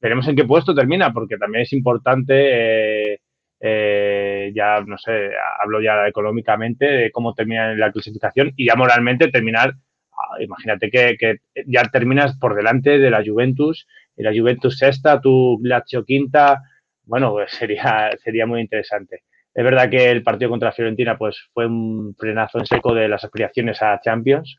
veremos 0.00 0.26
en 0.26 0.34
qué 0.34 0.44
puesto 0.44 0.74
termina, 0.74 1.12
porque 1.12 1.36
también 1.36 1.62
es 1.62 1.72
importante, 1.72 3.20
ya 3.60 4.80
no 4.84 4.98
sé, 4.98 5.30
hablo 5.62 5.80
ya 5.80 6.08
económicamente 6.08 6.84
de 6.86 7.10
cómo 7.12 7.32
termina 7.34 7.74
la 7.74 7.92
clasificación 7.92 8.52
y 8.56 8.66
ya 8.66 8.74
moralmente 8.74 9.28
terminar 9.28 9.74
ah, 10.12 10.42
imagínate 10.42 10.90
que, 10.90 11.16
que, 11.16 11.36
ya 11.66 11.82
terminas 11.92 12.36
por 12.38 12.56
delante 12.56 12.98
de 12.98 13.10
la 13.10 13.22
Juventus, 13.24 13.86
la 14.16 14.32
Juventus 14.32 14.78
sexta, 14.78 15.20
tu 15.20 15.58
Lazio 15.62 16.04
quinta, 16.04 16.62
bueno, 17.10 17.32
pues 17.32 17.50
sería, 17.52 18.10
sería 18.22 18.46
muy 18.46 18.60
interesante. 18.60 19.24
Es 19.52 19.64
verdad 19.64 19.90
que 19.90 20.10
el 20.10 20.22
partido 20.22 20.48
contra 20.48 20.70
Fiorentina 20.70 21.18
pues, 21.18 21.50
fue 21.52 21.66
un 21.66 22.14
frenazo 22.16 22.60
en 22.60 22.66
seco 22.66 22.94
de 22.94 23.08
las 23.08 23.24
aspiraciones 23.24 23.82
a 23.82 24.00
Champions, 24.00 24.58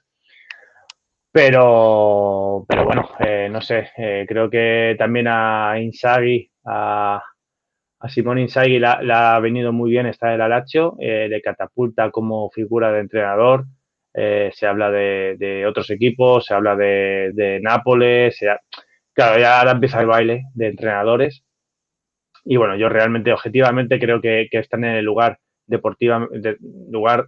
pero, 1.32 2.66
pero 2.68 2.84
bueno, 2.84 3.10
eh, 3.20 3.48
no 3.50 3.62
sé, 3.62 3.92
eh, 3.98 4.26
creo 4.28 4.50
que 4.50 4.98
también 5.00 5.28
a 5.30 5.80
Inzaghi, 5.80 6.52
a, 6.66 7.24
Simón 8.10 8.40
Inzaghi 8.40 8.80
la, 8.80 9.36
ha 9.36 9.40
venido 9.40 9.72
muy 9.72 9.92
bien 9.92 10.08
esta 10.08 10.30
del 10.30 10.42
Alacho, 10.42 10.98
eh, 11.00 11.30
de 11.30 11.42
catapulta 11.42 12.12
como 12.12 12.50
figura 12.50 12.92
de 12.92 13.00
entrenador, 13.00 13.66
eh, 14.14 14.52
se 14.54 14.68
habla 14.68 14.92
de, 14.92 15.38
de, 15.40 15.66
otros 15.66 15.90
equipos, 15.90 16.46
se 16.46 16.54
habla 16.54 16.76
de, 16.76 17.32
de 17.34 17.62
Nápoles, 17.62 18.38
claro, 19.14 19.40
ya 19.40 19.60
ahora 19.60 19.72
empieza 19.72 20.02
el 20.02 20.08
baile 20.08 20.44
de 20.54 20.68
entrenadores 20.68 21.46
y 22.44 22.58
bueno, 22.58 22.76
yo 22.76 22.90
realmente, 22.90 23.32
objetivamente, 23.34 24.00
creo 24.00 24.22
que, 24.22 24.48
que 24.52 24.60
están 24.60 24.84
en 24.84 24.96
el 24.96 25.06
lugar 25.06 25.40
deportivo, 25.66 26.28
de, 26.32 26.58
lugar 26.90 27.28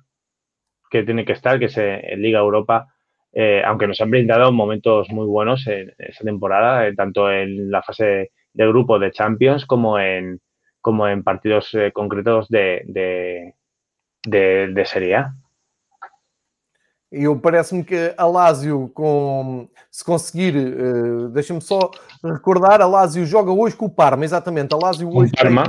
que 0.90 1.04
tiene 1.04 1.26
que 1.26 1.34
estar, 1.34 1.60
que 1.60 1.66
es 1.66 1.78
en 1.78 2.22
Liga 2.22 2.40
Europa, 2.40 2.88
eh, 3.34 3.64
aunque 3.66 3.88
nos 3.88 4.00
han 4.00 4.12
brindado 4.12 4.52
momentos 4.52 5.10
muy 5.10 5.26
buenos 5.26 5.66
en, 5.68 5.92
esa 5.98 6.24
temporada, 6.24 6.88
eh, 6.88 6.94
tanto 6.96 7.32
en 7.32 7.72
la 7.72 7.82
fase 7.82 8.32
de 8.54 8.68
grupo 8.68 9.00
de 9.00 9.12
Champions 9.12 9.66
como 9.66 9.98
en, 9.98 10.40
como 10.82 11.08
en 11.08 11.24
partidos 11.24 11.74
eh, 11.74 11.92
concretos 11.92 12.48
de, 12.50 12.84
de, 12.86 13.56
de, 14.26 14.68
de 14.68 14.86
Serie 14.86 15.16
A. 15.16 15.34
Eu 17.16 17.38
parece-me 17.38 17.84
que 17.84 18.12
a 18.18 18.26
Lásio, 18.26 18.90
com, 18.92 19.70
se 19.92 20.04
conseguir, 20.04 20.56
uh, 20.56 21.30
deixa-me 21.30 21.62
só 21.62 21.92
recordar, 22.24 22.82
a 22.82 22.88
Lásio 22.88 23.24
joga 23.24 23.52
hoje 23.52 23.76
com 23.76 23.86
o 23.86 23.90
Parma, 23.90 24.26
exatamente. 24.26 24.74
A 24.74 24.78
Lásio 24.78 25.08
hoje. 25.16 25.32
O 25.32 25.38
Parma. 25.38 25.64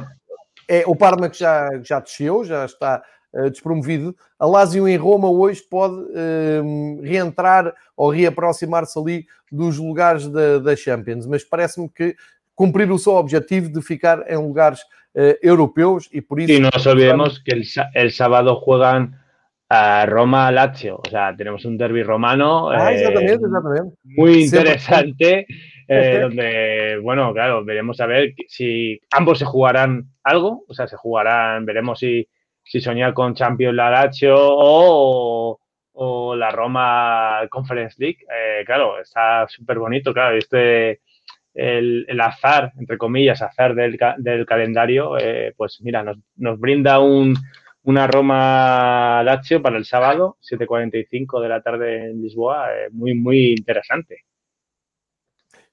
Tem, 0.67 0.79
é 0.79 0.85
o 0.87 0.97
Parma 0.97 1.29
que 1.29 1.39
já, 1.39 1.69
já 1.83 2.01
desceu, 2.01 2.45
já 2.45 2.65
está 2.65 3.03
uh, 3.35 3.51
despromovido. 3.51 4.17
A 4.39 4.47
Lásio 4.47 4.89
em 4.89 4.97
Roma 4.97 5.29
hoje 5.29 5.63
pode 5.71 5.95
uh, 5.95 7.03
reentrar 7.03 7.75
ou 7.95 8.09
reaproximar-se 8.09 8.99
ali 8.99 9.27
dos 9.53 9.77
lugares 9.77 10.27
da, 10.27 10.59
da 10.61 10.75
Champions, 10.75 11.27
mas 11.27 11.45
parece-me 11.45 11.91
que 11.91 12.17
cumprir 12.55 12.91
o 12.91 12.99
seu 12.99 13.17
objetivo 13.17 13.71
de 13.71 13.83
ficar 13.83 14.25
em 14.31 14.39
lugares 14.39 14.81
europeus 15.43 16.09
e 16.13 16.21
por 16.21 16.41
isso. 16.41 16.51
E 16.51 16.59
não 16.59 16.73
sabemos 16.77 17.39
que 17.39 17.53
el, 17.53 17.63
el 17.95 18.11
sábado 18.11 18.61
jogam 18.67 19.13
a 19.69 20.07
Roma 20.07 20.51
Lazio. 20.51 21.01
O 21.05 21.09
sea, 21.09 21.35
tenemos 21.37 21.65
un 21.65 21.77
derby 21.77 22.03
romano 22.03 22.71
ah, 22.71 22.93
eh, 22.93 23.15
muy 24.05 24.45
interesante, 24.45 25.47
eh, 25.89 26.19
donde, 26.21 26.99
bueno, 27.03 27.33
claro, 27.33 27.65
veremos 27.65 28.01
a 28.01 28.07
ver 28.07 28.35
si 28.47 29.01
ambos 29.11 29.39
se 29.39 29.45
jugarán 29.45 30.05
algo, 30.23 30.65
o 30.69 30.75
sea, 30.75 30.87
se 30.87 30.97
jugarán, 30.97 31.65
veremos 31.65 31.99
si, 31.99 32.29
si 32.63 32.81
soñar 32.81 33.15
con 33.15 33.35
Champions 33.35 33.75
la 33.75 33.91
Lazio 33.91 34.37
o, 34.39 35.59
o 35.93 36.37
la 36.37 36.51
Roma 36.51 37.41
Conference 37.51 37.97
League. 37.99 38.19
Eh, 38.31 38.65
claro, 38.65 39.01
está 39.01 39.47
súper 39.49 39.79
bonito, 39.79 40.13
claro, 40.13 40.37
este... 40.37 41.01
El, 41.57 42.05
el, 42.09 42.21
azar, 42.21 42.73
entre 42.81 42.99
comillas, 42.99 43.41
azar 43.41 43.77
del, 43.77 43.97
del 44.19 44.45
calendario, 44.45 45.13
pues 45.57 45.81
mira, 45.83 46.03
nos, 46.03 46.19
nos 46.35 46.59
brinda 46.59 46.99
un, 46.99 47.37
una 47.85 48.07
Roma 48.07 49.23
Lazio 49.23 49.61
para 49.61 49.77
el 49.77 49.85
sábado, 49.85 50.39
7h45 50.41 51.41
de 51.43 51.49
la 51.49 51.63
tarde 51.63 52.11
em 52.11 52.21
Lisboa, 52.21 52.67
é 52.71 52.89
muito, 52.91 53.23
muito 53.23 53.61
interessante. 53.61 54.25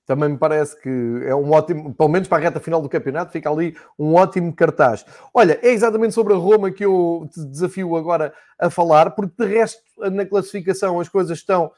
Também 0.05 0.29
me 0.29 0.37
parece 0.37 0.79
que 0.81 0.89
é 1.25 1.33
um 1.33 1.51
ótimo, 1.51 1.93
pelo 1.93 2.09
menos 2.09 2.27
para 2.27 2.39
a 2.39 2.41
reta 2.41 2.59
final 2.59 2.81
do 2.81 2.89
campeonato, 2.89 3.31
fica 3.31 3.49
ali 3.49 3.77
um 3.97 4.15
ótimo 4.15 4.53
cartaz. 4.53 5.05
Olha, 5.33 5.57
é 5.61 5.69
exatamente 5.69 6.13
sobre 6.13 6.33
a 6.33 6.37
Roma 6.37 6.71
que 6.71 6.83
eu 6.83 7.29
te 7.31 7.45
desafio 7.45 7.95
agora 7.95 8.33
a 8.59 8.69
falar, 8.69 9.11
porque 9.11 9.33
de 9.37 9.45
resto 9.45 9.81
na 10.11 10.25
classificação 10.25 10.99
as 10.99 11.07
coisas 11.07 11.37
estão 11.37 11.71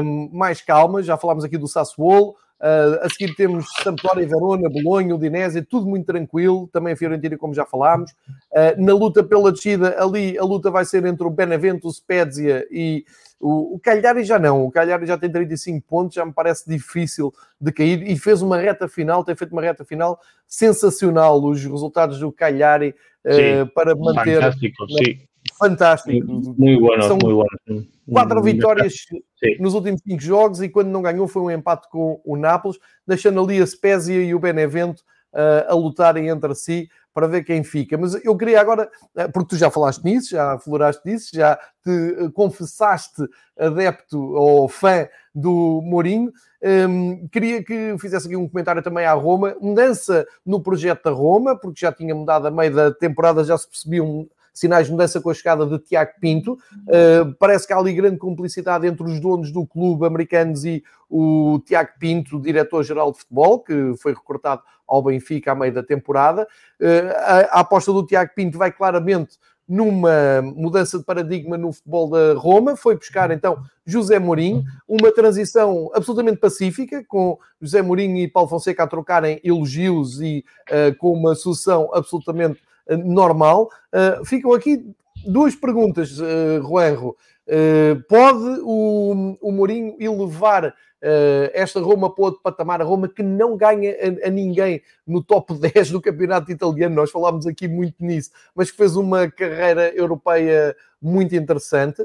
um, 0.00 0.30
mais 0.32 0.60
calmas. 0.60 1.06
Já 1.06 1.16
falámos 1.16 1.44
aqui 1.44 1.58
do 1.58 1.66
Sassuolo, 1.66 2.36
Uh, 2.58 3.04
a 3.04 3.08
seguir 3.10 3.34
temos 3.34 3.66
Sampdoria, 3.82 4.26
Verona, 4.26 4.68
Bolonha, 4.70 5.14
Udinese, 5.14 5.60
tudo 5.62 5.86
muito 5.86 6.06
tranquilo. 6.06 6.68
Também 6.72 6.94
a 6.94 6.96
Fiorentina, 6.96 7.36
como 7.36 7.52
já 7.52 7.66
falámos. 7.66 8.12
Uh, 8.50 8.82
na 8.82 8.94
luta 8.94 9.22
pela 9.22 9.52
descida, 9.52 9.94
ali 10.02 10.38
a 10.38 10.42
luta 10.42 10.70
vai 10.70 10.84
ser 10.84 11.04
entre 11.04 11.26
o 11.26 11.30
Benevento, 11.30 11.86
o 11.86 11.92
Spezia 11.92 12.66
e 12.70 13.04
o, 13.38 13.74
o 13.74 13.78
Cagliari 13.78 14.24
já 14.24 14.38
não. 14.38 14.64
O 14.64 14.70
Cagliari 14.70 15.04
já 15.04 15.18
tem 15.18 15.30
35 15.30 15.86
pontos, 15.86 16.14
já 16.14 16.24
me 16.24 16.32
parece 16.32 16.68
difícil 16.68 17.32
de 17.60 17.70
cair 17.70 18.02
e 18.10 18.16
fez 18.18 18.40
uma 18.40 18.56
reta 18.56 18.88
final, 18.88 19.22
tem 19.22 19.36
feito 19.36 19.52
uma 19.52 19.62
reta 19.62 19.84
final 19.84 20.18
sensacional. 20.46 21.42
Os 21.44 21.62
resultados 21.62 22.18
do 22.18 22.32
Cagliari 22.32 22.94
uh, 23.24 23.66
para 23.74 23.94
manter... 23.94 24.40
Fantástico, 24.40 24.86
sim 24.88 25.26
fantástico. 25.58 26.32
Muito 26.32 26.80
bueno, 26.80 27.02
São 27.02 27.18
muito 27.22 27.44
bueno. 27.66 27.86
Quatro 28.10 28.42
vitórias 28.42 28.94
Sim. 28.94 29.56
nos 29.58 29.74
últimos 29.74 30.00
cinco 30.02 30.22
jogos 30.22 30.62
e 30.62 30.68
quando 30.68 30.88
não 30.88 31.02
ganhou 31.02 31.26
foi 31.26 31.42
um 31.42 31.50
empate 31.50 31.88
com 31.90 32.20
o 32.24 32.36
Nápoles, 32.36 32.78
deixando 33.06 33.42
ali 33.42 33.60
a 33.60 33.66
Spezia 33.66 34.22
e 34.22 34.34
o 34.34 34.38
Benevento 34.38 35.00
uh, 35.32 35.68
a 35.68 35.74
lutarem 35.74 36.28
entre 36.28 36.54
si 36.54 36.88
para 37.16 37.26
ver 37.26 37.44
quem 37.44 37.64
fica. 37.64 37.96
Mas 37.96 38.14
eu 38.22 38.36
queria 38.36 38.60
agora, 38.60 38.90
eh, 39.16 39.26
porque 39.28 39.48
tu 39.48 39.56
já 39.56 39.70
falaste 39.70 40.04
nisso, 40.04 40.32
já 40.32 40.52
afloraste 40.52 41.02
disso, 41.02 41.30
já 41.32 41.56
te 41.82 41.90
eh, 41.90 42.28
confessaste 42.34 43.26
adepto 43.58 44.20
ou 44.34 44.68
fã 44.68 45.08
do 45.34 45.80
Mourinho, 45.82 46.30
um, 46.62 47.26
queria 47.28 47.62
que 47.64 47.96
fizesse 47.98 48.26
aqui 48.26 48.36
um 48.36 48.46
comentário 48.46 48.82
também 48.82 49.06
à 49.06 49.14
Roma, 49.14 49.56
mudança 49.60 50.26
no 50.44 50.60
projeto 50.60 51.04
da 51.04 51.10
Roma, 51.10 51.58
porque 51.58 51.80
já 51.80 51.90
tinha 51.90 52.14
mudado 52.14 52.48
a 52.48 52.50
meio 52.50 52.74
da 52.74 52.92
temporada, 52.92 53.44
já 53.44 53.56
se 53.56 53.66
percebiam 53.66 54.28
sinais 54.58 54.86
de 54.86 54.92
mudança 54.92 55.20
com 55.20 55.30
a 55.30 55.34
chegada 55.34 55.66
de 55.66 55.78
Tiago 55.78 56.12
Pinto. 56.20 56.54
Uh, 56.54 57.34
parece 57.38 57.66
que 57.66 57.72
há 57.72 57.78
ali 57.78 57.92
grande 57.92 58.18
cumplicidade 58.18 58.86
entre 58.86 59.04
os 59.04 59.20
donos 59.20 59.52
do 59.52 59.66
clube 59.66 60.06
americanos 60.06 60.64
e 60.64 60.82
o 61.08 61.60
Tiago 61.64 61.90
Pinto, 61.98 62.40
diretor-geral 62.40 63.12
de 63.12 63.18
futebol, 63.18 63.60
que 63.60 63.94
foi 64.00 64.12
recortado 64.12 64.62
ao 64.88 65.02
Benfica 65.02 65.52
à 65.52 65.54
meio 65.54 65.74
da 65.74 65.82
temporada. 65.82 66.48
Uh, 66.80 67.12
a, 67.16 67.58
a 67.58 67.60
aposta 67.60 67.92
do 67.92 68.06
Tiago 68.06 68.32
Pinto 68.34 68.56
vai 68.56 68.72
claramente 68.72 69.36
numa 69.68 70.40
mudança 70.42 70.96
de 70.98 71.04
paradigma 71.04 71.58
no 71.58 71.72
futebol 71.72 72.08
da 72.08 72.34
Roma, 72.34 72.76
foi 72.76 72.96
buscar 72.96 73.32
então 73.32 73.58
José 73.84 74.18
Mourinho, 74.18 74.62
uma 74.86 75.12
transição 75.12 75.90
absolutamente 75.92 76.38
pacífica, 76.38 77.04
com 77.06 77.36
José 77.60 77.82
Mourinho 77.82 78.16
e 78.18 78.28
Paulo 78.28 78.48
Fonseca 78.48 78.84
a 78.84 78.86
trocarem 78.86 79.40
elogios 79.42 80.20
e 80.20 80.44
uh, 80.70 80.96
com 80.98 81.12
uma 81.12 81.34
sucessão 81.34 81.90
absolutamente 81.92 82.60
normal. 82.88 83.70
Uh, 83.92 84.24
ficam 84.24 84.52
aqui 84.52 84.84
duas 85.26 85.54
perguntas, 85.54 86.18
uh, 86.20 86.62
Juanjo. 86.62 87.16
Uh, 87.48 88.02
pode 88.08 88.60
o, 88.62 89.36
o 89.40 89.52
Mourinho 89.52 89.96
elevar 90.00 90.66
uh, 90.66 91.50
esta 91.52 91.80
Roma 91.80 92.12
para 92.12 92.24
outro 92.24 92.40
patamar? 92.42 92.80
A 92.80 92.84
Roma 92.84 93.08
que 93.08 93.22
não 93.22 93.56
ganha 93.56 93.92
a, 93.92 94.28
a, 94.28 94.30
ninguém 94.30 94.82
no 95.06 95.22
top 95.22 95.54
10 95.58 95.90
do 95.90 96.00
campeonato 96.00 96.50
italiano. 96.50 96.94
Nós 96.94 97.10
falámos 97.10 97.46
aqui 97.46 97.68
muito 97.68 98.04
nisso, 98.04 98.30
mas 98.54 98.70
que 98.70 98.76
fez 98.76 98.96
uma 98.96 99.30
carreira 99.30 99.94
europeia 99.94 100.76
muito 101.00 101.34
interessante. 101.34 102.02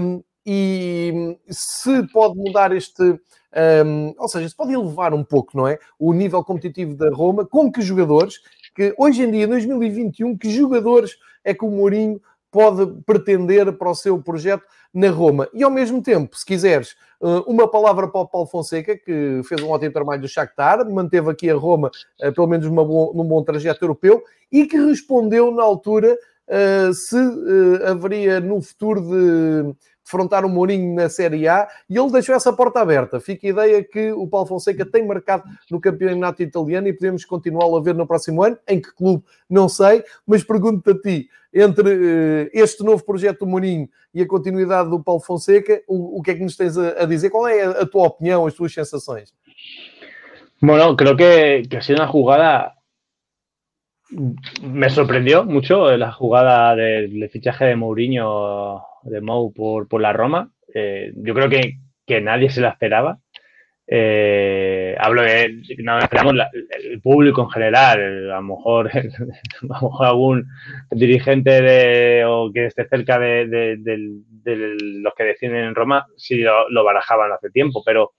Um, 0.00 0.22
e 0.44 1.38
se 1.48 2.06
pode 2.08 2.36
mudar 2.36 2.74
este. 2.74 3.02
Um, 3.84 4.14
ou 4.18 4.28
seja, 4.28 4.48
se 4.48 4.56
pode 4.56 4.72
elevar 4.72 5.12
um 5.14 5.22
pouco, 5.22 5.56
não 5.56 5.68
é? 5.68 5.78
O 5.98 6.12
nível 6.12 6.42
competitivo 6.42 6.96
da 6.96 7.10
Roma, 7.10 7.46
com 7.46 7.70
que 7.70 7.82
jogadores 7.82 8.40
que 8.74 8.94
hoje 8.96 9.22
em 9.22 9.30
dia, 9.30 9.46
2021, 9.46 10.36
que 10.36 10.50
jogadores 10.50 11.16
é 11.44 11.52
que 11.52 11.64
o 11.64 11.70
Mourinho 11.70 12.20
pode 12.50 12.86
pretender 13.06 13.72
para 13.72 13.90
o 13.90 13.94
seu 13.94 14.22
projeto 14.22 14.64
na 14.92 15.08
Roma. 15.08 15.48
E 15.54 15.62
ao 15.62 15.70
mesmo 15.70 16.02
tempo, 16.02 16.36
se 16.36 16.44
quiseres, 16.44 16.94
eh, 17.22 17.42
uma 17.46 17.66
palavra 17.66 18.06
para 18.06 18.20
o 18.20 18.28
Paulo 18.28 18.46
Fonseca, 18.46 18.94
que 18.94 19.40
fez 19.44 19.62
um 19.62 19.70
ótimo 19.70 19.92
trabalho 19.92 20.20
do 20.20 20.28
Shakhtar, 20.28 20.88
manteve 20.90 21.30
aqui 21.30 21.48
a 21.48 21.54
Roma, 21.54 21.90
eh, 22.20 22.30
pelo 22.30 22.46
menos 22.46 22.68
bom, 22.68 23.12
num 23.14 23.24
bom 23.24 23.42
trajeto 23.42 23.82
europeu, 23.82 24.22
e 24.50 24.66
que 24.66 24.76
respondeu 24.76 25.50
na 25.50 25.62
altura 25.62 26.14
uh, 26.48 26.92
se 26.92 27.16
haveria 27.86 28.38
no 28.38 28.60
futuro 28.60 29.00
de 29.00 29.74
defrontar 30.04 30.44
o 30.44 30.48
Mourinho 30.48 30.94
na 30.94 31.08
Série 31.08 31.48
A 31.48 31.68
e 31.88 31.96
ele 31.96 32.10
deixou 32.10 32.34
essa 32.34 32.52
porta 32.52 32.80
aberta. 32.80 33.20
Fica 33.20 33.46
a 33.46 33.50
ideia 33.50 33.84
que 33.84 34.12
o 34.12 34.26
Paulo 34.26 34.46
Fonseca 34.46 34.84
tem 34.84 35.06
marcado 35.06 35.44
no 35.70 35.80
campeonato 35.80 36.42
italiano 36.42 36.88
e 36.88 36.92
podemos 36.92 37.24
continuá-lo 37.24 37.76
a 37.76 37.82
ver 37.82 37.94
no 37.94 38.06
próximo 38.06 38.42
ano. 38.42 38.58
Em 38.66 38.80
que 38.80 38.92
clube? 38.94 39.24
Não 39.48 39.68
sei, 39.68 40.02
mas 40.26 40.42
pergunto-te 40.42 40.90
a 40.90 41.00
ti, 41.00 41.28
entre 41.52 41.88
uh, 41.88 42.50
este 42.52 42.82
novo 42.82 43.04
projeto 43.04 43.40
do 43.40 43.46
Mourinho 43.46 43.88
e 44.14 44.22
a 44.22 44.26
continuidade 44.26 44.90
do 44.90 45.02
Paulo 45.02 45.20
Fonseca, 45.20 45.82
o, 45.86 46.18
o 46.18 46.22
que 46.22 46.30
é 46.30 46.34
que 46.34 46.42
nos 46.42 46.56
tens 46.56 46.76
a, 46.76 47.02
a 47.02 47.06
dizer? 47.06 47.30
Qual 47.30 47.46
é 47.46 47.62
a, 47.62 47.86
tua 47.86 48.06
opinião, 48.06 48.46
as 48.46 48.54
tuas 48.54 48.72
sensações? 48.72 49.32
Bueno, 50.60 50.96
creo 50.96 51.16
que, 51.16 51.62
que 51.68 51.76
ha 51.76 51.82
sido 51.82 51.96
una 51.96 52.06
jugada 52.06 52.74
me 54.62 54.90
sorprendió 54.90 55.44
mucho 55.44 55.96
la 55.96 56.12
jugada 56.12 56.76
del, 56.76 57.28
fichaje 57.30 57.66
de 57.66 57.76
Mourinho, 57.76 58.82
de 59.04 59.20
Mou 59.20 59.52
por, 59.52 59.88
por 59.88 60.00
la 60.00 60.12
Roma. 60.12 60.50
Eh, 60.74 61.12
yo 61.16 61.34
creo 61.34 61.48
que, 61.48 61.78
que, 62.06 62.20
nadie 62.20 62.50
se 62.50 62.60
la 62.60 62.70
esperaba. 62.70 63.18
Eh, 63.86 64.96
hablo 64.98 65.22
de, 65.22 65.62
no 65.78 65.98
esperamos 65.98 66.34
el 66.82 67.00
público 67.00 67.42
en 67.42 67.50
general, 67.50 68.30
a 68.30 68.36
lo 68.36 68.42
mejor, 68.42 68.90
a 68.96 69.02
lo 69.60 69.68
mejor 69.68 70.06
algún 70.06 70.48
dirigente 70.90 71.60
de, 71.60 72.24
o 72.24 72.50
que 72.52 72.66
esté 72.66 72.88
cerca 72.88 73.18
de, 73.18 73.46
de, 73.48 73.76
de 73.78 74.76
los 75.00 75.12
que 75.14 75.24
deciden 75.24 75.56
en 75.56 75.74
Roma, 75.74 76.06
sí 76.16 76.38
lo, 76.38 76.68
lo, 76.70 76.84
barajaban 76.84 77.32
hace 77.32 77.50
tiempo, 77.50 77.82
pero 77.84 78.12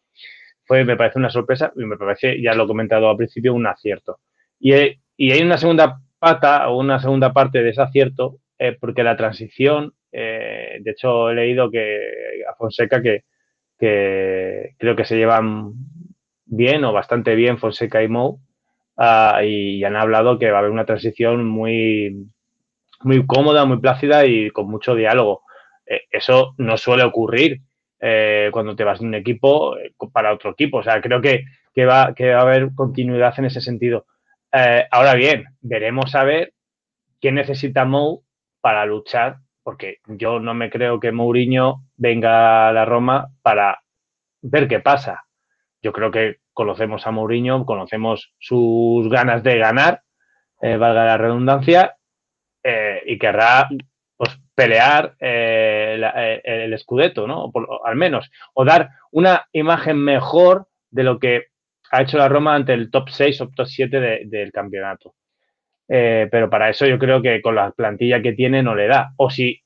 fue, 0.66 0.84
me 0.86 0.98
parece 0.98 1.20
una 1.20 1.30
sorpresa 1.30 1.72
y 1.76 1.86
me 1.86 1.98
parece, 1.98 2.42
ya 2.42 2.54
lo 2.54 2.66
he 2.66 2.68
comentado 2.68 3.10
al 3.10 3.18
principio, 3.18 3.54
un 3.54 3.68
acierto. 3.68 4.20
Y, 4.60 4.74
y 5.18 5.32
hay 5.32 5.42
una 5.42 5.58
segunda 5.58 6.00
pata 6.20 6.70
o 6.70 6.80
una 6.80 7.00
segunda 7.00 7.34
parte 7.34 7.62
de 7.62 7.72
ese 7.72 7.82
acierto, 7.82 8.40
eh, 8.58 8.78
porque 8.80 9.04
la 9.04 9.18
transición, 9.18 9.94
eh, 10.14 10.78
de 10.80 10.92
hecho 10.92 11.32
he 11.32 11.34
leído 11.34 11.72
que 11.72 12.44
a 12.48 12.54
Fonseca 12.54 13.02
que, 13.02 13.24
creo 13.78 14.96
que 14.96 15.06
se 15.06 15.18
llevan 15.18 15.74
bien 16.46 16.86
o 16.86 16.94
bastante 16.94 17.36
bien 17.36 17.58
Fonseca 17.58 18.02
y 18.04 18.08
Mou, 18.08 18.40
uh, 18.96 19.44
y 19.44 19.84
han 19.84 19.98
hablado 19.98 20.40
que 20.40 20.52
va 20.52 20.58
a 20.58 20.60
haber 20.60 20.72
una 20.72 20.86
transición 20.86 21.46
muy, 21.46 22.28
muy 23.02 23.26
cómoda, 23.26 23.66
muy 23.66 23.80
plácida 23.80 24.26
y 24.26 24.52
con 24.52 24.70
mucho 24.70 24.96
diálogo. 24.96 25.42
Eh, 25.86 26.04
eso 26.12 26.54
no 26.60 26.78
suele 26.78 27.04
ocurrir 27.04 27.60
eh, 28.00 28.50
cuando 28.54 28.76
te 28.76 28.86
vas 28.86 29.00
de 29.00 29.08
un 29.08 29.16
equipo 29.16 29.76
para 30.14 30.32
otro 30.32 30.52
equipo. 30.52 30.78
O 30.78 30.84
sea, 30.84 31.02
creo 31.02 31.20
que, 31.20 31.44
que, 31.74 31.86
va, 31.86 32.14
que 32.16 32.30
va 32.34 32.40
a 32.40 32.44
haber 32.44 32.70
continuidad 32.76 33.34
en 33.40 33.46
ese 33.46 33.60
sentido. 33.60 34.06
Ahora 34.92 35.16
bien, 35.16 35.46
veremos 35.62 36.14
a 36.14 36.24
ver 36.24 36.54
qué 37.20 37.32
necesita 37.32 37.86
Mou 37.86 38.24
para 38.62 38.86
luchar, 38.86 39.40
porque 39.64 39.98
yo 40.08 40.40
no 40.40 40.54
me 40.54 40.70
creo 40.70 41.00
que 41.00 41.12
Mourinho 41.12 41.84
venga 41.96 42.68
a 42.68 42.74
la 42.74 42.86
Roma 42.86 43.30
para 43.42 43.82
ver 44.42 44.68
qué 44.68 44.80
pasa. 44.80 45.24
Yo 45.82 45.92
creo 45.94 46.12
que 46.12 46.38
conocemos 46.54 47.08
a 47.08 47.12
Mourinho, 47.12 47.66
conocemos 47.66 48.34
sus 48.40 49.10
ganas 49.10 49.44
de 49.44 49.58
ganar, 49.58 50.02
eh, 50.62 50.78
valga 50.78 51.06
la 51.06 51.18
redundancia, 51.18 51.98
eh, 52.64 53.04
y 53.06 53.18
querrá 53.18 53.68
pues, 54.16 54.40
pelear 54.56 55.16
eh, 55.20 56.00
eh, 56.16 56.42
el 56.46 56.74
escudeto, 56.74 57.28
¿no? 57.28 57.52
Por, 57.52 57.68
al 57.84 57.98
menos, 57.98 58.32
o 58.54 58.64
dar 58.64 58.90
una 59.12 59.46
imagen 59.52 59.98
mejor 59.98 60.68
de 60.90 61.04
lo 61.04 61.20
que 61.20 61.48
ha 61.92 62.04
hecho 62.04 62.18
la 62.18 62.30
Roma 62.30 62.56
ante 62.56 62.74
el 62.74 62.90
top 62.90 63.10
6 63.10 63.42
o 63.42 63.50
top 63.50 63.68
7 63.68 64.00
de, 64.00 64.22
del 64.26 64.54
campeonato. 64.54 65.14
Eh, 65.88 66.28
pero 66.32 66.50
para 66.50 66.70
eso 66.70 66.86
yo 66.86 66.98
creo 66.98 67.22
que 67.22 67.42
con 67.42 67.56
la 67.56 67.72
plantilla 67.72 68.22
que 68.22 68.34
tiene 68.34 68.64
no 68.64 68.76
le 68.76 68.88
da. 68.88 69.14
O 69.18 69.30
si, 69.30 69.62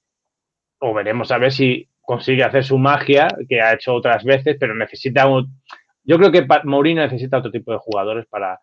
o 0.79 0.93
veremos 0.93 1.31
a 1.31 1.37
ver 1.37 1.51
si 1.51 1.87
consigue 2.01 2.43
hacer 2.43 2.63
su 2.63 2.77
magia 2.77 3.27
que 3.47 3.61
ha 3.61 3.73
hecho 3.73 3.93
otras 3.93 4.23
veces, 4.23 4.57
pero 4.59 4.73
necesita 4.73 5.27
un, 5.27 5.61
yo 6.03 6.17
creo 6.17 6.31
que 6.31 6.47
Mourinho 6.63 7.01
necesita 7.01 7.37
otro 7.37 7.51
tipo 7.51 7.71
de 7.71 7.79
jugadores 7.79 8.25
para, 8.27 8.59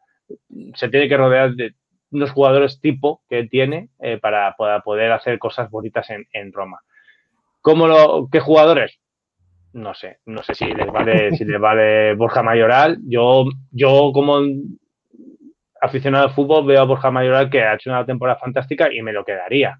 se 0.74 0.88
tiene 0.88 1.08
que 1.08 1.16
rodear 1.16 1.54
de 1.54 1.74
unos 2.10 2.30
jugadores 2.30 2.80
tipo 2.80 3.22
que 3.28 3.44
tiene 3.44 3.90
eh, 4.00 4.18
para, 4.18 4.54
poder 4.82 5.12
hacer 5.12 5.38
cosas 5.38 5.70
bonitas 5.70 6.08
en, 6.10 6.26
en 6.32 6.52
Roma. 6.52 6.80
¿Cómo 7.60 7.86
lo, 7.86 8.28
qué 8.30 8.40
jugadores? 8.40 8.98
no 9.74 9.92
sé, 9.92 10.18
no 10.26 10.42
sé 10.42 10.54
si 10.54 10.66
les 10.66 10.86
vale, 10.86 11.36
si 11.36 11.44
les 11.44 11.60
vale 11.60 12.14
Borja 12.14 12.42
Mayoral. 12.42 12.98
Yo, 13.06 13.44
yo 13.72 14.12
como 14.14 14.40
aficionado 15.84 16.24
al 16.24 16.34
fútbol 16.34 16.66
veo 16.66 16.80
a 16.80 16.84
Borja 16.84 17.10
Mayoral 17.10 17.50
que 17.50 17.62
ha 17.62 17.74
hecho 17.74 17.90
una 17.90 18.06
temporada 18.06 18.38
fantástica 18.38 18.92
y 18.92 19.02
me 19.02 19.12
lo 19.12 19.24
quedaría. 19.24 19.78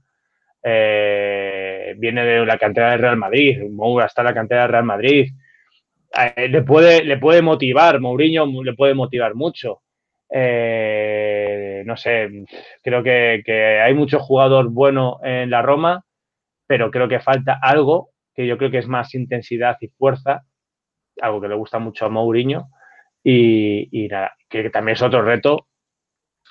Eh, 0.62 1.94
viene 1.98 2.24
de 2.24 2.46
la 2.46 2.56
cantera 2.56 2.92
del 2.92 3.00
Real 3.00 3.16
Madrid, 3.16 3.62
Moura 3.70 4.06
está 4.06 4.22
en 4.22 4.26
la 4.26 4.34
cantera 4.34 4.62
del 4.62 4.70
Real 4.70 4.84
Madrid. 4.84 5.32
Eh, 6.36 6.48
le, 6.48 6.62
puede, 6.62 7.42
motivar, 7.42 8.00
Mourinho 8.00 8.46
le 8.62 8.74
puede 8.74 8.94
motivar 8.94 9.34
mucho. 9.34 9.82
Eh, 10.30 11.82
no 11.84 11.96
sé, 11.96 12.44
creo 12.82 13.02
que, 13.02 13.80
hay 13.82 13.94
mucho 13.94 14.18
jugador 14.20 14.70
bueno 14.70 15.18
en 15.22 15.50
la 15.50 15.60
Roma, 15.60 16.04
pero 16.66 16.90
creo 16.90 17.08
que 17.08 17.20
falta 17.20 17.58
algo 17.60 18.10
que 18.34 18.46
yo 18.46 18.56
creo 18.58 18.70
que 18.70 18.78
es 18.78 18.88
más 18.88 19.14
intensidad 19.14 19.76
y 19.80 19.88
fuerza, 19.88 20.44
algo 21.20 21.40
que 21.40 21.48
le 21.48 21.54
gusta 21.54 21.78
mucho 21.78 22.06
a 22.06 22.08
Mourinho. 22.08 22.68
Y, 23.22 23.88
y 23.90 24.08
nada, 24.08 24.34
que 24.48 24.68
también 24.70 24.96
es 24.96 25.02
otro 25.02 25.22
reto, 25.22 25.68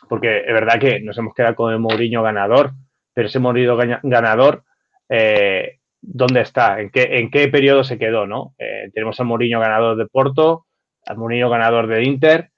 porque 0.10 0.39
es 0.39 0.54
verdad 0.54 0.80
que 0.80 0.99
nos 0.99 1.18
hemos 1.18 1.34
quedado 1.34 1.56
con 1.56 1.74
el 1.74 1.80
Mourinho 1.80 2.24
ganador, 2.24 2.72
pero 3.14 3.28
ese 3.28 3.39
Mourinho 3.39 3.78
ganador, 4.04 4.64
eh, 5.10 5.80
¿dónde 6.01 6.41
está? 6.41 6.80
¿En 6.80 6.89
qué, 6.89 7.20
¿En 7.20 7.30
qué 7.30 7.47
periodo 7.47 7.84
se 7.84 7.97
quedó? 7.97 8.28
¿no? 8.28 8.54
Eh, 8.58 8.89
tenemos 8.93 9.20
al 9.20 9.28
Mourinho 9.28 9.60
ganador 9.60 9.97
de 9.97 10.08
Porto, 10.08 10.66
al 11.06 11.18
Mourinho 11.18 11.49
ganador 11.49 11.88
de 11.88 12.04
Inter, 12.04 12.49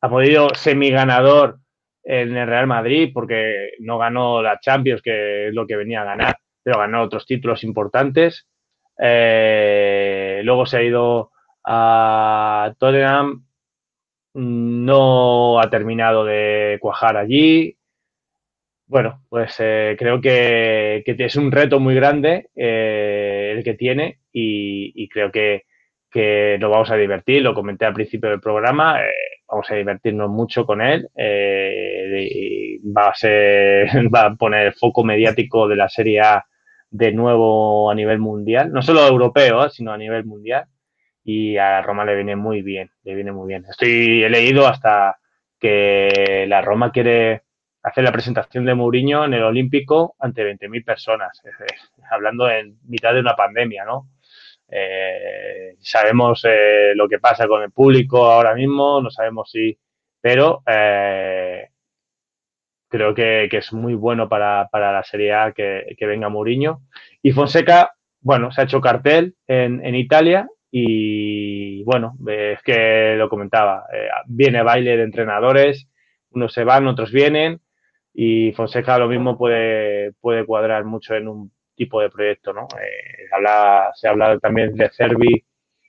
ha 0.00 0.08
podido 0.08 0.48
semi-ganador 0.54 1.58
en 2.02 2.36
el 2.36 2.46
Real 2.46 2.66
Madrid 2.66 3.10
porque 3.12 3.70
no 3.80 3.98
ganó 3.98 4.42
la 4.42 4.60
Champions, 4.60 5.00
que 5.00 5.48
es 5.48 5.54
lo 5.54 5.66
que 5.66 5.76
venía 5.76 6.02
a 6.02 6.04
ganar, 6.04 6.36
pero 6.62 6.78
ganó 6.78 7.02
otros 7.02 7.26
títulos 7.26 7.64
importantes. 7.64 8.46
Eh, 8.98 10.42
luego 10.44 10.66
se 10.66 10.76
ha 10.76 10.82
ido 10.82 11.30
a 11.64 12.74
Tottenham, 12.78 13.43
no 14.34 15.60
ha 15.60 15.70
terminado 15.70 16.24
de 16.24 16.78
cuajar 16.80 17.16
allí. 17.16 17.76
Bueno, 18.86 19.22
pues 19.28 19.56
eh, 19.60 19.96
creo 19.98 20.20
que, 20.20 21.02
es 21.06 21.36
un 21.36 21.50
reto 21.50 21.80
muy 21.80 21.94
grande 21.94 22.50
eh, 22.54 23.54
el 23.56 23.64
que 23.64 23.74
tiene 23.74 24.18
y, 24.32 25.08
creo 25.08 25.30
que, 25.32 25.62
que, 26.10 26.58
nos 26.60 26.70
vamos 26.70 26.90
a 26.90 26.96
divertir. 26.96 27.42
Lo 27.42 27.54
comenté 27.54 27.86
al 27.86 27.94
principio 27.94 28.30
del 28.30 28.40
programa, 28.40 29.00
eh, 29.00 29.10
vamos 29.48 29.70
a 29.70 29.74
divertirnos 29.76 30.28
mucho 30.30 30.66
con 30.66 30.82
él. 30.82 31.08
Va, 32.96 33.08
a 33.08 33.14
ser, 33.14 33.88
va 34.14 34.26
a 34.26 34.34
poner 34.34 34.66
el 34.66 34.74
foco 34.74 35.04
mediático 35.04 35.68
de 35.68 35.76
la 35.76 35.88
Serie 35.88 36.20
A 36.20 36.44
de 36.90 37.12
nuevo 37.12 37.90
a 37.90 37.94
nivel 37.94 38.18
mundial, 38.18 38.70
no 38.72 38.82
solo 38.82 39.06
europeo, 39.06 39.68
sino 39.70 39.92
a 39.92 39.98
nivel 39.98 40.24
mundial. 40.24 40.66
Y 41.24 41.56
a 41.56 41.80
Roma 41.82 42.04
le 42.04 42.14
viene 42.14 42.36
muy 42.36 42.62
bien, 42.62 42.90
le 43.02 43.14
viene 43.14 43.32
muy 43.32 43.48
bien. 43.48 43.64
Estoy, 43.68 44.22
he 44.22 44.30
leído 44.30 44.66
hasta 44.66 45.18
que 45.58 46.44
la 46.46 46.60
Roma 46.60 46.92
quiere 46.92 47.42
hacer 47.82 48.04
la 48.04 48.12
presentación 48.12 48.64
de 48.64 48.74
Mourinho 48.74 49.24
en 49.24 49.34
el 49.34 49.42
Olímpico 49.42 50.16
ante 50.18 50.42
20.000 50.42 50.84
personas, 50.84 51.40
hablando 52.10 52.48
en 52.48 52.78
mitad 52.84 53.12
de 53.12 53.20
una 53.20 53.36
pandemia, 53.36 53.84
¿no? 53.84 54.08
Eh, 54.68 55.76
sabemos 55.80 56.42
eh, 56.48 56.92
lo 56.94 57.06
que 57.08 57.18
pasa 57.18 57.46
con 57.46 57.62
el 57.62 57.70
público 57.70 58.24
ahora 58.24 58.54
mismo, 58.54 59.00
no 59.02 59.10
sabemos 59.10 59.50
si, 59.50 59.78
pero 60.20 60.62
eh, 60.66 61.68
creo 62.88 63.14
que, 63.14 63.48
que, 63.50 63.58
es 63.58 63.72
muy 63.72 63.94
bueno 63.94 64.28
para, 64.28 64.68
para 64.72 64.90
la 64.90 65.04
Serie 65.04 65.34
A 65.34 65.52
que, 65.52 65.94
que, 65.98 66.06
venga 66.06 66.30
Mourinho. 66.30 66.80
Y 67.22 67.32
Fonseca, 67.32 67.92
bueno, 68.20 68.50
se 68.50 68.62
ha 68.62 68.64
hecho 68.64 68.80
cartel 68.80 69.34
en, 69.46 69.84
en 69.84 69.94
Italia 69.94 70.48
y 70.76 71.84
bueno, 71.84 72.16
es 72.26 72.60
que 72.62 73.14
lo 73.16 73.28
comentaba, 73.28 73.84
eh, 73.94 74.08
viene 74.26 74.60
baile 74.62 74.96
de 74.96 75.04
entrenadores, 75.04 75.86
unos 76.30 76.52
se 76.52 76.64
van, 76.64 76.88
otros 76.88 77.12
vienen 77.12 77.60
y 78.12 78.50
Fonseca 78.52 78.98
lo 78.98 79.06
mismo 79.06 79.38
puede, 79.38 80.14
puede 80.20 80.44
cuadrar 80.44 80.84
mucho 80.84 81.14
en 81.14 81.28
un 81.28 81.52
tipo 81.76 82.00
de 82.00 82.10
proyecto, 82.10 82.52
¿no? 82.52 82.66
Eh, 82.80 83.28
habla, 83.32 83.92
se 83.94 84.08
habla 84.08 84.36
también 84.40 84.74
de 84.74 84.90
Cervi, 84.90 85.44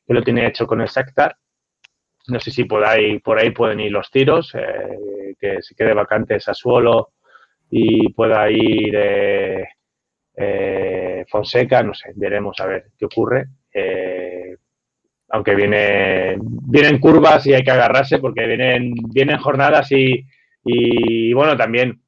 que 0.05 0.13
lo 0.13 0.21
tiene 0.23 0.45
hecho 0.45 0.67
con 0.67 0.81
el 0.81 0.87
Sectar. 0.87 1.35
No 2.27 2.39
sé 2.39 2.51
si 2.51 2.65
por 2.65 2.85
ahí, 2.85 3.17
por 3.19 3.39
ahí 3.39 3.49
pueden 3.49 3.79
ir 3.79 3.91
los 3.91 4.11
tiros. 4.11 4.53
Eh, 4.53 5.33
que 5.39 5.61
se 5.63 5.75
quede 5.75 5.93
vacante 5.93 6.39
Sassuolo 6.39 7.13
y 7.71 8.13
pueda 8.13 8.49
ir 8.51 8.95
eh, 8.95 9.67
eh, 10.35 11.25
Fonseca, 11.27 11.81
no 11.83 11.93
sé, 11.95 12.11
veremos 12.15 12.59
a 12.59 12.67
ver 12.67 12.91
qué 12.97 13.05
ocurre. 13.05 13.47
Aunque 15.35 15.53
viene, 15.53 16.37
vienen 16.39 16.97
curvas 16.97 17.45
y 17.45 17.53
hay 17.53 17.61
que 17.61 17.71
agarrarse 17.71 18.19
porque 18.19 18.47
vienen, 18.47 18.93
vienen 19.13 19.37
jornadas 19.37 19.91
y, 19.91 20.25
y 20.63 21.33
bueno, 21.33 21.57
también 21.57 22.01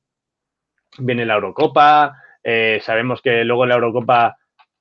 viene 0.97 1.25
la 1.25 1.33
Eurocopa. 1.35 2.23
Eh, 2.41 2.79
sabemos 2.81 3.21
que 3.21 3.43
luego 3.43 3.63
en 3.63 3.69
la 3.69 3.75
Eurocopa 3.75 4.37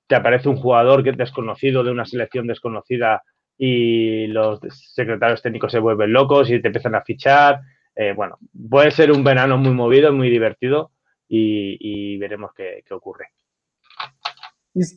te 0.06 0.14
aparece 0.14 0.48
un 0.48 0.58
jugador 0.58 1.02
que 1.02 1.10
es 1.10 1.16
desconocido 1.16 1.82
de 1.82 1.90
una 1.90 2.04
selección 2.04 2.46
desconocida 2.46 3.24
y 3.58 4.28
los 4.28 4.60
secretarios 4.70 5.42
técnicos 5.42 5.72
se 5.72 5.80
vuelven 5.80 6.12
locos 6.12 6.48
y 6.48 6.62
te 6.62 6.68
empiezan 6.68 6.94
a 6.94 7.02
fichar. 7.02 7.62
Eh, 7.96 8.12
bueno, 8.14 8.38
puede 8.70 8.92
ser 8.92 9.10
un 9.10 9.24
verano 9.24 9.58
muy 9.58 9.72
movido, 9.72 10.12
muy 10.12 10.30
divertido 10.30 10.92
e 11.28 12.16
veremos 12.20 12.52
que 12.54 12.84
ocorre. 12.90 13.30
Isso, 14.76 14.94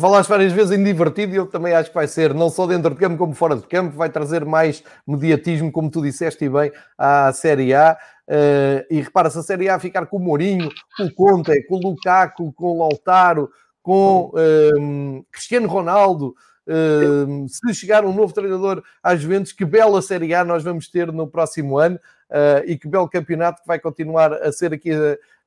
falaste 0.00 0.28
várias 0.28 0.52
vezes 0.52 0.76
em 0.76 0.82
divertido 0.82 1.32
e 1.32 1.36
eu 1.36 1.46
também 1.46 1.72
acho 1.72 1.90
que 1.90 1.94
vai 1.94 2.08
ser, 2.08 2.34
não 2.34 2.50
só 2.50 2.66
dentro 2.66 2.90
de 2.90 2.96
campo 2.96 3.16
como 3.16 3.32
fora 3.32 3.54
de 3.54 3.62
campo, 3.62 3.96
vai 3.96 4.10
trazer 4.10 4.44
mais 4.44 4.82
mediatismo, 5.06 5.70
como 5.70 5.88
tu 5.88 6.02
disseste 6.02 6.44
e 6.44 6.48
bem, 6.48 6.72
à 6.98 7.32
Série 7.32 7.72
A. 7.72 7.96
Uh, 8.26 8.82
e 8.90 9.00
repara-se 9.00 9.38
a 9.38 9.42
Série 9.42 9.68
A 9.68 9.78
ficar 9.78 10.06
com 10.06 10.16
o 10.16 10.20
Mourinho, 10.20 10.68
com 10.96 11.04
o 11.04 11.14
Conte, 11.14 11.62
com 11.68 11.76
o 11.76 11.80
Lukaku, 11.80 12.52
com 12.52 12.72
o 12.72 12.78
Lautaro, 12.80 13.48
com 13.80 14.32
uh, 14.34 15.24
Cristiano 15.30 15.68
Ronaldo, 15.68 16.34
uh, 16.66 17.48
se 17.48 17.72
chegar 17.72 18.04
um 18.04 18.12
novo 18.12 18.34
treinador 18.34 18.82
às 19.00 19.20
Juventus, 19.20 19.52
que 19.52 19.64
bela 19.64 20.02
Série 20.02 20.34
A 20.34 20.44
nós 20.44 20.64
vamos 20.64 20.88
ter 20.88 21.12
no 21.12 21.28
próximo 21.28 21.78
ano 21.78 22.00
uh, 22.30 22.64
e 22.66 22.76
que 22.76 22.88
belo 22.88 23.08
campeonato 23.08 23.62
que 23.62 23.68
vai 23.68 23.78
continuar 23.78 24.32
a 24.32 24.50
ser 24.50 24.72
aqui 24.74 24.90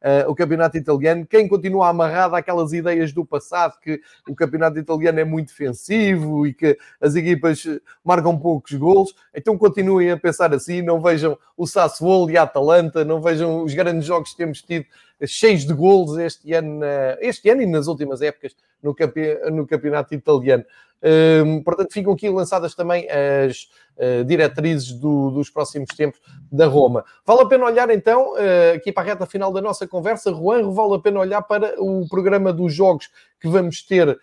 uh, 0.03 0.29
o 0.29 0.35
campeonato 0.35 0.77
italiano. 0.77 1.25
Quem 1.25 1.47
continua 1.47 1.87
amarrado 1.87 2.35
àquelas 2.35 2.73
ideias 2.73 3.13
do 3.13 3.25
passado, 3.25 3.79
que 3.81 4.01
o 4.27 4.35
campeonato 4.35 4.77
italiano 4.77 5.19
é 5.19 5.23
muito 5.23 5.47
defensivo 5.47 6.45
e 6.45 6.53
que 6.53 6.77
as 6.99 7.15
equipas 7.15 7.63
marcam 8.03 8.37
poucos 8.37 8.73
golos, 8.73 9.15
então 9.33 9.57
continuem 9.57 10.11
a 10.11 10.17
pensar 10.17 10.53
assim, 10.53 10.81
não 10.81 11.01
vejam 11.01 11.37
o 11.55 11.65
Sassuolo 11.65 12.29
e 12.29 12.37
a 12.37 12.43
Atalanta, 12.43 13.05
não 13.05 13.21
vejam 13.21 13.63
os 13.63 13.73
grandes 13.73 14.05
jogos 14.05 14.31
que 14.31 14.37
temos 14.37 14.61
tido 14.61 14.85
cheios 15.25 15.65
de 15.65 15.73
golos 15.73 16.17
este 16.17 16.53
ano, 16.53 16.81
este 17.19 17.49
ano 17.49 17.61
e 17.61 17.65
nas 17.65 17.87
últimas 17.87 18.21
épocas 18.21 18.55
no, 18.81 18.93
campe, 18.93 19.39
no 19.51 19.65
campeonato 19.65 20.13
italiano. 20.13 20.65
Um, 21.03 21.61
portanto, 21.61 21.91
ficam 21.91 22.13
aqui 22.13 22.29
lançadas 22.29 22.73
também 22.73 23.05
as 23.09 23.67
uh, 23.97 24.23
diretrizes 24.23 24.93
do, 24.93 25.31
dos 25.31 25.49
próximos 25.49 25.89
tempos 25.95 26.21
da 26.49 26.65
Roma. 26.65 27.03
Vale 27.25 27.41
a 27.41 27.45
pena 27.45 27.65
olhar 27.65 27.89
então, 27.89 28.33
uh, 28.33 28.75
aqui 28.75 28.89
para 28.89 29.03
a 29.03 29.05
reta 29.07 29.25
final 29.25 29.51
da 29.51 29.61
nossa 29.61 29.85
conversa, 29.85 30.31
Juan, 30.31 30.71
vale 30.71 30.95
a 30.95 30.99
pena 30.99 31.19
olhar 31.19 31.41
para 31.41 31.75
o 31.77 32.07
programa 32.07 32.53
dos 32.53 32.73
jogos 32.73 33.09
que 33.39 33.49
vamos 33.49 33.83
ter 33.85 34.17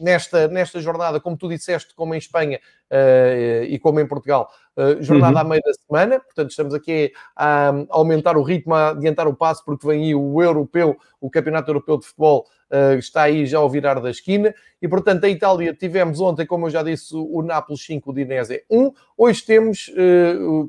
nesta, 0.00 0.48
nesta 0.48 0.80
jornada, 0.80 1.20
como 1.20 1.36
tu 1.36 1.48
disseste, 1.48 1.94
como 1.94 2.14
em 2.14 2.18
Espanha 2.18 2.60
uh, 2.90 3.64
e 3.64 3.78
como 3.78 4.00
em 4.00 4.06
Portugal, 4.06 4.50
uh, 4.76 5.02
jornada 5.02 5.34
uhum. 5.34 5.40
à 5.40 5.44
meia 5.44 5.62
da 5.64 5.72
semana, 5.72 6.20
portanto 6.20 6.50
estamos 6.50 6.74
aqui 6.74 7.12
a, 7.36 7.72
aumentar 7.90 8.36
o 8.36 8.42
ritmo, 8.42 8.74
a 8.74 8.90
adiantar 8.90 9.26
o 9.26 9.34
passo, 9.34 9.64
porque 9.64 9.86
vem 9.86 10.04
aí 10.04 10.14
o 10.14 10.42
europeu, 10.42 10.96
o 11.20 11.28
Campeonato 11.28 11.70
Europeu 11.70 11.98
de 11.98 12.06
Futebol, 12.06 12.46
uh, 12.70 12.98
está 12.98 13.22
aí 13.22 13.46
já 13.46 13.58
ao 13.58 13.68
virar 13.68 14.00
da 14.00 14.10
esquina, 14.10 14.54
e 14.80 14.88
portanto 14.88 15.24
a 15.24 15.28
Itália 15.28 15.74
tivemos 15.74 16.20
ontem, 16.20 16.46
como 16.46 16.66
eu 16.66 16.70
já 16.70 16.82
disse, 16.82 17.14
o 17.14 17.42
Nápoles 17.42 17.84
5, 17.84 18.10
o 18.10 18.14
Dinese 18.14 18.64
1, 18.70 18.92
hoje 19.16 19.44
temos 19.44 19.90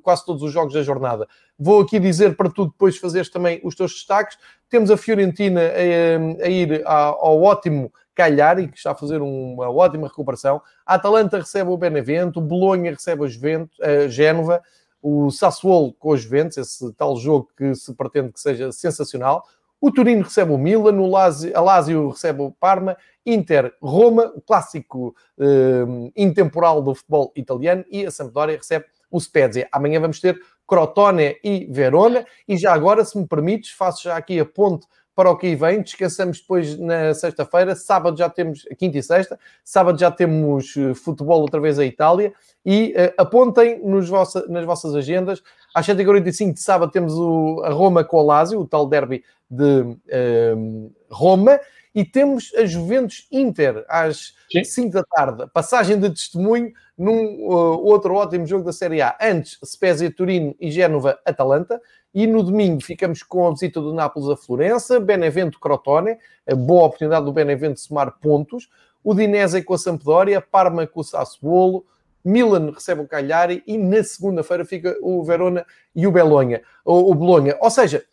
quase 0.02 0.26
todos 0.26 0.42
os 0.42 0.52
jogos 0.52 0.74
da 0.74 0.82
jornada. 0.82 1.28
Vou 1.60 1.82
aqui 1.82 2.00
dizer 2.00 2.38
para 2.38 2.50
tu 2.50 2.68
depois 2.68 2.98
fazeres 2.98 3.30
também 3.30 3.60
os 3.64 3.76
teus 3.76 3.92
destaques. 3.92 4.38
Temos 4.70 4.90
a 4.90 4.96
Fiorentina 4.96 5.60
a, 5.62 6.46
a 6.46 6.48
ir 6.48 6.82
ao 6.86 7.42
ótimo 7.42 7.92
Cagliari, 8.16 8.70
que 8.70 8.78
está 8.78 8.92
a 8.92 8.96
fazer 8.96 9.22
uma 9.22 9.70
ótima 9.70 10.08
recuperação. 10.08 10.62
A 10.86 10.96
Atalanta 10.96 11.38
recebe 11.38 11.70
o 11.70 11.78
Benevento, 11.78 12.40
o 12.40 12.42
Bolonha 12.42 12.92
recebe 12.92 13.24
o 13.24 13.28
Juventus, 13.28 13.78
a 13.82 14.08
Génova, 14.08 14.62
o 15.02 15.32
Sassuolo 15.32 15.94
com 15.94 16.12
os 16.12 16.22
Juventus, 16.22 16.58
esse 16.58 16.94
tal 16.94 17.18
jogo 17.18 17.50
que 17.58 17.76
se 17.76 17.94
pretende 17.94 18.32
que 18.32 18.40
seja 18.40 18.72
sensacional. 18.72 19.44
O 19.82 19.92
Turino 19.92 20.24
recebe 20.24 20.52
o 20.52 20.58
Milan, 20.58 21.00
o 21.00 21.10
Lazio, 21.10 21.58
a 21.58 21.62
Lazio 21.62 22.10
recebe 22.10 22.42
o 22.42 22.52
Parma, 22.52 22.98
Inter, 23.26 23.74
Roma, 23.82 24.32
o 24.36 24.42
clássico 24.42 25.16
eh, 25.40 26.12
intemporal 26.18 26.82
do 26.82 26.94
futebol 26.94 27.32
italiano, 27.36 27.86
e 27.90 28.06
a 28.06 28.12
Sampdoria 28.12 28.58
recebe 28.58 28.86
o 29.10 29.20
Spezia. 29.20 29.70
Amanhã 29.72 30.02
vamos 30.02 30.20
ter 30.20 30.38
Crotone 30.70 31.38
e 31.44 31.68
Verona. 31.70 32.24
E 32.48 32.56
já 32.56 32.72
agora, 32.72 33.04
se 33.04 33.18
me 33.18 33.28
permites, 33.28 33.72
faço 33.72 34.04
já 34.04 34.16
aqui 34.16 34.40
a 34.40 34.46
ponte 34.46 34.86
para 35.16 35.32
o 35.32 35.36
que 35.36 35.56
vem. 35.56 35.82
Descansamos 35.82 36.40
depois 36.40 36.78
na 36.80 37.14
sexta-feira. 37.14 37.76
Sábado 37.76 38.18
já 38.18 38.30
temos, 38.30 38.66
quinta 38.78 39.00
e 39.00 39.04
sexta, 39.04 39.38
sábado 39.66 40.00
já 40.00 40.12
temos 40.12 40.78
eh, 40.78 40.94
futebol 40.94 41.42
outra 41.42 41.60
vez 41.60 41.80
a 41.80 41.86
Itália. 41.86 42.32
E 42.66 42.94
uh, 42.96 43.14
apontem 43.18 43.82
nos 43.84 44.08
vossa, 44.08 44.46
nas 44.48 44.64
vossas 44.64 44.94
agendas. 44.96 45.42
Às 45.74 45.88
7h45 45.88 46.54
de 46.54 46.62
sábado 46.62 46.92
temos 46.92 47.14
o, 47.16 47.62
a 47.66 47.70
Roma 47.70 48.04
com 48.04 48.18
o 48.18 48.26
Lazio, 48.26 48.60
o 48.60 48.68
tal 48.68 48.88
derby 48.88 49.24
de 49.50 49.82
uh, 49.82 50.92
Roma. 51.10 51.60
E 52.00 52.06
temos 52.06 52.54
a 52.56 52.66
Juventus 52.66 53.28
Inter 53.30 53.84
às 53.90 54.34
Sim. 54.50 54.64
5 54.64 54.94
da 54.94 55.04
tarde. 55.04 55.48
Passagem 55.54 56.00
de 56.00 56.10
testemunho 56.10 56.72
num 56.98 57.46
uh, 57.46 57.78
outro 57.84 58.14
ótimo 58.16 58.48
jogo 58.48 58.64
da 58.64 58.72
Série 58.72 59.02
A. 59.02 59.18
Antes, 59.22 59.60
Spezia 59.66 60.10
Turino 60.10 60.56
e 60.62 60.72
Génova 60.72 61.20
Atalanta. 61.26 61.82
E 62.16 62.26
no 62.26 62.42
domingo 62.42 62.82
ficamos 62.82 63.22
com 63.22 63.46
a 63.46 63.52
visita 63.52 63.82
do 63.82 63.94
Nápoles 63.94 64.30
a 64.30 64.38
Florença, 64.38 64.98
Benevento 64.98 65.60
Crotone, 65.60 66.18
a 66.50 66.56
boa 66.56 66.86
oportunidade 66.86 67.26
do 67.26 67.34
Benevento 67.34 67.82
somar 67.82 68.18
pontos, 68.22 68.70
o 69.04 69.14
Dinese 69.14 69.62
com 69.62 69.74
a 69.74 69.78
Sampdoria, 69.78 70.40
Parma 70.40 70.88
com 70.88 71.02
o 71.02 71.04
Sassuolo, 71.04 71.86
Milan 72.24 72.72
recebe 72.72 73.02
o 73.02 73.08
Cagliari 73.08 73.62
e 73.68 73.78
na 73.78 74.02
segunda-feira 74.06 74.64
fica 74.64 74.98
o 75.02 75.22
Verona 75.22 75.66
e 75.94 76.08
o 76.08 76.12
Belonha, 76.12 76.62
o, 76.86 77.12
o 77.12 77.14
Bolonha. 77.14 77.58
Ou 77.60 77.70
seja, 77.70 78.06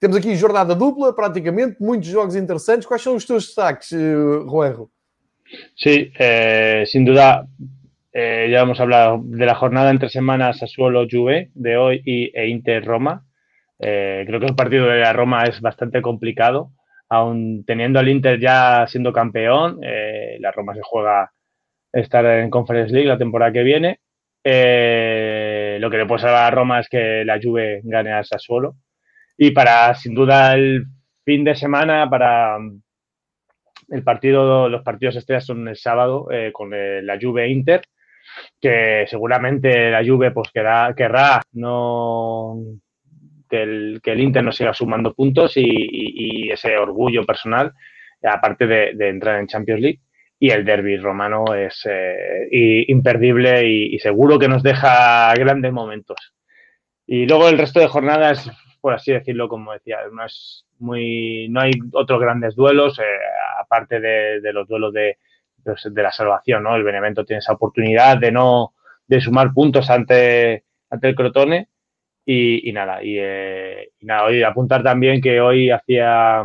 temos 0.00 0.16
aqui 0.16 0.36
jornada 0.36 0.74
dupla, 0.74 1.12
praticamente, 1.12 1.76
muitos 1.80 2.08
jogos 2.08 2.36
interessantes. 2.36 2.86
Quais 2.86 3.02
são 3.02 3.16
os 3.16 3.24
teus 3.24 3.46
destaques, 3.46 3.92
uh, 3.92 4.46
Juanjo? 4.46 4.90
Sí, 5.76 6.12
eh, 6.18 6.84
sin 6.86 7.04
duda, 7.04 7.46
eh, 8.12 8.48
ya 8.50 8.60
hemos 8.60 8.80
hablado 8.80 9.20
de 9.24 9.46
la 9.46 9.54
jornada 9.54 9.90
entre 9.90 10.08
semanas 10.08 10.58
Sassuolo-Juve 10.58 11.50
de 11.54 11.76
hoy 11.76 12.02
y, 12.04 12.30
e 12.34 12.48
Inter-Roma. 12.48 13.24
Eh, 13.78 14.24
creo 14.26 14.40
que 14.40 14.46
el 14.46 14.54
partido 14.54 14.86
de 14.86 15.00
la 15.00 15.12
Roma 15.12 15.44
es 15.44 15.60
bastante 15.60 16.02
complicado, 16.02 16.72
aún 17.08 17.64
teniendo 17.64 17.98
al 17.98 18.08
Inter 18.08 18.38
ya 18.40 18.86
siendo 18.88 19.12
campeón, 19.12 19.78
eh, 19.82 20.36
la 20.40 20.50
Roma 20.50 20.74
se 20.74 20.82
juega 20.82 21.32
estar 21.92 22.24
en 22.26 22.50
Conference 22.50 22.92
League 22.92 23.08
la 23.08 23.18
temporada 23.18 23.52
que 23.52 23.62
viene. 23.62 24.00
Eh, 24.44 25.78
lo 25.80 25.90
que 25.90 25.98
le 25.98 26.06
puede 26.06 26.22
salvar 26.22 26.44
a 26.44 26.50
Roma 26.50 26.80
es 26.80 26.88
que 26.88 27.24
la 27.24 27.38
Juve 27.42 27.80
gane 27.84 28.12
a 28.12 28.24
Sassuolo. 28.24 28.76
Y 29.38 29.52
para, 29.52 29.94
sin 29.94 30.14
duda, 30.14 30.54
el 30.54 30.84
fin 31.24 31.44
de 31.44 31.54
semana, 31.54 32.10
para 32.10 32.58
el 33.88 34.02
partido, 34.02 34.68
los 34.68 34.82
partidos 34.82 35.16
estrellas 35.16 35.46
son 35.46 35.68
el 35.68 35.76
sábado 35.76 36.28
con 36.52 36.70
la 36.70 37.18
Juve 37.18 37.48
Inter, 37.48 37.80
que 38.60 39.06
seguramente 39.08 39.90
la 39.90 40.04
Juve 40.04 40.32
pues 40.32 40.50
querrá, 40.52 40.92
querrá 40.94 41.40
no 41.52 42.56
que 43.48 43.62
el, 43.62 44.00
que 44.02 44.12
el 44.12 44.20
Inter 44.20 44.44
no 44.44 44.52
siga 44.52 44.74
sumando 44.74 45.14
puntos 45.14 45.52
y, 45.56 46.50
ese 46.50 46.76
orgullo 46.76 47.24
personal, 47.24 47.72
aparte 48.22 48.66
de, 48.66 49.08
entrar 49.08 49.38
en 49.38 49.46
Champions 49.46 49.80
League. 49.80 50.00
Y 50.40 50.50
el 50.50 50.64
derby 50.64 50.96
romano 50.96 51.52
es 51.54 51.84
eh, 51.90 52.84
imperdible 52.88 53.66
y, 53.66 53.98
seguro 53.98 54.38
que 54.38 54.48
nos 54.48 54.62
deja 54.62 55.34
grandes 55.34 55.72
momentos. 55.72 56.34
Y 57.06 57.26
luego 57.26 57.48
el 57.48 57.58
resto 57.58 57.80
de 57.80 57.88
jornadas, 57.88 58.50
por 58.80 58.94
así 58.94 59.12
decirlo, 59.12 59.48
como 59.48 59.72
decía, 59.72 59.98
no 60.12 60.24
es 60.24 60.64
muy, 60.78 61.48
no 61.50 61.60
hay 61.60 61.72
otros 61.92 62.20
grandes 62.20 62.54
duelos, 62.54 62.98
eh, 62.98 63.02
aparte 63.60 64.00
de, 64.00 64.52
los 64.52 64.68
duelos 64.68 64.92
de, 64.92 65.18
pues, 65.64 65.88
de 65.90 66.02
la 66.02 66.12
salvación, 66.12 66.62
¿no? 66.62 66.76
El 66.76 66.84
Benevento 66.84 67.24
tiene 67.24 67.38
esa 67.38 67.54
oportunidad 67.54 68.18
de 68.18 68.32
no 68.32 68.74
de 69.06 69.20
sumar 69.20 69.52
puntos 69.52 69.88
ante, 69.90 70.64
ante 70.90 71.08
el 71.08 71.14
Crotone 71.14 71.68
y, 72.24 72.70
nada, 72.72 73.00
eh, 73.02 73.90
y, 73.98 74.06
nada, 74.06 74.24
hoy 74.24 74.42
apuntar 74.42 74.82
también 74.82 75.20
que 75.22 75.40
hoy 75.40 75.70
hacía 75.70 76.44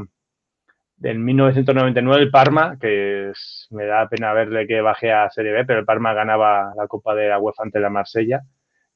en 1.02 1.26
1999 1.26 2.24
el 2.24 2.32
Parma, 2.32 2.78
que 2.80 3.34
me 3.72 3.86
da 3.86 4.08
pena 4.08 4.32
verle 4.32 4.66
que 4.66 4.80
baje 4.80 5.12
a 5.12 5.30
Serie 5.30 5.52
B, 5.52 5.66
pero 5.66 5.80
el 5.80 5.86
Parma 5.86 6.14
ganaba 6.14 6.74
la 6.78 6.88
Copa 6.88 7.14
de 7.16 7.28
la 7.28 7.40
UEFA 7.40 7.64
ante 7.64 7.80
la 7.82 7.90
Marsella 7.90 8.42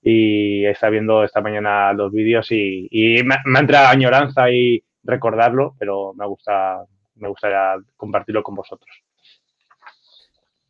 y 0.10 0.66
está 0.66 0.90
viendo 0.90 1.22
esta 1.26 1.42
mañana 1.42 1.92
los 1.92 2.14
vídeos 2.14 2.48
y, 2.52 2.88
me, 3.26 3.36
ha 3.36 3.60
entrado 3.60 3.90
añoranza 3.90 4.50
y 4.50 4.82
recordarlo, 5.04 5.76
pero 5.78 6.14
me 6.14 6.26
gusta 6.26 6.86
me 7.16 7.28
gustaría 7.28 7.76
compartirlo 7.98 8.42
con 8.42 8.56
vosotros. 8.56 8.90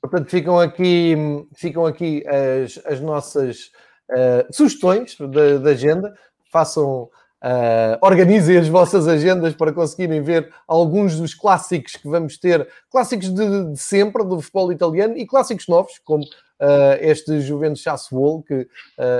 Portanto, 0.01 0.29
ficam 0.29 0.57
aqui, 0.59 1.15
ficam 1.55 1.85
aqui 1.85 2.23
as, 2.27 2.79
as 2.85 2.99
nossas 2.99 3.71
uh, 4.09 4.51
sugestões 4.51 5.17
da, 5.19 5.69
agenda, 5.69 6.15
façam, 6.51 7.03
uh, 7.03 7.97
organizem 8.01 8.57
as 8.57 8.69
vossas 8.69 9.07
agendas 9.07 9.53
para 9.53 9.73
conseguirem 9.73 10.23
ver 10.23 10.51
alguns 10.67 11.19
dos 11.19 11.35
clássicos 11.35 11.95
que 11.97 12.07
vamos 12.07 12.39
ter, 12.39 12.67
clássicos 12.89 13.29
de, 13.29 13.71
de 13.71 13.77
sempre 13.77 14.23
do 14.23 14.39
futebol 14.39 14.71
italiano 14.71 15.17
e 15.17 15.27
clássicos 15.27 15.67
novos, 15.67 15.99
como 15.99 16.23
uh, 16.61 16.97
este 16.99 17.39
Juventus 17.41 17.83
Sassuolo, 17.83 18.43
que 18.43 18.67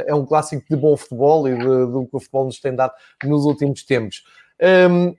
é 0.05 0.13
um 0.13 0.25
clássico 0.25 0.65
de 0.69 0.75
bom 0.75 0.95
futebol 0.97 1.47
e 1.47 1.55
do 1.55 2.07
que 2.09 2.15
o 2.15 2.19
futebol 2.19 2.45
nos 2.45 2.59
tem 2.59 2.75
dado 2.75 2.93
nos 3.23 3.45
últimos 3.45 3.83
tempos. 3.83 4.23
Um, 4.59 4.65
ehm, 4.65 5.15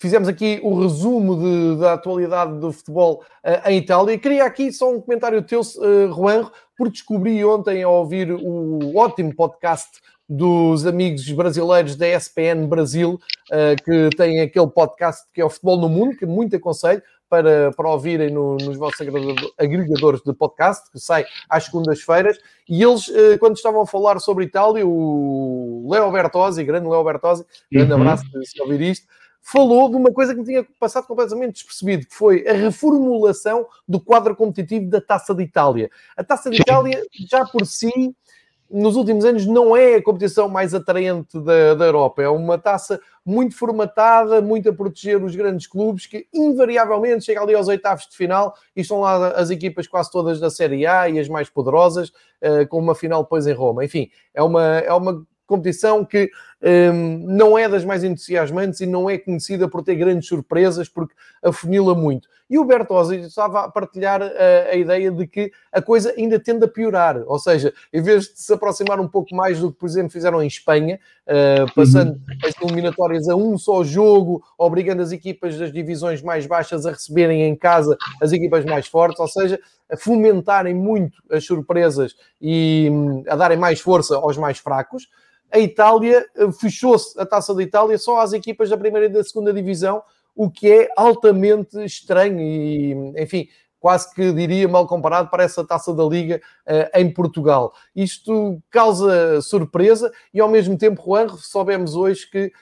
fizemos 0.00 0.28
aqui 0.28 0.58
o 0.62 0.80
resumo 0.80 1.36
de, 1.36 1.80
da 1.80 1.92
atualidade 1.92 2.58
do 2.58 2.72
futebol 2.72 3.22
uh, 3.44 3.68
em 3.68 3.78
Itália. 3.78 4.18
Queria 4.18 4.44
aqui 4.46 4.72
só 4.72 4.90
um 4.90 5.00
comentário 5.00 5.42
teu, 5.42 5.60
uh, 5.60 6.12
Juan, 6.14 6.50
por 6.76 6.90
descobri 6.90 7.44
ontem 7.44 7.82
ao 7.82 7.94
ouvir 7.96 8.32
o 8.32 8.96
ótimo 8.96 9.34
podcast 9.34 10.00
dos 10.26 10.86
amigos 10.86 11.30
brasileiros 11.32 11.96
da 11.96 12.08
ESPN 12.08 12.66
Brasil, 12.66 13.20
uh, 13.50 13.84
que 13.84 14.16
tem 14.16 14.40
aquele 14.40 14.68
podcast 14.68 15.24
que 15.34 15.40
é 15.40 15.44
o 15.44 15.50
Futebol 15.50 15.78
no 15.78 15.88
Mundo, 15.88 16.16
que 16.16 16.24
muito 16.24 16.56
aconselho 16.56 17.02
para, 17.30 17.70
para 17.72 17.88
ouvirem 17.88 18.30
no, 18.30 18.56
nos 18.56 18.76
vossos 18.76 19.00
agregadores 19.56 20.20
de 20.20 20.34
podcast, 20.34 20.90
que 20.90 20.98
sai 20.98 21.24
às 21.48 21.64
segundas-feiras. 21.64 22.36
E 22.68 22.82
eles, 22.82 23.06
uh, 23.06 23.38
quando 23.38 23.56
estavam 23.56 23.80
a 23.80 23.86
falar 23.86 24.18
sobre 24.18 24.44
Itália, 24.44 24.84
o 24.84 25.88
Leo 25.88 26.10
Bertozzi, 26.10 26.64
grande 26.64 26.88
Leo 26.88 27.04
Bertozzi, 27.04 27.46
grande 27.70 27.92
uhum. 27.92 28.00
abraço 28.00 28.24
se 28.44 28.60
ouvir 28.60 28.80
isto, 28.80 29.06
falou 29.40 29.88
de 29.88 29.96
uma 29.96 30.12
coisa 30.12 30.34
que 30.34 30.40
me 30.40 30.46
tinha 30.46 30.66
passado 30.78 31.06
completamente 31.06 31.54
despercebido, 31.54 32.06
que 32.06 32.14
foi 32.14 32.46
a 32.46 32.52
reformulação 32.52 33.64
do 33.88 34.00
quadro 34.00 34.34
competitivo 34.34 34.90
da 34.90 35.00
Taça 35.00 35.32
de 35.32 35.44
Itália. 35.44 35.88
A 36.16 36.24
Taça 36.24 36.50
de 36.50 36.60
Itália, 36.60 37.02
já 37.30 37.44
por 37.46 37.64
si, 37.64 38.14
nos 38.70 38.94
últimos 38.94 39.24
anos 39.24 39.46
não 39.46 39.76
é 39.76 39.96
a 39.96 40.02
competição 40.02 40.48
mais 40.48 40.72
atraente 40.74 41.38
da, 41.40 41.74
da 41.74 41.84
Europa. 41.84 42.22
É 42.22 42.28
uma 42.28 42.56
taça 42.56 43.00
muito 43.26 43.56
formatada, 43.56 44.40
muito 44.40 44.68
a 44.68 44.72
proteger 44.72 45.22
os 45.22 45.34
grandes 45.34 45.66
clubes, 45.66 46.06
que 46.06 46.26
invariavelmente 46.32 47.24
chega 47.24 47.42
ali 47.42 47.54
aos 47.54 47.68
oitavos 47.68 48.06
de 48.06 48.16
final 48.16 48.54
e 48.74 48.82
estão 48.82 49.00
lá 49.00 49.28
as 49.32 49.50
equipas 49.50 49.86
quase 49.86 50.10
todas 50.10 50.38
da 50.38 50.50
Série 50.50 50.86
A 50.86 51.08
e 51.08 51.18
as 51.18 51.28
mais 51.28 51.48
poderosas, 51.48 52.10
uh, 52.10 52.66
com 52.68 52.78
uma 52.78 52.94
final 52.94 53.22
depois 53.22 53.46
em 53.46 53.52
Roma. 53.52 53.84
Enfim, 53.84 54.08
é 54.32 54.42
uma, 54.42 54.78
é 54.78 54.92
uma 54.92 55.26
competição 55.46 56.04
que 56.04 56.30
um, 56.62 57.18
não 57.26 57.56
é 57.56 57.68
das 57.68 57.84
mais 57.84 58.04
entusiasmantes 58.04 58.80
e 58.80 58.86
não 58.86 59.08
é 59.08 59.18
conhecida 59.18 59.68
por 59.68 59.82
ter 59.82 59.94
grandes 59.94 60.28
surpresas, 60.28 60.88
porque 60.88 61.14
afunila 61.42 61.94
muito. 61.94 62.28
E 62.50 62.58
o 62.58 62.64
Bertozzi 62.64 63.20
estava 63.20 63.60
a 63.60 63.70
partilhar 63.70 64.20
a, 64.20 64.70
a, 64.70 64.74
ideia 64.74 65.10
de 65.10 65.24
que 65.24 65.52
a 65.70 65.80
coisa 65.80 66.12
ainda 66.18 66.38
tende 66.38 66.64
a 66.64 66.68
piorar, 66.68 67.22
ou 67.26 67.38
seja, 67.38 67.72
em 67.92 68.02
vez 68.02 68.24
de 68.24 68.40
se 68.40 68.52
aproximar 68.52 68.98
um 68.98 69.06
pouco 69.06 69.34
mais 69.36 69.60
do 69.60 69.70
que, 69.70 69.78
por 69.78 69.88
exemplo, 69.88 70.10
fizeram 70.10 70.42
em 70.42 70.48
Espanha, 70.48 70.98
uh, 71.28 71.72
passando 71.74 72.10
uhum. 72.10 72.20
as 72.44 72.60
eliminatórias 72.60 73.28
a 73.28 73.36
um 73.36 73.56
só 73.56 73.84
jogo, 73.84 74.42
obrigando 74.58 75.00
as 75.00 75.12
equipas 75.12 75.56
das 75.56 75.72
divisões 75.72 76.22
mais 76.22 76.44
baixas 76.44 76.84
a 76.86 76.90
receberem 76.90 77.42
em 77.44 77.54
casa 77.54 77.96
as 78.20 78.32
equipas 78.32 78.64
mais 78.64 78.88
fortes, 78.88 79.20
ou 79.20 79.28
seja, 79.28 79.60
a 79.88 79.96
fomentarem 79.96 80.74
muito 80.74 81.22
as 81.30 81.44
surpresas 81.44 82.16
e 82.40 82.88
um, 82.90 83.22
a 83.28 83.36
darem 83.36 83.58
mais 83.58 83.80
força 83.80 84.16
aos 84.16 84.36
mais 84.36 84.58
fracos 84.58 85.08
a 85.50 85.58
Itália 85.58 86.26
eh, 86.36 86.52
fechou-se 86.52 87.18
a 87.20 87.26
taça 87.26 87.54
da 87.54 87.62
Itália 87.62 87.98
só 87.98 88.20
às 88.20 88.32
equipas 88.32 88.68
da 88.70 88.76
primeira 88.76 89.06
e 89.06 89.10
da 89.10 89.24
segunda 89.24 89.52
divisão, 89.52 90.02
o 90.34 90.50
que 90.50 90.70
é 90.70 90.88
altamente 90.96 91.82
estranho 91.84 92.40
e, 92.40 92.92
enfim, 93.20 93.48
quase 93.80 94.14
que 94.14 94.32
diria 94.32 94.68
mal 94.68 94.86
comparado 94.86 95.30
para 95.30 95.42
essa 95.42 95.66
taça 95.66 95.92
da 95.94 96.04
Liga 96.04 96.40
uh, 96.68 96.98
em 96.98 97.10
Portugal. 97.10 97.72
Isto 97.96 98.62
causa 98.70 99.40
surpresa 99.40 100.12
e, 100.32 100.40
ao 100.40 100.48
mesmo 100.48 100.76
tempo, 100.76 101.02
Juan, 101.02 101.28
soubemos 101.38 101.96
hoje 101.96 102.30
que 102.30 102.52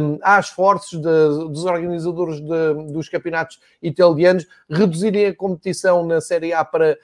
um, 0.00 0.18
há 0.22 0.38
esforços 0.38 1.00
de, 1.00 1.48
dos 1.50 1.64
organizadores 1.64 2.40
de, 2.40 2.92
dos 2.92 3.08
campeonatos 3.08 3.58
italianos 3.82 4.46
reduzirem 4.68 5.26
a 5.26 5.34
competição 5.34 6.06
na 6.06 6.20
Série 6.20 6.52
A 6.52 6.64
para 6.64 6.96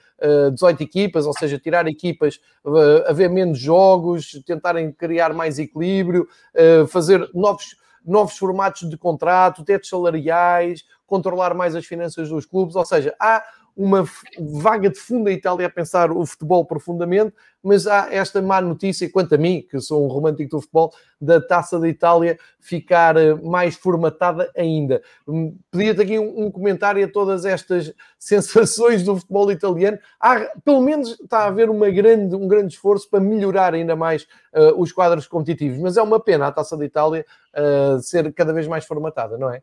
uh, 0.47 0.51
18 0.51 0.81
equipas, 0.83 1.25
ou 1.25 1.33
seja, 1.33 1.59
tirar 1.59 1.87
equipas, 1.87 2.39
uh, 2.63 3.07
haver 3.07 3.29
menos 3.29 3.59
jogos, 3.59 4.41
tentarem 4.45 4.91
criar 4.91 5.33
mais 5.33 5.59
equilíbrio, 5.59 6.27
uh, 6.55 6.87
fazer 6.87 7.29
novos 7.33 7.75
novos 8.07 8.37
formatos 8.37 8.89
de 8.89 8.97
contrato, 8.97 9.63
tetos 9.63 9.89
salariais, 9.89 10.83
controlar 11.05 11.53
mais 11.53 11.75
as 11.75 11.85
finanças 11.85 12.29
dos 12.29 12.45
clubes, 12.45 12.75
ou 12.75 12.85
seja, 12.85 13.15
há 13.19 13.43
uma 13.77 14.03
vaga 14.39 14.89
de 14.89 14.99
fundo 14.99 15.29
a 15.29 15.31
Itália 15.31 15.67
a 15.67 15.69
pensar 15.69 16.11
o 16.11 16.25
futebol 16.25 16.65
profundamente, 16.65 17.33
mas 17.61 17.85
há 17.85 18.11
esta 18.11 18.41
má 18.41 18.59
notícia, 18.59 19.09
quanto 19.11 19.35
a 19.35 19.37
mim, 19.37 19.61
que 19.69 19.79
sou 19.79 20.03
um 20.03 20.07
romântico 20.07 20.49
do 20.57 20.61
futebol, 20.61 20.91
da 21.21 21.39
taça 21.39 21.79
da 21.79 21.87
Itália 21.87 22.39
ficar 22.59 23.15
eh, 23.17 23.35
mais 23.35 23.75
formatada 23.75 24.51
ainda. 24.57 25.01
Hum, 25.27 25.55
pedia-te 25.69 26.01
aqui 26.01 26.17
um, 26.17 26.49
comentário 26.49 27.05
a 27.05 27.07
todas 27.07 27.45
estas 27.45 27.93
sensações 28.17 29.03
do 29.03 29.15
futebol 29.17 29.51
italiano. 29.51 29.99
Há, 30.19 30.39
pelo 30.65 30.81
menos 30.81 31.11
está 31.19 31.39
a 31.39 31.47
haver 31.47 31.69
uma 31.69 31.89
grande, 31.91 32.35
um 32.35 32.47
grande 32.47 32.73
esforço 32.73 33.07
para 33.07 33.19
melhorar 33.19 33.75
ainda 33.75 33.95
mais 33.95 34.23
uh, 34.55 34.79
os 34.81 34.91
quadros 34.91 35.27
competitivos, 35.27 35.77
mas 35.77 35.97
é 35.97 36.01
uma 36.01 36.19
pena 36.19 36.47
a 36.47 36.51
taça 36.51 36.75
da 36.75 36.85
Itália 36.85 37.23
uh, 37.53 37.99
ser 38.01 38.33
cada 38.33 38.53
vez 38.53 38.67
mais 38.67 38.85
formatada, 38.85 39.37
não 39.37 39.51
é? 39.51 39.61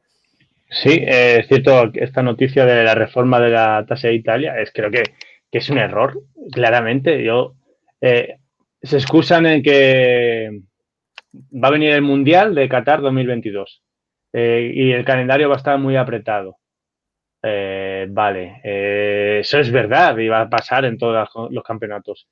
Sí, 0.68 0.90
eh, 0.90 1.38
es 1.40 1.48
cierto, 1.48 1.90
esta 1.94 2.22
noticia 2.22 2.64
de 2.64 2.84
la 2.84 2.94
reforma 2.94 3.40
de 3.40 3.50
la 3.50 3.84
tasa 3.86 4.08
de 4.08 4.14
Italia 4.14 4.58
es 4.60 4.72
creo 4.72 4.90
que, 4.90 5.02
que 5.50 5.58
es 5.58 5.68
un 5.70 5.78
error, 5.78 6.20
claramente. 6.52 7.22
Yo 7.22 7.54
eh, 8.00 8.38
se 8.82 8.96
excusan 8.96 9.46
en 9.46 9.62
que 9.62 10.62
va 11.32 11.68
a 11.68 11.72
venir 11.72 11.92
el 11.92 12.02
Mundial 12.02 12.54
de 12.54 12.68
Qatar 12.68 13.00
2022 13.02 13.82
eh, 14.32 14.72
y 14.74 14.92
el 14.92 15.04
calendario 15.04 15.48
va 15.48 15.54
a 15.56 15.58
estar 15.58 15.78
muy 15.78 15.96
apretado. 15.96 16.58
vale, 17.42 18.60
eso 19.40 19.58
es 19.58 19.70
verdad 19.70 20.16
y 20.18 20.28
va 20.28 20.42
a 20.42 20.50
pasar 20.50 20.84
en 20.86 20.98
todos 20.98 21.28
los 21.50 21.64
campeonatos, 21.64 22.26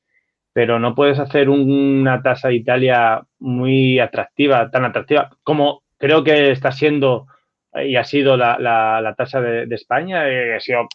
pero 0.52 0.78
no 0.78 0.94
puedes 0.94 1.18
hacer 1.18 1.48
una 1.48 2.22
tasa 2.22 2.48
de 2.48 2.54
Italia 2.56 3.22
muy 3.38 3.98
atractiva, 4.00 4.70
tan 4.70 4.84
atractiva 4.84 5.30
como 5.42 5.82
creo 5.98 6.24
que 6.24 6.50
está 6.50 6.72
siendo 6.72 7.26
y 7.74 7.96
ha 7.96 8.04
sido 8.04 8.36
la, 8.36 8.58
la, 8.58 9.14
tasa 9.16 9.40
de, 9.40 9.74
España, 9.74 10.28
eh, 10.28 10.56
ha 10.56 10.60
sido 10.60 10.88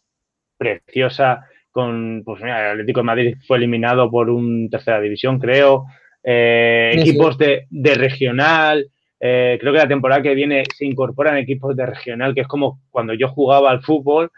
preciosa. 0.58 1.48
Con, 1.72 2.24
pues 2.26 2.42
mira, 2.42 2.66
el 2.66 2.72
Atlético 2.72 3.02
de 3.02 3.06
Madrid 3.06 3.38
fue 3.46 3.58
eliminado 3.58 4.10
por 4.10 4.30
un 4.30 4.70
tercera 4.70 5.00
división, 5.00 5.40
creo. 5.40 5.86
Eh, 6.24 6.92
equipos 6.96 7.38
De, 7.38 7.68
de, 7.70 7.94
regional. 7.96 8.88
Eh, 9.20 9.58
creo 9.60 9.74
que 9.74 9.80
la 9.80 9.88
temporada 9.88 10.22
que 10.22 10.36
viene 10.36 10.64
se 10.76 10.86
incorporan 10.86 11.38
equipos 11.38 11.76
de 11.76 11.86
regional, 11.86 12.34
que 12.34 12.42
es 12.42 12.48
como 12.48 12.82
cuando 12.90 13.14
yo 13.14 13.28
jugaba 13.30 13.72
al 13.72 13.82
fútbol. 13.82 14.32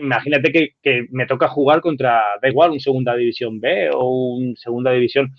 Imagínate 0.00 0.52
que, 0.52 0.74
que 0.82 1.06
me 1.10 1.26
toca 1.26 1.48
jugar 1.48 1.80
contra, 1.80 2.22
da 2.40 2.48
igual, 2.48 2.70
un 2.70 2.80
segunda 2.80 3.16
división 3.16 3.60
B 3.60 3.90
o 3.92 4.34
un 4.36 4.56
segunda 4.56 4.92
división. 4.92 5.32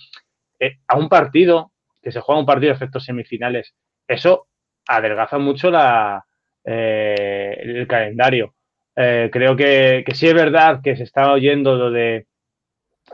a 0.87 0.97
un 0.97 1.09
partido, 1.09 1.71
que 2.01 2.11
se 2.11 2.19
juega 2.19 2.39
un 2.39 2.45
partido 2.45 2.69
de 2.71 2.75
efectos 2.75 3.05
semifinales, 3.05 3.73
eso 4.07 4.47
adelgaza 4.87 5.37
mucho 5.37 5.71
la, 5.71 6.25
eh, 6.63 7.55
el 7.61 7.87
calendario. 7.87 8.55
Eh, 8.95 9.29
creo 9.31 9.55
que, 9.55 10.03
que, 10.05 10.15
sí 10.15 10.27
es 10.27 10.33
verdad 10.33 10.81
que 10.83 10.95
se 10.95 11.03
está 11.03 11.31
oyendo 11.31 11.75
lo 11.75 11.91
de, 11.91 12.27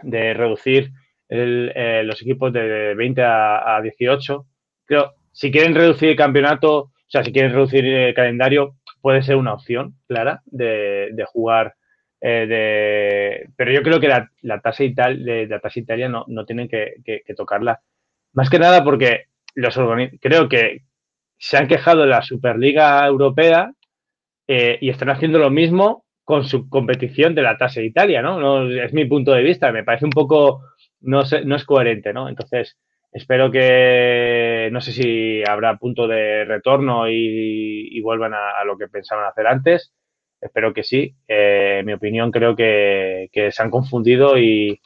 de 0.03 0.33
reducir 0.33 0.91
el, 1.27 1.71
eh, 1.75 2.03
los 2.03 2.21
equipos 2.21 2.53
de 2.53 2.93
20 2.95 3.21
a, 3.23 3.75
a, 3.77 3.81
18. 3.81 4.45
Creo, 4.85 5.13
si 5.31 5.51
quieren 5.51 5.75
reducir 5.75 6.09
el 6.09 6.15
campeonato, 6.15 6.77
o 6.77 6.91
sea, 7.07 7.23
si 7.23 7.33
quieren 7.33 7.53
reducir 7.53 7.85
el 7.85 8.13
calendario, 8.13 8.75
puede 9.01 9.23
ser 9.23 9.35
una 9.35 9.53
opción 9.53 9.95
clara 10.07 10.41
de, 10.45 11.09
de 11.11 11.25
jugar. 11.25 11.75
de, 12.21 13.49
pero 13.57 13.71
yo 13.71 13.81
creo 13.83 13.99
que 13.99 14.07
la, 14.07 14.29
la 14.41 14.61
tasa 14.61 14.83
Ital, 14.83 15.25
de, 15.25 15.47
la 15.47 15.59
tasa 15.59 15.79
Italia 15.79 16.07
no, 16.07 16.25
no 16.27 16.45
tienen 16.45 16.69
que, 16.69 16.95
que, 17.03 17.21
que, 17.25 17.33
tocarla. 17.33 17.81
Más 18.33 18.49
que 18.49 18.59
nada 18.59 18.83
porque 18.83 19.25
los 19.55 19.75
creo 20.21 20.47
que, 20.47 20.83
se 21.41 21.57
han 21.57 21.67
quejado 21.67 22.01
de 22.01 22.07
la 22.07 22.21
Superliga 22.21 23.03
Europea 23.07 23.73
eh, 24.47 24.77
y 24.79 24.91
están 24.91 25.09
haciendo 25.09 25.39
lo 25.39 25.49
mismo 25.49 26.05
con 26.23 26.45
su 26.45 26.69
competición 26.69 27.33
de 27.33 27.41
la 27.41 27.57
tasa 27.57 27.79
de 27.79 27.87
Italia, 27.87 28.21
¿no? 28.21 28.39
¿no? 28.39 28.69
Es 28.69 28.93
mi 28.93 29.05
punto 29.05 29.31
de 29.31 29.41
vista, 29.41 29.71
me 29.71 29.83
parece 29.83 30.05
un 30.05 30.11
poco, 30.11 30.61
no, 30.99 31.25
sé, 31.25 31.43
no 31.43 31.55
es 31.55 31.65
coherente, 31.65 32.13
¿no? 32.13 32.29
Entonces, 32.29 32.77
espero 33.11 33.49
que, 33.49 34.69
no 34.71 34.81
sé 34.81 34.91
si 34.91 35.41
habrá 35.43 35.77
punto 35.77 36.07
de 36.07 36.45
retorno 36.45 37.09
y, 37.09 37.99
vuelvan 38.01 38.35
a, 38.35 38.63
lo 38.63 38.77
que 38.77 38.87
pensaban 38.87 39.25
hacer 39.25 39.47
antes, 39.47 39.95
espero 40.39 40.73
que 40.73 40.83
sí. 40.83 41.15
Eh, 41.27 41.77
en 41.79 41.87
mi 41.87 41.93
opinión, 41.93 42.29
creo 42.29 42.55
que 42.55 43.29
se 43.31 43.63
han 43.63 43.71
confundido 43.71 44.37
y, 44.37 44.79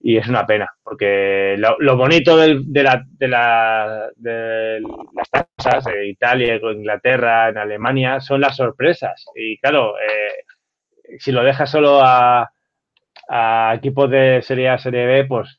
y 0.00 0.16
es 0.16 0.28
una 0.28 0.46
pena, 0.46 0.68
porque 0.82 1.56
lo, 1.58 1.96
bonito 1.96 2.36
de, 2.36 2.54
la, 2.82 3.04
de, 3.04 3.28
la, 3.28 4.08
de, 4.16 4.80
las 4.80 5.30
tasas 5.56 5.84
de 5.86 6.08
Italia, 6.08 6.56
Inglaterra, 6.56 7.48
en 7.48 7.58
Alemania, 7.58 8.20
son 8.20 8.40
las 8.40 8.56
sorpresas. 8.56 9.24
Y 9.34 9.58
claro, 9.58 9.94
eh, 9.98 11.16
si 11.18 11.32
lo 11.32 11.42
dejas 11.42 11.70
solo 11.70 12.00
a, 12.00 12.50
a, 13.28 13.74
equipos 13.74 14.08
de 14.10 14.40
Serie 14.42 14.68
A, 14.68 14.78
Serie 14.78 15.06
B, 15.06 15.24
pues 15.24 15.58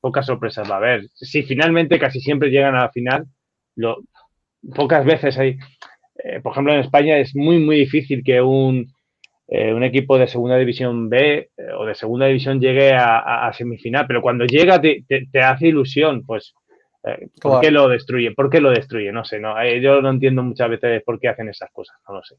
pocas 0.00 0.26
sorpresas 0.26 0.70
va 0.70 0.74
a 0.74 0.78
haber. 0.78 1.08
Si 1.14 1.42
finalmente 1.42 1.98
casi 1.98 2.20
siempre 2.20 2.50
llegan 2.50 2.76
a 2.76 2.82
la 2.82 2.90
final, 2.90 3.24
lo, 3.74 4.04
pocas 4.74 5.04
veces 5.04 5.36
hay. 5.38 5.58
Eh, 6.22 6.40
por 6.40 6.52
ejemplo, 6.52 6.72
en 6.72 6.80
España 6.80 7.18
es 7.18 7.34
muy, 7.34 7.58
muy 7.58 7.76
difícil 7.76 8.22
que 8.24 8.40
un 8.40 8.93
eh, 9.56 9.72
un 9.72 9.84
equipo 9.84 10.18
de 10.18 10.26
segunda 10.26 10.56
división 10.56 11.08
B 11.08 11.50
eh, 11.56 11.72
o 11.78 11.84
de 11.86 11.94
segunda 11.94 12.26
división 12.26 12.60
llegue 12.60 12.92
a, 12.92 13.18
a, 13.18 13.48
a, 13.48 13.52
semifinal, 13.52 14.06
pero 14.06 14.20
cuando 14.20 14.44
llega 14.44 14.80
te, 14.80 15.04
te, 15.06 15.26
te 15.30 15.40
hace 15.40 15.68
ilusión, 15.68 16.24
pues 16.26 16.54
Eh, 17.06 17.28
¿Por 17.40 17.50
Claro. 17.50 17.60
qué 17.60 17.70
lo 17.70 17.88
destruye? 17.88 18.32
¿Por 18.32 18.48
qué 18.48 18.60
lo 18.60 18.70
destruye? 18.70 19.12
No 19.12 19.24
sé, 19.24 19.38
no, 19.38 19.60
eh, 19.60 19.78
yo 19.78 20.00
no 20.00 20.08
entiendo 20.08 20.42
muchas 20.42 20.70
veces 20.70 21.02
por 21.04 21.20
qué 21.20 21.28
hacen 21.28 21.50
esas 21.50 21.70
cosas, 21.70 21.94
no 22.08 22.14
lo 22.14 22.22
sé. 22.22 22.36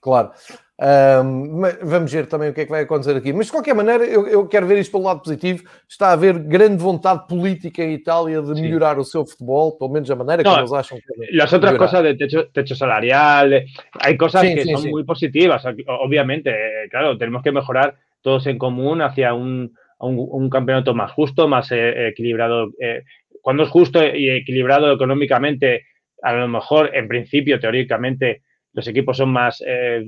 Claro. 0.00 0.32
Ma- 0.78 1.72
vamos 1.82 2.12
ver 2.12 2.26
também 2.26 2.50
o 2.50 2.54
que 2.54 2.60
é 2.60 2.64
que 2.66 2.70
vai 2.70 2.82
acontecer 2.82 3.16
aqui. 3.16 3.32
Mas 3.32 3.46
de 3.46 3.52
qualquer 3.52 3.74
maneira, 3.74 4.04
eu, 4.04 4.26
eu 4.28 4.46
quero 4.46 4.66
ver 4.66 4.78
isto 4.78 4.92
pelo 4.92 5.04
lado 5.04 5.20
positivo. 5.22 5.64
Está 5.88 6.08
a 6.08 6.12
haver 6.12 6.38
grande 6.38 6.76
vontade 6.82 7.26
política 7.26 7.82
em 7.82 7.94
Itália 7.94 8.42
de 8.42 8.54
Sim. 8.54 8.62
melhorar 8.62 8.98
o 8.98 9.04
seu 9.04 9.24
futebol, 9.24 9.78
pelo 9.78 9.90
menos 9.90 10.10
a 10.10 10.16
maneira 10.16 10.42
No, 10.42 10.50
como 10.50 10.60
eles 10.60 10.72
acham 10.72 10.98
que 10.98 11.24
é. 11.24 11.36
Las 11.36 11.52
otras 11.52 11.72
Llorar. 11.72 11.78
cosas 11.88 12.02
de 12.04 12.14
techo, 12.14 12.48
techo 12.52 12.74
salarial, 12.74 13.64
hay 14.00 14.16
cosas 14.18 14.42
Sí, 14.42 14.54
que 14.54 14.64
sí, 14.64 14.72
son 14.72 14.82
sí. 14.82 14.90
muy 14.90 15.04
positivas. 15.04 15.64
Obviamente, 15.86 16.50
eh, 16.50 16.88
claro, 16.90 17.16
tenemos 17.16 17.42
que 17.42 17.52
mejorar 17.52 17.96
todos 18.20 18.46
en 18.46 18.58
común 18.58 19.00
hacia 19.00 19.32
un, 19.32 19.72
un, 20.00 20.16
un 20.30 20.50
campeonato 20.50 20.94
más 20.94 21.10
justo, 21.12 21.48
más 21.48 21.72
eh, 21.72 22.08
equilibrado. 22.08 22.68
eh, 22.80 23.02
cuando 23.40 23.62
es 23.62 23.70
justo 23.70 24.04
y 24.04 24.28
equilibrado 24.28 24.92
económicamente, 24.92 25.84
a 26.20 26.32
lo 26.34 26.48
mejor, 26.48 26.90
en 26.94 27.06
principio, 27.06 27.60
teóricamente, 27.60 28.42
los 28.72 28.86
equipos 28.88 29.16
son 29.16 29.30
más, 29.30 29.62
eh, 29.64 30.04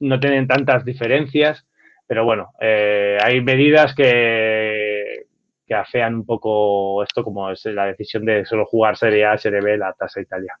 no 0.00 0.18
tienen 0.18 0.46
tantas 0.46 0.84
diferencias, 0.84 1.66
pero 2.06 2.24
bueno, 2.24 2.52
eh, 2.60 3.18
hay 3.22 3.40
medidas 3.40 3.94
que, 3.94 5.26
que 5.66 5.74
afean 5.74 6.16
un 6.16 6.26
poco 6.26 7.02
esto, 7.02 7.22
como 7.22 7.50
es 7.50 7.64
la 7.66 7.86
decisión 7.86 8.24
de 8.24 8.44
solo 8.44 8.66
jugar 8.66 8.96
Serie 8.96 9.26
A, 9.26 9.38
Serie 9.38 9.60
B, 9.60 9.78
la 9.78 9.92
tasa 9.92 10.20
Italia. 10.20 10.58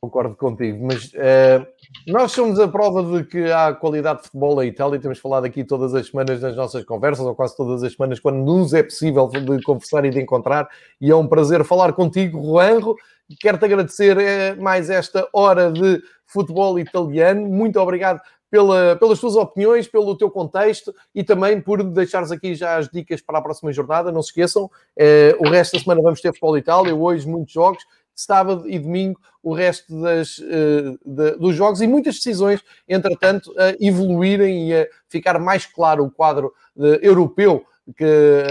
Concordo 0.00 0.36
contigo, 0.36 0.86
mas 0.86 1.10
eh, 1.14 1.60
nós 2.06 2.30
somos 2.30 2.60
a 2.60 2.68
prova 2.68 3.02
de 3.02 3.24
que 3.24 3.50
há 3.50 3.74
qualidade 3.74 4.18
de 4.18 4.26
futebol 4.26 4.62
em 4.62 4.68
Itália. 4.68 5.00
Temos 5.00 5.18
falado 5.18 5.44
aqui 5.44 5.64
todas 5.64 5.92
as 5.92 6.06
semanas 6.06 6.40
nas 6.40 6.54
nossas 6.54 6.84
conversas, 6.84 7.26
ou 7.26 7.34
quase 7.34 7.56
todas 7.56 7.82
as 7.82 7.94
semanas, 7.94 8.20
quando 8.20 8.36
nos 8.36 8.72
é 8.72 8.84
possível 8.84 9.26
de 9.26 9.60
conversar 9.62 10.04
e 10.04 10.10
de 10.10 10.20
encontrar. 10.20 10.68
E 11.00 11.10
é 11.10 11.16
um 11.16 11.26
prazer 11.26 11.64
falar 11.64 11.92
contigo, 11.94 12.40
Juanjo. 12.40 12.94
Quero-te 13.40 13.64
agradecer 13.64 14.16
eh, 14.18 14.54
mais 14.54 14.88
esta 14.88 15.28
hora 15.32 15.72
de 15.72 16.00
futebol 16.24 16.78
italiano. 16.78 17.48
Muito 17.48 17.80
obrigado 17.80 18.20
pela, 18.48 18.94
pelas 18.96 19.18
tuas 19.18 19.34
opiniões, 19.34 19.88
pelo 19.88 20.16
teu 20.16 20.30
contexto 20.30 20.94
e 21.12 21.24
também 21.24 21.60
por 21.60 21.82
deixares 21.82 22.30
aqui 22.30 22.54
já 22.54 22.76
as 22.76 22.88
dicas 22.88 23.20
para 23.20 23.38
a 23.38 23.42
próxima 23.42 23.72
jornada. 23.72 24.12
Não 24.12 24.22
se 24.22 24.28
esqueçam, 24.28 24.70
eh, 24.96 25.36
o 25.40 25.48
resto 25.48 25.76
da 25.76 25.82
semana 25.82 26.02
vamos 26.02 26.20
ter 26.20 26.28
Futebol 26.28 26.56
Itália, 26.56 26.94
hoje 26.94 27.28
muitos 27.28 27.52
jogos, 27.52 27.82
sábado 28.20 28.68
e 28.68 28.78
domingo 28.78 29.20
o 29.42 29.54
resto 29.54 30.00
das, 30.00 30.40
eh, 30.40 30.94
de- 31.04 31.36
dos 31.38 31.54
jogos 31.54 31.80
e 31.80 31.86
muitas 31.86 32.16
decisões, 32.16 32.60
entretanto, 32.88 33.52
a 33.56 33.74
evoluírem 33.80 34.68
e 34.70 34.74
a 34.74 34.86
ficar 35.08 35.38
mais 35.38 35.64
claro 35.66 36.04
o 36.04 36.10
quadro 36.10 36.52
eh, 36.78 36.98
europeu 37.02 37.64
que 37.96 38.04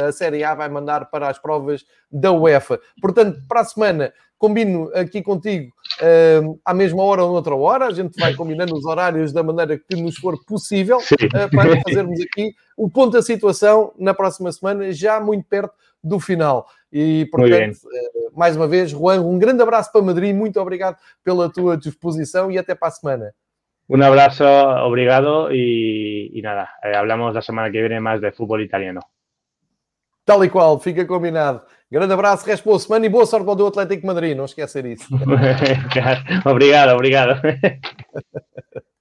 a 0.08 0.12
Série 0.12 0.44
A 0.44 0.56
vai 0.56 0.68
mandar 0.70 1.12
para 1.12 1.30
as 1.30 1.38
provas 1.38 1.86
da 2.12 2.32
UEFA. 2.32 2.80
Portanto, 3.00 3.40
para 3.48 3.62
a 3.62 3.66
semana, 3.66 4.12
combino 4.40 4.90
aqui 4.96 5.22
contigo 5.22 5.72
eh, 6.02 6.42
à 6.66 6.74
mesma 6.74 7.04
hora 7.04 7.24
ou 7.24 7.32
noutra 7.34 7.56
hora, 7.56 7.86
a 7.88 7.94
gente 7.94 8.20
vai 8.20 8.34
combinando 8.34 8.76
os 8.76 8.86
horários 8.86 9.32
da 9.34 9.44
maneira 9.44 9.78
que 9.78 9.96
nos 9.96 10.16
for 10.18 10.44
possível 10.46 11.00
Sí. 11.02 11.16
para 11.30 11.82
fazermos 11.82 12.20
aqui 12.22 12.54
o 12.76 12.90
ponto 12.90 13.14
da 13.14 13.22
situação 13.22 13.92
na 13.98 14.14
próxima 14.14 14.52
semana, 14.52 14.92
já 14.92 15.20
muito 15.20 15.46
perto 15.46 15.74
do 16.08 16.20
final. 16.20 16.68
E, 16.92 17.26
portanto, 17.32 17.78
eh, 17.94 18.30
mais 18.36 18.56
uma 18.56 18.68
vez, 18.68 18.92
Juan, 18.92 19.22
um 19.22 19.38
grande 19.38 19.62
abraço 19.62 19.92
para 19.92 20.02
Madrid, 20.02 20.36
muito 20.36 20.60
obrigado 20.60 20.98
pela 21.24 21.52
tua 21.52 21.78
disposição 21.78 22.52
e 22.52 22.58
até 22.58 22.74
para 22.74 22.88
a 22.88 22.92
semana. 22.92 23.34
Un 23.90 24.04
abrazo, 24.04 24.46
obrigado 24.84 25.50
y, 25.52 26.30
y 26.34 26.42
nada, 26.42 26.70
eh, 26.84 26.94
hablamos 26.96 27.34
la 27.34 27.42
semana 27.42 27.72
que 27.72 27.80
viene 27.80 28.02
más 28.02 28.20
de 28.20 28.32
fútbol 28.34 28.62
italiano. 28.62 29.00
Tal 30.26 30.44
e 30.44 30.50
qual, 30.50 30.78
fica 30.80 31.06
combinado. 31.06 31.64
Grande 31.90 32.14
abraço, 32.14 32.46
resto 32.46 32.66
boa 32.66 32.80
semana 32.80 33.06
e 33.06 33.10
boa 33.10 33.26
sorte 33.26 33.46
para 33.46 33.64
o 33.64 33.68
Atlético 33.68 34.06
Madrid, 34.06 34.36
não 34.36 34.44
esquecer 34.44 34.86
isso. 34.86 35.08
obrigado, 36.46 36.94
obrigado. 36.94 37.42